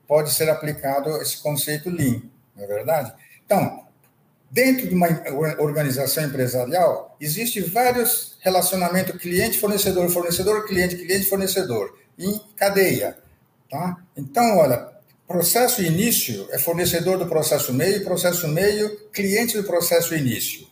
pode 0.07 0.33
ser 0.33 0.49
aplicado 0.49 1.21
esse 1.21 1.37
conceito 1.37 1.89
Lean, 1.89 2.21
não 2.55 2.63
é 2.63 2.67
verdade? 2.67 3.13
Então, 3.45 3.85
dentro 4.49 4.87
de 4.87 4.93
uma 4.95 5.07
organização 5.59 6.25
empresarial, 6.25 7.15
existe 7.21 7.61
vários 7.61 8.37
relacionamentos 8.41 9.19
cliente-fornecedor, 9.21 10.09
fornecedor-cliente, 10.09 10.97
cliente-fornecedor, 10.97 11.97
em 12.17 12.39
cadeia. 12.57 13.17
Tá? 13.69 13.97
Então, 14.17 14.57
olha, 14.57 14.89
processo 15.27 15.81
início 15.81 16.47
é 16.51 16.57
fornecedor 16.57 17.17
do 17.17 17.27
processo 17.27 17.73
meio, 17.73 18.03
processo 18.03 18.47
meio, 18.47 19.09
cliente 19.11 19.55
do 19.55 19.63
processo 19.63 20.13
início. 20.13 20.67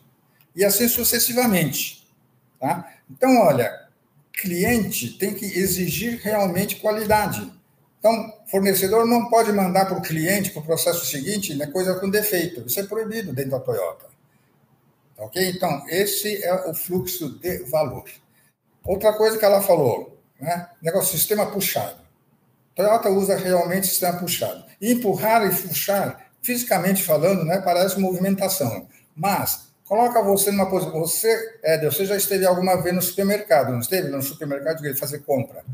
E 0.55 0.65
assim 0.65 0.89
sucessivamente. 0.89 2.05
Tá? 2.59 2.93
Então, 3.09 3.37
olha, 3.39 3.87
cliente 4.33 5.17
tem 5.17 5.33
que 5.33 5.45
exigir 5.45 6.19
realmente 6.21 6.77
qualidade. 6.77 7.51
Então, 7.99 8.33
fornecedor 8.49 9.05
não 9.05 9.29
pode 9.29 9.51
mandar 9.51 9.85
para 9.85 9.97
o 9.97 10.01
cliente, 10.01 10.51
para 10.51 10.61
o 10.61 10.65
processo 10.65 11.05
seguinte, 11.05 11.53
né, 11.53 11.67
coisa 11.67 11.99
com 11.99 12.09
defeito. 12.09 12.65
Isso 12.65 12.79
é 12.79 12.83
proibido 12.83 13.33
dentro 13.33 13.51
da 13.51 13.59
Toyota. 13.59 14.05
Ok? 15.17 15.49
Então, 15.49 15.83
esse 15.89 16.41
é 16.43 16.53
o 16.69 16.73
fluxo 16.73 17.37
de 17.39 17.63
valor. 17.65 18.05
Outra 18.85 19.11
coisa 19.13 19.37
que 19.37 19.43
ela 19.43 19.61
falou, 19.61 20.17
né? 20.39 20.69
Negócio 20.81 21.17
sistema 21.17 21.45
puxado. 21.47 21.99
Toyota 22.73 23.09
usa 23.09 23.35
realmente 23.35 23.87
sistema 23.87 24.17
puxado. 24.17 24.63
Empurrar 24.81 25.45
e 25.45 25.53
puxar, 25.67 26.31
fisicamente 26.41 27.03
falando, 27.03 27.43
né, 27.43 27.59
parece 27.59 27.99
movimentação. 27.99 28.87
Mas 29.13 29.68
Coloca 29.89 30.21
você 30.21 30.51
numa 30.51 30.69
posição. 30.69 30.99
Você, 30.99 31.57
Éder, 31.63 31.91
você 31.91 32.05
já 32.05 32.15
esteve 32.15 32.45
alguma 32.45 32.79
vez 32.79 32.93
no 32.93 33.01
supermercado, 33.01 33.71
não 33.71 33.79
esteve 33.79 34.07
no 34.07 34.21
supermercado 34.21 34.83
fazer 34.95 35.19
compra? 35.21 35.65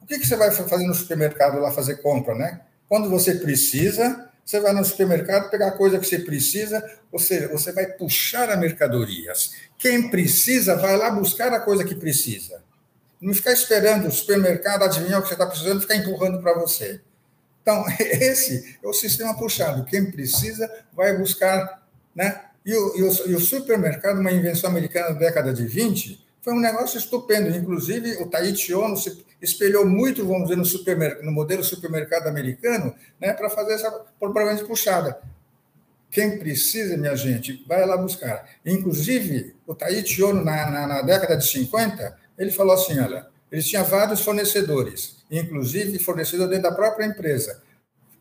O 0.00 0.06
que, 0.06 0.18
que 0.18 0.26
você 0.26 0.36
vai 0.36 0.50
fazer 0.50 0.86
no 0.86 0.94
supermercado 0.94 1.60
lá 1.60 1.70
fazer 1.70 1.96
compra, 1.96 2.34
né? 2.34 2.62
Quando 2.88 3.10
você 3.10 3.34
precisa, 3.34 4.30
você 4.42 4.58
vai 4.58 4.72
no 4.72 4.82
supermercado 4.82 5.50
pegar 5.50 5.68
a 5.68 5.72
coisa 5.72 5.98
que 5.98 6.06
você 6.06 6.18
precisa, 6.18 6.82
ou 7.12 7.18
seja, 7.18 7.46
você 7.48 7.70
vai 7.70 7.84
puxar 7.84 8.48
a 8.48 8.56
mercadorias. 8.56 9.52
Quem 9.76 10.08
precisa 10.08 10.74
vai 10.74 10.96
lá 10.96 11.10
buscar 11.10 11.52
a 11.52 11.60
coisa 11.60 11.84
que 11.84 11.94
precisa. 11.94 12.62
Não 13.20 13.34
ficar 13.34 13.52
esperando 13.52 14.08
o 14.08 14.10
supermercado 14.10 14.84
adivinhar 14.84 15.18
o 15.18 15.22
que 15.22 15.28
você 15.28 15.34
está 15.34 15.46
precisando 15.46 15.76
e 15.76 15.82
ficar 15.82 15.96
empurrando 15.96 16.40
para 16.40 16.58
você. 16.58 17.02
Então, 17.60 17.84
esse 18.00 18.78
é 18.82 18.88
o 18.88 18.94
sistema 18.94 19.36
puxado. 19.36 19.84
Quem 19.84 20.10
precisa 20.10 20.66
vai 20.94 21.18
buscar 21.18 21.86
né, 22.14 22.47
e 22.68 22.74
o, 22.74 22.96
e, 22.98 23.02
o, 23.02 23.28
e 23.30 23.34
o, 23.34 23.40
supermercado, 23.40 24.20
uma 24.20 24.30
invenção 24.30 24.68
americana 24.68 25.14
da 25.14 25.20
década 25.20 25.54
de 25.54 25.66
20, 25.66 26.22
foi 26.42 26.52
um 26.52 26.60
negócio 26.60 26.98
estupendo. 26.98 27.48
Inclusive, 27.56 28.22
o 28.22 28.26
Taichi 28.26 28.74
Ono 28.74 28.94
se 28.94 29.24
espelhou 29.40 29.86
muito, 29.86 30.22
vamos 30.26 30.50
dizer, 30.50 30.56
no, 30.56 31.24
no 31.24 31.32
modelo 31.32 31.64
supermercado 31.64 32.26
americano, 32.26 32.94
né, 33.18 33.32
para 33.32 33.48
fazer 33.48 33.72
essa 33.72 33.90
propriamente 34.20 34.66
puxada. 34.66 35.18
Quem 36.10 36.38
precisa, 36.38 36.94
minha 36.98 37.16
gente, 37.16 37.64
vai 37.66 37.86
lá 37.86 37.96
buscar. 37.96 38.46
Inclusive, 38.66 39.56
o 39.66 39.74
Taichi 39.74 40.22
Ono, 40.22 40.44
na, 40.44 40.70
na, 40.70 40.86
na 40.86 41.00
década 41.00 41.38
de 41.38 41.46
50, 41.46 42.18
ele 42.36 42.50
falou 42.50 42.74
assim, 42.74 42.98
olha, 43.00 43.28
ele 43.50 43.62
tinha 43.62 43.82
vários 43.82 44.20
fornecedores, 44.20 45.24
inclusive 45.30 45.98
fornecedor 45.98 46.46
dentro 46.48 46.64
da 46.64 46.72
própria 46.72 47.06
empresa. 47.06 47.62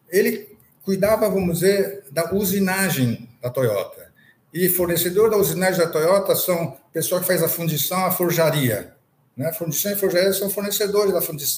Ele 0.09 0.55
cuidava, 0.85 1.27
vamos 1.29 1.59
dizer, 1.59 2.05
da 2.11 2.33
usinagem 2.33 3.27
da 3.41 3.49
Toyota. 3.49 4.06
E 4.57 4.67
fornecedor 4.69 5.29
da 5.29 5.37
usinagem 5.37 5.79
da 5.79 5.87
Toyota 5.87 6.35
são 6.35 6.69
o 6.89 6.91
pessoal 6.91 7.21
que 7.21 7.27
faz 7.27 7.43
a 7.43 7.47
fundição, 7.47 8.03
a 8.07 8.09
forjaria. 8.09 8.91
Né? 9.35 9.53
Fundição 9.53 9.91
e 9.91 9.95
forjaria 9.95 10.33
são 10.33 10.49
fornecedores 10.49 11.13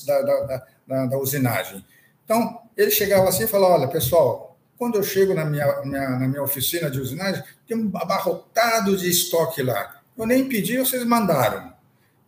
da, 0.06 0.22
da, 0.22 0.42
da, 0.42 0.68
da, 0.86 1.06
da 1.06 1.18
usinagem. 1.18 1.86
Então, 2.26 2.60
ele 2.76 2.92
chegava 2.92 3.30
assim 3.30 3.46
e 3.46 3.48
falava: 3.48 3.76
olha, 3.76 3.88
pessoal, 3.88 4.58
quando 4.78 4.96
eu 4.96 5.04
chego 5.04 5.34
na 5.34 5.46
minha, 5.46 5.82
minha, 5.86 6.10
na 6.10 6.28
minha 6.28 6.44
oficina 6.44 6.92
de 6.92 7.00
usinagem, 7.00 7.42
tem 7.66 7.78
um 7.78 7.90
abarrotado 7.96 8.98
de 8.98 9.10
estoque 9.10 9.64
lá. 9.64 10.02
Eu 10.18 10.26
nem 10.26 10.50
pedi, 10.50 10.78
vocês 10.78 11.02
mandaram. 11.06 11.72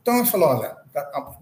Então, 0.01 0.19
ele 0.19 0.27
falou: 0.27 0.51
olha, 0.51 0.77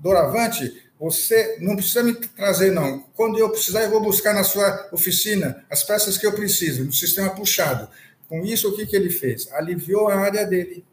doravante, 0.02 0.90
você 1.00 1.58
não 1.62 1.76
precisa 1.76 2.02
me 2.02 2.16
trazer, 2.16 2.72
não. 2.72 3.06
Quando 3.16 3.38
eu 3.38 3.52
precisar, 3.52 3.84
eu 3.84 3.92
vou 3.92 4.02
buscar 4.02 4.34
na 4.34 4.44
sua 4.44 4.90
oficina 4.92 5.64
as 5.70 5.84
peças 5.84 6.18
que 6.18 6.26
eu 6.26 6.34
preciso, 6.34 6.84
no 6.84 6.92
sistema 6.92 7.30
puxado. 7.30 7.88
Com 8.30 8.46
isso, 8.46 8.70
o 8.70 8.76
que, 8.76 8.86
que 8.86 8.96
ele 8.96 9.10
fez? 9.10 9.52
Aliviou 9.52 10.08
a 10.08 10.16
área 10.16 10.46
dele. 10.46 10.86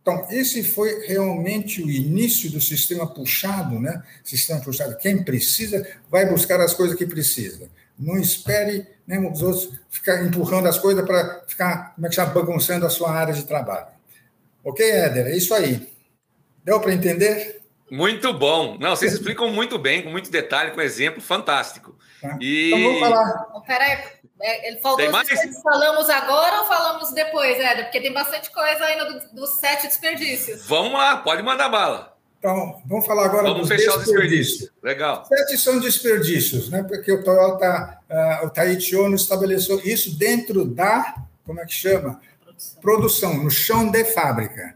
Então, 0.00 0.26
esse 0.30 0.64
foi 0.64 1.06
realmente 1.06 1.82
o 1.82 1.90
início 1.90 2.50
do 2.50 2.60
sistema 2.60 3.06
puxado, 3.06 3.78
né? 3.78 4.02
Sistema 4.24 4.60
puxado. 4.60 4.96
Quem 4.96 5.22
precisa 5.22 5.86
vai 6.10 6.28
buscar 6.28 6.60
as 6.60 6.74
coisas 6.74 6.96
que 6.96 7.06
precisa. 7.06 7.70
Não 7.98 8.16
espere 8.16 8.86
os 9.32 9.42
outros 9.42 9.70
ficar 9.88 10.24
empurrando 10.24 10.66
as 10.66 10.78
coisas 10.78 11.04
para 11.04 11.44
ficar, 11.46 11.94
como 11.94 12.06
é 12.06 12.10
que 12.10 12.16
chama, 12.16 12.32
bagunçando 12.32 12.84
a 12.84 12.90
sua 12.90 13.12
área 13.12 13.32
de 13.32 13.44
trabalho. 13.44 13.86
Ok, 14.62 14.84
Éder? 14.84 15.26
É 15.26 15.36
isso 15.36 15.54
aí. 15.54 15.88
Deu 16.64 16.80
para 16.80 16.94
entender? 16.94 17.60
Muito 17.90 18.32
bom. 18.32 18.78
Não, 18.78 18.96
vocês 18.96 19.12
explicam 19.12 19.50
muito 19.50 19.78
bem, 19.78 20.02
com 20.02 20.10
muito 20.10 20.30
detalhe, 20.30 20.72
com 20.72 20.80
exemplo 20.80 21.20
fantástico. 21.20 21.93
Tá. 22.24 22.38
E... 22.40 22.68
Então, 22.68 22.82
vamos 22.82 23.00
falar. 23.00 23.62
Peraí, 23.66 23.98
é, 24.40 24.68
ele 24.68 24.78
faltou 24.80 25.06
se 25.24 25.62
falamos 25.62 26.08
agora 26.08 26.60
ou 26.60 26.66
falamos 26.66 27.12
depois, 27.12 27.58
Éder? 27.60 27.84
Porque 27.84 28.00
tem 28.00 28.12
bastante 28.14 28.50
coisa 28.50 28.82
ainda 28.82 29.12
dos 29.12 29.30
do 29.30 29.46
sete 29.46 29.86
desperdícios. 29.86 30.66
Vamos 30.66 30.94
lá, 30.94 31.18
pode 31.18 31.42
mandar 31.42 31.68
bala. 31.68 32.16
Então, 32.38 32.82
vamos 32.86 33.06
falar 33.06 33.26
agora 33.26 33.42
vamos 33.44 33.68
dos 33.68 33.68
fechar 33.68 33.98
desperdícios. 33.98 34.70
Legal. 34.82 35.24
Sete 35.26 35.58
são 35.58 35.78
desperdícios, 35.78 36.70
né? 36.70 36.82
Porque 36.82 37.12
o 37.12 37.22
Toyota, 37.22 37.98
uh, 38.10 38.46
o 38.46 38.50
Taichi 38.50 38.96
Ono 38.96 39.14
estabeleceu 39.14 39.80
isso 39.80 40.16
dentro 40.16 40.64
da, 40.64 41.14
como 41.44 41.60
é 41.60 41.66
que 41.66 41.74
chama? 41.74 42.20
Produção. 42.42 42.80
Produção, 42.80 43.44
no 43.44 43.50
chão 43.50 43.90
de 43.90 44.04
fábrica. 44.04 44.74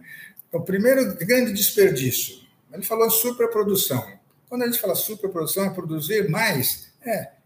Então, 0.49 0.63
primeiro 0.63 1.15
grande 1.17 1.53
desperdício. 1.53 2.37
Ele 2.73 2.83
falou 2.83 3.11
superprodução. 3.11 4.07
Quando 4.49 4.63
a 4.63 4.67
gente 4.67 4.79
fala 4.79 4.95
superprodução, 4.95 5.65
é 5.65 5.71
produzir 5.71 6.29
mais. 6.29 6.91
É, 7.05 7.38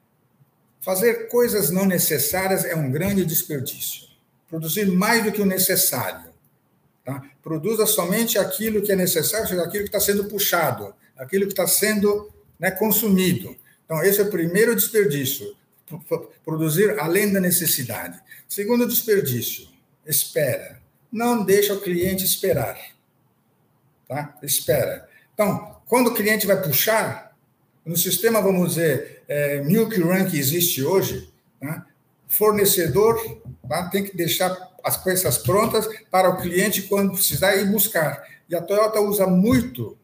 Fazer 0.82 1.28
coisas 1.28 1.70
não 1.70 1.86
necessárias 1.86 2.64
é 2.64 2.74
um 2.74 2.90
grande 2.90 3.24
desperdício. 3.24 4.08
Produzir 4.48 4.86
mais 4.86 5.24
do 5.24 5.30
que 5.30 5.40
o 5.40 5.46
necessário. 5.46 6.32
Tá? 7.04 7.22
Produza 7.40 7.86
somente 7.86 8.36
aquilo 8.36 8.82
que 8.82 8.90
é 8.90 8.96
necessário, 8.96 9.46
seja, 9.46 9.62
aquilo 9.62 9.84
que 9.84 9.88
está 9.88 10.00
sendo 10.00 10.24
puxado, 10.24 10.92
aquilo 11.16 11.46
que 11.46 11.52
está 11.52 11.68
sendo 11.68 12.30
né, 12.58 12.70
consumido. 12.72 13.56
Então, 13.84 14.02
esse 14.02 14.20
é 14.20 14.24
o 14.24 14.30
primeiro 14.30 14.74
desperdício. 14.74 15.56
Produzir 16.44 16.98
além 16.98 17.32
da 17.32 17.40
necessidade. 17.40 18.20
Segundo 18.48 18.86
desperdício, 18.86 19.68
espera. 20.04 20.80
Não 21.12 21.44
deixa 21.44 21.74
o 21.74 21.80
cliente 21.80 22.24
esperar. 22.24 22.78
Tá? 24.08 24.36
Espera. 24.42 25.08
Então, 25.32 25.80
quando 25.86 26.08
o 26.08 26.14
cliente 26.14 26.46
vai 26.46 26.60
puxar, 26.60 27.31
no 27.84 27.96
sistema, 27.96 28.40
vamos 28.40 28.70
dizer, 28.70 29.22
é, 29.28 29.60
Milk 29.62 30.00
Run 30.00 30.26
que 30.30 30.38
existe 30.38 30.84
hoje, 30.84 31.32
né, 31.60 31.82
fornecedor 32.28 33.20
tá, 33.68 33.88
tem 33.88 34.04
que 34.04 34.16
deixar 34.16 34.56
as 34.82 34.96
peças 34.96 35.38
prontas 35.38 35.88
para 36.10 36.30
o 36.30 36.36
cliente 36.36 36.82
quando 36.82 37.12
precisar 37.12 37.56
ir 37.56 37.70
buscar. 37.70 38.24
E 38.48 38.54
a 38.54 38.60
Toyota 38.60 39.00
usa 39.00 39.26
muito 39.26 39.96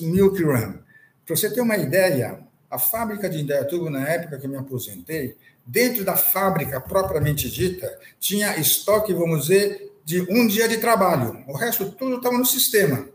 Milk 0.00 0.42
Run. 0.42 0.78
Para 1.24 1.36
você 1.36 1.50
ter 1.50 1.60
uma 1.60 1.76
ideia, 1.76 2.40
a 2.70 2.78
fábrica 2.78 3.28
de 3.28 3.40
Indaiatuba, 3.40 3.90
na 3.90 4.08
época 4.08 4.38
que 4.38 4.46
eu 4.46 4.50
me 4.50 4.56
aposentei, 4.56 5.36
dentro 5.66 6.04
da 6.04 6.16
fábrica 6.16 6.80
propriamente 6.80 7.50
dita, 7.50 7.98
tinha 8.18 8.58
estoque, 8.58 9.12
vamos 9.12 9.42
dizer, 9.42 9.92
de 10.04 10.20
um 10.22 10.46
dia 10.46 10.66
de 10.66 10.78
trabalho. 10.78 11.44
O 11.46 11.52
resto 11.52 11.90
tudo 11.92 12.16
estava 12.16 12.36
no 12.36 12.46
sistema. 12.46 13.08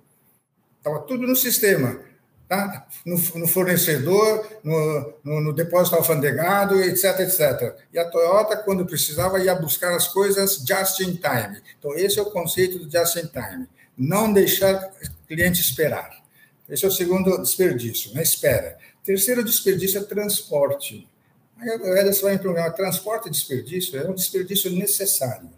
Estava 0.78 1.00
tudo 1.00 1.28
no 1.28 1.36
sistema 1.36 2.07
tá? 2.48 2.88
no, 3.06 3.18
no 3.36 3.48
fornecedor, 3.48 4.48
no, 4.64 5.14
no, 5.24 5.42
no, 5.42 5.54
depósito 5.54 5.96
alfandegado, 5.96 6.82
etc, 6.82 7.20
etc. 7.20 7.76
E 7.94 8.00
a 8.00 8.10
Toyota, 8.10 8.58
quando 8.58 8.86
precisava, 8.86 9.40
ia 9.40 9.56
buscar 9.56 9.94
as 9.96 10.08
coisas 10.08 10.64
just 10.66 11.00
in 11.02 11.16
time. 11.16 11.62
Então, 11.78 11.94
esse 11.96 12.20
é 12.20 12.22
o 12.22 12.32
conceito 12.32 12.80
do 12.80 12.90
just 12.90 13.18
in 13.18 13.28
time. 13.28 13.68
Não 13.98 14.32
deixar 14.32 14.76
o 14.76 15.28
cliente 15.28 15.60
esperar. 15.60 16.10
Esse 16.70 16.86
é 16.86 16.88
o 16.88 16.92
segundo 16.92 17.38
desperdício, 17.42 18.14
né? 18.14 18.22
espera. 18.22 18.78
Terceiro 19.04 19.44
desperdício 19.44 20.00
é 20.00 20.04
transporte. 20.04 21.08
Aí 21.58 21.70
Ederson 21.70 22.24
vai 22.24 22.34
me 22.34 22.40
perguntar, 22.40 22.72
transporte 22.72 23.28
e 23.28 23.32
desperdício 23.32 24.00
é 24.00 24.08
um 24.08 24.14
desperdício 24.14 24.70
necessário. 24.72 25.50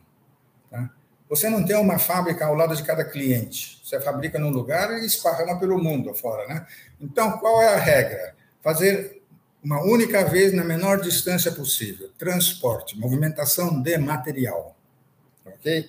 Você 1.29 1.47
não 1.47 1.63
tem 1.63 1.75
uma 1.75 1.99
fábrica 1.99 2.45
ao 2.45 2.55
lado 2.55 2.75
de 2.75 2.81
cada 2.81 3.05
cliente. 3.05 3.79
Você 3.83 4.01
fabrica 4.01 4.39
num 4.39 4.49
lugar 4.49 4.91
e 4.99 5.05
esparrama 5.05 5.59
pelo 5.59 5.77
mundo 5.77 6.09
afora, 6.09 6.47
né? 6.47 6.65
Então, 6.99 7.37
qual 7.37 7.61
é 7.61 7.67
a 7.67 7.77
regra? 7.77 8.35
Fazer 8.63 9.21
uma 9.63 9.81
única 9.83 10.25
vez 10.25 10.51
na 10.53 10.63
menor 10.63 10.99
distância 10.99 11.51
possível. 11.51 12.09
Transporte, 12.17 12.97
movimentação 12.97 13.79
de 13.81 13.97
material. 13.97 14.75
Ok? 15.45 15.87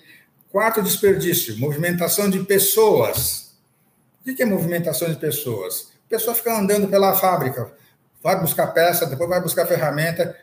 Quarto 0.50 0.82
desperdício, 0.82 1.56
movimentação 1.58 2.28
de 2.28 2.40
pessoas. 2.44 3.56
O 4.20 4.34
que 4.34 4.42
é 4.42 4.46
movimentação 4.46 5.08
de 5.08 5.16
pessoas? 5.16 5.92
A 6.06 6.10
pessoa 6.10 6.34
fica 6.34 6.54
andando 6.58 6.88
pela 6.88 7.14
fábrica, 7.14 7.72
vai 8.22 8.38
buscar 8.38 8.66
peça, 8.68 9.06
depois 9.06 9.30
vai 9.30 9.40
buscar 9.40 9.66
ferramenta, 9.66 10.36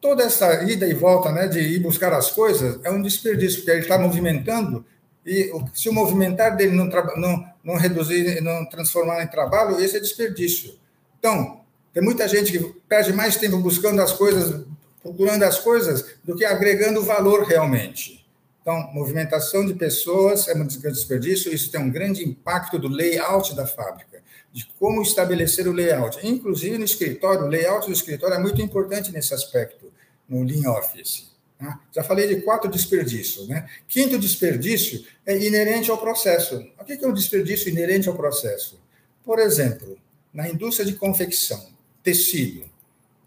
toda 0.00 0.24
essa 0.24 0.62
ida 0.64 0.86
e 0.86 0.94
volta 0.94 1.30
né, 1.30 1.46
de 1.46 1.60
ir 1.60 1.78
buscar 1.80 2.12
as 2.12 2.30
coisas 2.30 2.80
é 2.82 2.90
um 2.90 3.02
desperdício, 3.02 3.58
porque 3.58 3.70
ele 3.70 3.80
está 3.80 3.98
movimentando 3.98 4.84
e 5.24 5.52
se 5.74 5.88
o 5.88 5.92
movimentar 5.92 6.56
dele 6.56 6.72
não, 6.72 6.86
não, 7.16 7.44
não 7.62 7.76
reduzir, 7.76 8.40
não 8.40 8.64
transformar 8.66 9.22
em 9.22 9.26
trabalho, 9.26 9.78
esse 9.78 9.96
é 9.96 10.00
desperdício. 10.00 10.74
Então, 11.18 11.60
tem 11.92 12.02
muita 12.02 12.26
gente 12.26 12.50
que 12.50 12.58
perde 12.88 13.12
mais 13.12 13.36
tempo 13.36 13.58
buscando 13.58 14.00
as 14.00 14.12
coisas, 14.12 14.64
procurando 15.02 15.42
as 15.42 15.58
coisas, 15.58 16.16
do 16.24 16.34
que 16.34 16.44
agregando 16.44 17.02
valor 17.02 17.42
realmente. 17.42 18.26
Então, 18.62 18.90
movimentação 18.92 19.64
de 19.64 19.74
pessoas 19.74 20.48
é 20.48 20.54
um 20.54 20.66
desperdício, 20.66 21.52
isso 21.52 21.70
tem 21.70 21.80
um 21.80 21.90
grande 21.90 22.26
impacto 22.26 22.78
do 22.78 22.88
layout 22.88 23.54
da 23.54 23.66
fábrica, 23.66 24.22
de 24.52 24.66
como 24.78 25.02
estabelecer 25.02 25.68
o 25.68 25.72
layout. 25.72 26.18
Inclusive 26.26 26.78
no 26.78 26.84
escritório, 26.84 27.44
o 27.44 27.48
layout 27.48 27.86
do 27.86 27.92
escritório 27.92 28.36
é 28.36 28.38
muito 28.38 28.60
importante 28.60 29.12
nesse 29.12 29.34
aspecto 29.34 29.89
no 30.30 30.44
Lean 30.44 30.70
Office. 30.70 31.30
Né? 31.60 31.78
Já 31.92 32.02
falei 32.02 32.28
de 32.28 32.40
quatro 32.40 32.70
desperdícios. 32.70 33.48
Né? 33.48 33.68
Quinto 33.86 34.18
desperdício 34.18 35.04
é 35.26 35.36
inerente 35.36 35.90
ao 35.90 35.98
processo. 35.98 36.64
O 36.78 36.84
que 36.84 36.92
é 36.92 37.06
um 37.06 37.12
desperdício 37.12 37.68
inerente 37.68 38.08
ao 38.08 38.14
processo? 38.14 38.80
Por 39.24 39.38
exemplo, 39.38 39.98
na 40.32 40.48
indústria 40.48 40.86
de 40.86 40.94
confecção, 40.94 41.68
tecido. 42.02 42.64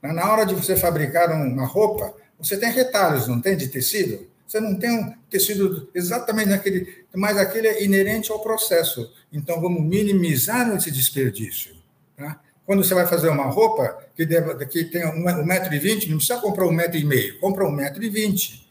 Na 0.01 0.32
hora 0.32 0.45
de 0.45 0.56
você 0.56 0.76
fabricar 0.76 1.32
uma 1.32 1.66
roupa, 1.66 2.14
você 2.39 2.58
tem 2.58 2.72
retalhos, 2.72 3.28
não 3.28 3.39
tem, 3.39 3.56
de 3.56 3.68
tecido? 3.68 4.28
Você 4.45 4.60
não 4.60 4.76
tem 4.76 4.91
um 4.91 5.14
tecido 5.30 5.89
exatamente 5.95 6.49
naquele, 6.49 7.06
mas 7.16 7.38
aquele 7.38 7.68
é 7.68 7.84
inerente 7.84 8.32
ao 8.32 8.39
processo. 8.39 9.12
Então, 9.32 9.62
vamos 9.62 9.82
minimizar 9.84 10.76
esse 10.76 10.91
desperdício. 10.91 11.76
Tá? 12.18 12.39
Quando 12.66 12.84
você 12.84 12.93
vai 12.93 13.05
fazer 13.05 13.30
uma 13.30 13.45
roupa 13.45 13.97
que, 14.16 14.26
deve, 14.26 14.66
que 14.68 14.86
tem 14.86 15.05
um 15.05 15.45
metro 15.45 15.74
e 15.74 15.80
vinte, 15.80 16.09
não 16.09 16.18
precisa 16.18 16.39
comprar 16.39 16.66
um 16.66 16.72
metro 16.72 16.97
e 16.97 17.03
meio, 17.03 17.39
compra 17.39 17.66
um 17.66 17.72
metro 17.72 18.03
e 18.03 18.09
vinte. 18.09 18.68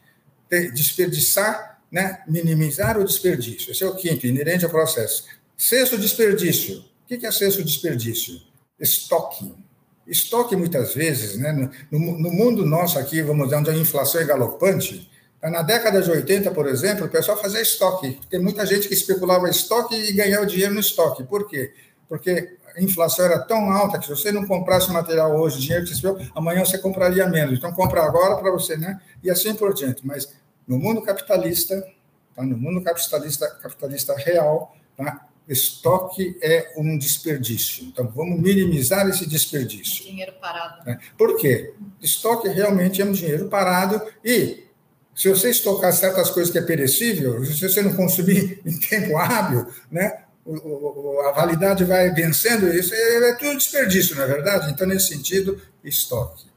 Desperdiçar, 0.73 1.79
né? 1.91 2.23
minimizar 2.27 2.99
o 2.99 3.03
desperdício. 3.03 3.71
Esse 3.71 3.83
é 3.83 3.87
o 3.87 3.95
quinto, 3.95 4.25
inerente 4.25 4.65
ao 4.65 4.71
processo. 4.71 5.25
Sexto 5.57 5.97
desperdício. 5.97 6.79
O 6.79 7.07
que 7.07 7.25
é 7.25 7.31
sexto 7.31 7.63
desperdício? 7.63 8.41
Estoque. 8.79 9.53
Estoque, 10.07 10.55
muitas 10.55 10.93
vezes, 10.93 11.37
né? 11.37 11.71
no, 11.89 11.99
no 11.99 12.31
mundo 12.31 12.65
nosso 12.65 12.99
aqui, 12.99 13.21
vamos 13.21 13.45
dizer, 13.45 13.57
onde 13.57 13.69
a 13.69 13.75
inflação 13.75 14.21
é 14.21 14.25
galopante, 14.25 15.09
tá, 15.39 15.49
na 15.49 15.61
década 15.61 16.01
de 16.01 16.11
80, 16.11 16.51
por 16.51 16.67
exemplo, 16.67 17.05
o 17.05 17.09
pessoal 17.09 17.39
fazia 17.39 17.61
estoque. 17.61 18.19
Tem 18.29 18.39
muita 18.39 18.65
gente 18.65 18.87
que 18.87 18.93
especulava 18.93 19.49
estoque 19.49 19.95
e 19.95 20.11
ganhava 20.13 20.45
dinheiro 20.45 20.73
no 20.73 20.79
estoque. 20.79 21.23
Por 21.23 21.47
quê? 21.47 21.73
Porque 22.09 22.57
a 22.75 22.81
inflação 22.81 23.25
era 23.25 23.39
tão 23.39 23.71
alta 23.71 23.99
que 23.99 24.05
se 24.05 24.11
você 24.11 24.31
não 24.31 24.45
comprasse 24.45 24.91
material 24.91 25.35
hoje, 25.39 25.57
o 25.57 25.61
dinheiro 25.61 25.85
que 25.85 25.95
você 25.95 26.01
viu, 26.01 26.17
amanhã 26.35 26.65
você 26.65 26.77
compraria 26.77 27.27
menos. 27.27 27.57
Então, 27.57 27.71
compra 27.73 28.03
agora 28.03 28.35
para 28.37 28.51
você, 28.51 28.75
né? 28.75 28.99
E 29.23 29.29
assim 29.29 29.53
por 29.53 29.73
diante. 29.73 30.05
Mas 30.05 30.33
no 30.67 30.77
mundo 30.77 31.01
capitalista, 31.01 31.85
tá? 32.35 32.43
no 32.43 32.57
mundo 32.57 32.81
capitalista, 32.81 33.47
capitalista 33.61 34.15
real, 34.15 34.75
tá? 34.97 35.27
estoque 35.47 36.37
é 36.41 36.73
um 36.77 36.97
desperdício. 36.97 37.85
Então, 37.85 38.07
vamos 38.07 38.39
minimizar 38.39 39.07
esse 39.07 39.27
desperdício. 39.27 40.05
Dinheiro 40.05 40.33
parado. 40.39 40.85
Né? 40.85 40.97
Por 41.17 41.37
quê? 41.37 41.73
Estoque 42.01 42.47
realmente 42.47 43.01
é 43.01 43.05
um 43.05 43.11
dinheiro 43.11 43.47
parado 43.49 44.01
e 44.23 44.63
Se 45.15 45.29
você 45.29 45.51
estocar 45.51 45.93
certas 45.93 46.31
coisas 46.31 46.51
que 46.51 46.57
é 46.57 46.61
perecível, 46.63 47.45
se 47.45 47.69
você 47.69 47.83
não 47.83 47.93
consumir 47.93 48.59
em 48.65 48.79
tempo 48.79 49.15
hábil, 49.15 49.67
né, 49.91 50.22
a 50.45 51.31
validade 51.31 51.85
vai 51.85 52.11
vencendo 52.11 52.67
isso, 52.67 52.93
é, 52.93 53.29
é 53.29 53.33
tudo 53.35 53.57
desperdício, 53.57 54.15
não 54.15 54.23
é 54.23 54.27
verdade? 54.27 54.71
Então, 54.71 54.85
nesse 54.85 55.07
sentido, 55.07 55.59
estoque 55.83 56.53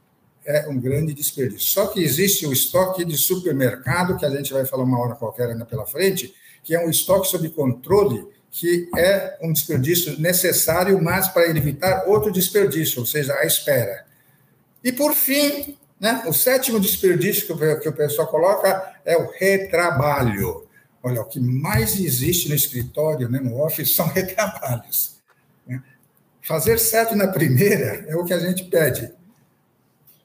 é 0.46 0.66
um 0.68 0.78
grande 0.78 1.12
desperdício. 1.12 1.68
Só 1.68 1.88
que 1.88 2.00
existe 2.00 2.46
o 2.46 2.52
estoque 2.52 3.04
de 3.04 3.18
supermercado, 3.18 4.16
que 4.16 4.24
a 4.24 4.30
gente 4.30 4.52
vai 4.52 4.64
falar 4.64 4.84
uma 4.84 4.98
hora 4.98 5.16
qualquer 5.16 5.48
ainda 5.48 5.64
pela 5.64 5.84
frente, 5.84 6.32
que 6.62 6.74
é 6.74 6.84
um 6.84 6.88
estoque 6.88 7.26
sob 7.26 7.48
controle, 7.50 8.24
que 8.50 8.88
é 8.96 9.36
um 9.42 9.52
desperdício 9.52 10.18
necessário, 10.20 11.02
mas 11.02 11.28
para 11.28 11.48
evitar 11.48 12.04
outro 12.06 12.30
desperdício, 12.30 13.00
ou 13.00 13.06
seja, 13.06 13.34
a 13.34 13.44
espera. 13.44 14.06
E, 14.82 14.92
por 14.92 15.12
fim, 15.14 15.76
né, 16.00 16.22
o 16.26 16.32
sétimo 16.32 16.78
desperdício 16.78 17.56
que 17.80 17.88
o 17.88 17.92
pessoal 17.92 18.28
coloca 18.28 18.94
é 19.04 19.16
o 19.16 19.28
retrabalho. 19.30 20.65
Olha, 21.06 21.20
o 21.20 21.24
que 21.24 21.38
mais 21.38 22.00
existe 22.00 22.48
no 22.48 22.54
escritório, 22.56 23.28
né, 23.28 23.38
no 23.38 23.62
office, 23.62 23.94
são 23.94 24.08
retrabalhos. 24.08 25.20
Né? 25.64 25.80
Fazer 26.42 26.80
certo 26.80 27.14
na 27.14 27.28
primeira 27.28 28.04
é 28.08 28.16
o 28.16 28.24
que 28.24 28.34
a 28.34 28.40
gente 28.40 28.64
pede. 28.64 29.14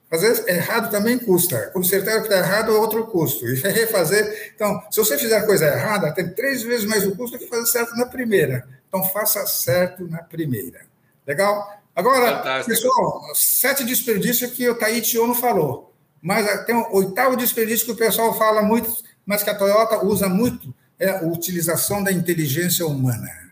Fazer 0.09 0.43
errado 0.49 0.89
também 0.89 1.19
custa. 1.19 1.67
Consertar 1.67 2.17
o 2.17 2.21
que 2.21 2.29
está 2.29 2.39
errado 2.39 2.71
é 2.71 2.79
outro 2.79 3.05
custo. 3.05 3.47
E 3.47 3.53
refazer. 3.61 4.53
Então, 4.55 4.81
se 4.89 4.97
você 4.97 5.19
fizer 5.19 5.37
a 5.37 5.45
coisa 5.45 5.67
errada, 5.67 6.11
tem 6.13 6.33
três 6.33 6.63
vezes 6.63 6.85
mais 6.85 7.05
o 7.05 7.15
custo 7.15 7.37
do 7.37 7.43
que 7.43 7.47
fazer 7.47 7.67
certo 7.67 7.95
na 7.95 8.07
primeira. 8.07 8.67
Então, 8.87 9.03
faça 9.03 9.45
certo 9.45 10.07
na 10.07 10.23
primeira. 10.23 10.81
Legal? 11.27 11.79
Agora, 11.95 12.37
Fantástico. 12.37 12.69
pessoal, 12.71 13.35
sete 13.35 13.83
desperdícios 13.83 14.49
que 14.51 14.67
o 14.67 14.73
Taichi 14.73 15.19
Ono 15.19 15.35
falou. 15.35 15.93
Mas 16.19 16.65
tem 16.65 16.75
um 16.75 16.91
oitavo 16.91 17.37
desperdício 17.37 17.85
que 17.85 17.91
o 17.91 17.95
pessoal 17.95 18.35
fala 18.35 18.63
muito, 18.63 18.91
mas 19.25 19.43
que 19.43 19.49
a 19.49 19.57
Toyota 19.57 20.03
usa 20.03 20.27
muito, 20.27 20.73
é 20.99 21.09
a 21.09 21.23
utilização 21.23 22.03
da 22.03 22.11
inteligência 22.11 22.85
humana. 22.85 23.51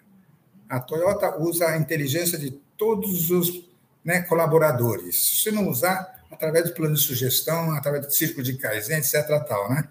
A 0.68 0.80
Toyota 0.80 1.38
usa 1.38 1.68
a 1.68 1.78
inteligência 1.78 2.38
de 2.38 2.52
todos 2.78 3.32
os 3.32 3.68
né, 4.04 4.22
colaboradores. 4.22 5.42
Se 5.44 5.52
não 5.52 5.68
usar, 5.68 6.24
através 6.32 6.66
do 6.66 6.74
plano 6.74 6.96
de 6.96 7.02
sugestão, 7.02 7.72
através 7.72 8.06
do 8.06 8.12
círculo 8.12 8.44
de 8.44 8.58
Kaizen, 8.58 8.98
etc. 8.98 9.28
Tal, 9.48 9.70
né? 9.70 9.88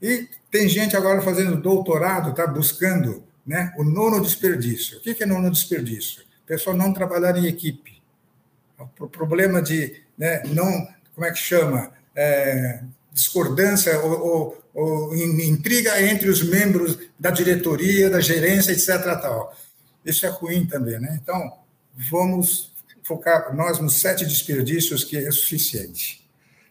E 0.00 0.28
tem 0.50 0.68
gente 0.68 0.96
agora 0.96 1.22
fazendo 1.22 1.56
doutorado, 1.56 2.34
tá 2.34 2.46
buscando 2.46 3.22
né, 3.46 3.72
o 3.76 3.84
nono 3.84 4.20
desperdício. 4.20 4.98
O 4.98 5.00
que 5.00 5.22
é 5.22 5.26
nono 5.26 5.50
desperdício? 5.50 6.24
Pessoal 6.44 6.76
não 6.76 6.92
trabalhar 6.92 7.36
em 7.38 7.46
equipe. 7.46 8.02
O 8.98 9.08
problema 9.08 9.62
de 9.62 10.02
né, 10.18 10.42
não, 10.46 10.88
como 11.14 11.24
é 11.24 11.30
que 11.30 11.38
chama? 11.38 11.92
É, 12.14 12.82
discordância 13.12 14.00
ou, 14.00 14.26
ou, 14.26 14.64
ou, 14.74 15.16
intriga 15.16 16.00
entre 16.02 16.28
os 16.28 16.42
membros 16.42 16.98
da 17.18 17.30
diretoria, 17.30 18.08
da 18.08 18.20
gerência, 18.20 18.72
etc. 18.72 19.02
Tal. 19.20 19.54
Isso 20.04 20.24
é 20.26 20.28
ruim 20.30 20.66
também, 20.66 20.98
né? 20.98 21.18
Então, 21.22 21.58
vamos 22.10 22.72
focar 23.02 23.54
nós 23.54 23.78
nos 23.78 24.00
sete 24.00 24.24
desperdícios, 24.24 25.04
que 25.04 25.16
é 25.16 25.30
suficiente. 25.30 26.26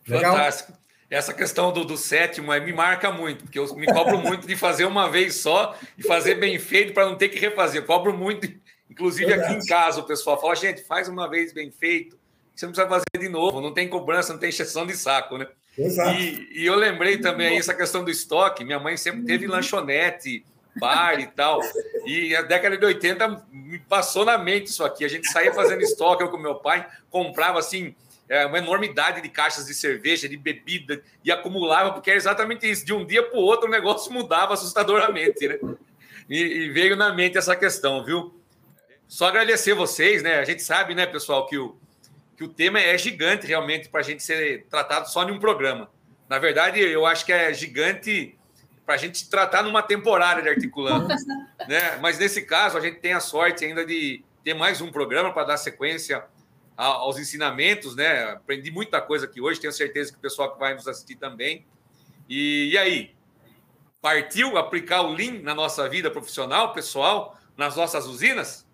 Legal? 0.07 0.33
Fantástico. 0.33 0.73
Essa 1.09 1.33
questão 1.33 1.73
do, 1.73 1.83
do 1.83 1.97
sétimo 1.97 2.53
me 2.53 2.73
marca 2.73 3.11
muito, 3.11 3.43
porque 3.43 3.59
eu 3.59 3.75
me 3.75 3.85
cobro 3.85 4.17
muito 4.23 4.47
de 4.47 4.55
fazer 4.55 4.85
uma 4.85 5.09
vez 5.09 5.35
só 5.35 5.77
e 5.97 6.03
fazer 6.03 6.35
bem 6.35 6.57
feito 6.57 6.93
para 6.93 7.05
não 7.05 7.17
ter 7.17 7.29
que 7.29 7.37
refazer. 7.37 7.81
Eu 7.81 7.85
cobro 7.85 8.17
muito, 8.17 8.49
inclusive 8.89 9.27
Verdade. 9.27 9.53
aqui 9.53 9.63
em 9.63 9.67
casa, 9.67 9.99
o 9.99 10.05
pessoal 10.05 10.39
fala, 10.39 10.55
gente, 10.55 10.81
faz 10.83 11.09
uma 11.09 11.29
vez 11.29 11.51
bem 11.51 11.69
feito, 11.69 12.17
você 12.55 12.65
não 12.65 12.71
precisa 12.73 12.89
fazer 12.89 13.19
de 13.19 13.27
novo, 13.29 13.59
não 13.59 13.73
tem 13.73 13.89
cobrança, 13.89 14.31
não 14.31 14.39
tem 14.39 14.49
exceção 14.49 14.85
de 14.87 14.95
saco, 14.95 15.37
né? 15.37 15.47
Exato. 15.77 16.19
E, 16.19 16.49
e 16.51 16.65
eu 16.65 16.75
lembrei 16.75 17.17
também 17.17 17.47
aí 17.47 17.57
essa 17.57 17.73
questão 17.73 18.03
do 18.03 18.11
estoque. 18.11 18.63
Minha 18.63 18.79
mãe 18.79 18.97
sempre 18.97 19.23
teve 19.23 19.45
uhum. 19.45 19.53
lanchonete, 19.53 20.43
bar 20.75 21.19
e 21.19 21.27
tal. 21.27 21.61
E 22.05 22.35
a 22.35 22.41
década 22.41 22.77
de 22.77 22.85
80 22.85 23.45
me 23.51 23.79
passou 23.79 24.25
na 24.25 24.37
mente 24.37 24.67
isso 24.67 24.83
aqui. 24.83 25.05
A 25.05 25.07
gente 25.07 25.27
saía 25.31 25.53
fazendo 25.53 25.81
estoque, 25.81 26.23
eu 26.23 26.29
com 26.29 26.37
meu 26.37 26.55
pai, 26.55 26.87
comprava 27.09 27.59
assim 27.59 27.95
é, 28.31 28.45
uma 28.45 28.57
enormidade 28.57 29.21
de 29.21 29.29
caixas 29.29 29.65
de 29.65 29.73
cerveja, 29.73 30.27
de 30.29 30.37
bebida, 30.37 31.03
e 31.23 31.31
acumulava, 31.31 31.91
porque 31.91 32.09
era 32.09 32.17
exatamente 32.17 32.69
isso. 32.69 32.85
De 32.85 32.93
um 32.93 33.05
dia 33.05 33.23
para 33.23 33.37
o 33.37 33.41
outro 33.41 33.67
o 33.67 33.71
negócio 33.71 34.11
mudava 34.11 34.53
assustadoramente, 34.53 35.47
né? 35.47 35.59
E, 36.29 36.37
e, 36.37 36.69
veio 36.69 36.95
na 36.95 37.13
mente 37.13 37.37
essa 37.37 37.55
questão, 37.57 38.05
viu? 38.05 38.33
Só 39.05 39.27
agradecer 39.27 39.73
vocês, 39.73 40.23
né? 40.23 40.39
A 40.39 40.45
gente 40.45 40.63
sabe, 40.63 40.95
né, 40.95 41.05
pessoal, 41.05 41.45
que 41.45 41.57
o, 41.57 41.75
que 42.35 42.43
o 42.43 42.47
tema 42.47 42.79
é 42.79 42.97
gigante 42.97 43.45
realmente 43.45 43.89
para 43.89 44.01
a 44.01 44.03
gente 44.03 44.23
ser 44.23 44.65
tratado 44.69 45.09
só 45.09 45.23
em 45.23 45.31
um 45.31 45.39
programa. 45.39 45.89
Na 46.27 46.39
verdade, 46.39 46.79
eu 46.79 47.05
acho 47.05 47.25
que 47.25 47.33
é 47.33 47.53
gigante 47.53 48.37
para 48.85 48.95
a 48.95 48.97
gente 48.97 49.29
tratar 49.29 49.63
numa 49.63 49.81
temporada 49.81 50.41
de 50.41 50.49
articulando. 50.49 51.07
né? 51.67 51.97
Mas 52.01 52.17
nesse 52.17 52.41
caso, 52.41 52.77
a 52.77 52.81
gente 52.81 52.99
tem 52.99 53.13
a 53.13 53.19
sorte 53.19 53.65
ainda 53.65 53.85
de 53.85 54.23
ter 54.43 54.53
mais 54.53 54.81
um 54.81 54.91
programa 54.91 55.33
para 55.33 55.43
dar 55.43 55.57
sequência 55.57 56.23
aos 56.75 57.19
ensinamentos, 57.19 57.95
né? 57.95 58.31
Aprendi 58.31 58.71
muita 58.71 58.99
coisa 58.99 59.25
aqui 59.25 59.39
hoje, 59.39 59.59
tenho 59.59 59.73
certeza 59.73 60.11
que 60.11 60.17
o 60.17 60.21
pessoal 60.21 60.53
que 60.53 60.59
vai 60.59 60.73
nos 60.73 60.87
assistir 60.87 61.15
também. 61.15 61.65
E, 62.27 62.71
e 62.71 62.77
aí? 62.77 63.15
Partiu 64.01 64.57
aplicar 64.57 65.01
o 65.01 65.13
Lean 65.13 65.41
na 65.43 65.53
nossa 65.53 65.87
vida 65.87 66.09
profissional, 66.09 66.73
pessoal, 66.73 67.37
nas 67.55 67.75
nossas 67.75 68.07
usinas? 68.07 68.67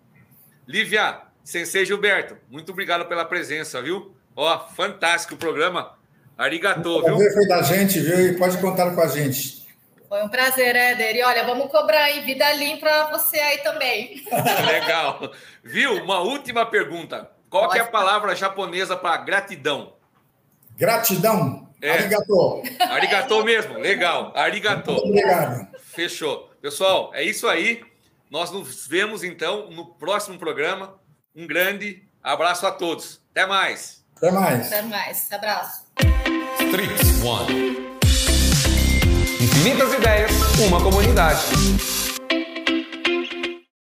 Lívia, 0.66 1.22
Sensei 1.48 1.86
Gilberto, 1.86 2.36
muito 2.50 2.72
obrigado 2.72 3.06
pela 3.06 3.24
presença, 3.24 3.80
viu? 3.80 4.14
Ó, 4.36 4.68
fantástico 4.76 5.32
o 5.32 5.38
programa. 5.38 5.96
Arigatô, 6.36 7.02
viu? 7.02 7.16
O 7.16 7.32
foi 7.32 7.48
da 7.48 7.62
gente, 7.62 7.98
viu? 8.00 8.20
E 8.20 8.36
pode 8.36 8.58
contar 8.58 8.94
com 8.94 9.00
a 9.00 9.06
gente. 9.06 9.66
Foi 10.10 10.22
um 10.22 10.28
prazer, 10.28 10.76
Éder. 10.76 11.16
E 11.16 11.22
olha, 11.22 11.46
vamos 11.46 11.70
cobrar 11.70 12.02
aí 12.02 12.20
vida 12.20 12.52
limpa 12.52 12.80
para 12.80 13.10
você 13.12 13.40
aí 13.40 13.58
também. 13.62 14.22
Legal. 14.66 15.32
Viu? 15.64 15.94
Uma 16.04 16.20
última 16.20 16.66
pergunta. 16.66 17.30
Qual 17.48 17.74
é 17.74 17.80
a 17.80 17.86
palavra 17.86 18.36
japonesa 18.36 18.94
para 18.94 19.16
gratidão? 19.16 19.94
Gratidão. 20.76 21.66
É. 21.80 21.92
Arigato. 21.92 22.62
Arigato 22.78 23.42
mesmo. 23.42 23.78
Legal. 23.78 24.34
Arigato. 24.36 24.92
Muito 24.92 25.06
obrigado. 25.06 25.66
Fechou. 25.80 26.50
Pessoal, 26.60 27.10
é 27.14 27.22
isso 27.22 27.48
aí. 27.48 27.82
Nós 28.30 28.50
nos 28.50 28.86
vemos 28.86 29.24
então 29.24 29.70
no 29.70 29.86
próximo 29.86 30.38
programa. 30.38 30.98
Um 31.34 31.46
grande 31.46 32.02
abraço 32.22 32.66
a 32.66 32.72
todos. 32.72 33.20
Até 33.30 33.46
mais. 33.46 34.04
Até 34.16 34.30
mais. 34.30 34.66
Até 34.66 34.82
mais. 34.82 35.32
Abraço. 35.32 35.84
Street 36.60 37.24
One. 37.24 37.88
Infinitas 39.40 39.92
ideias, 39.94 40.32
uma 40.66 40.82
comunidade. 40.82 41.40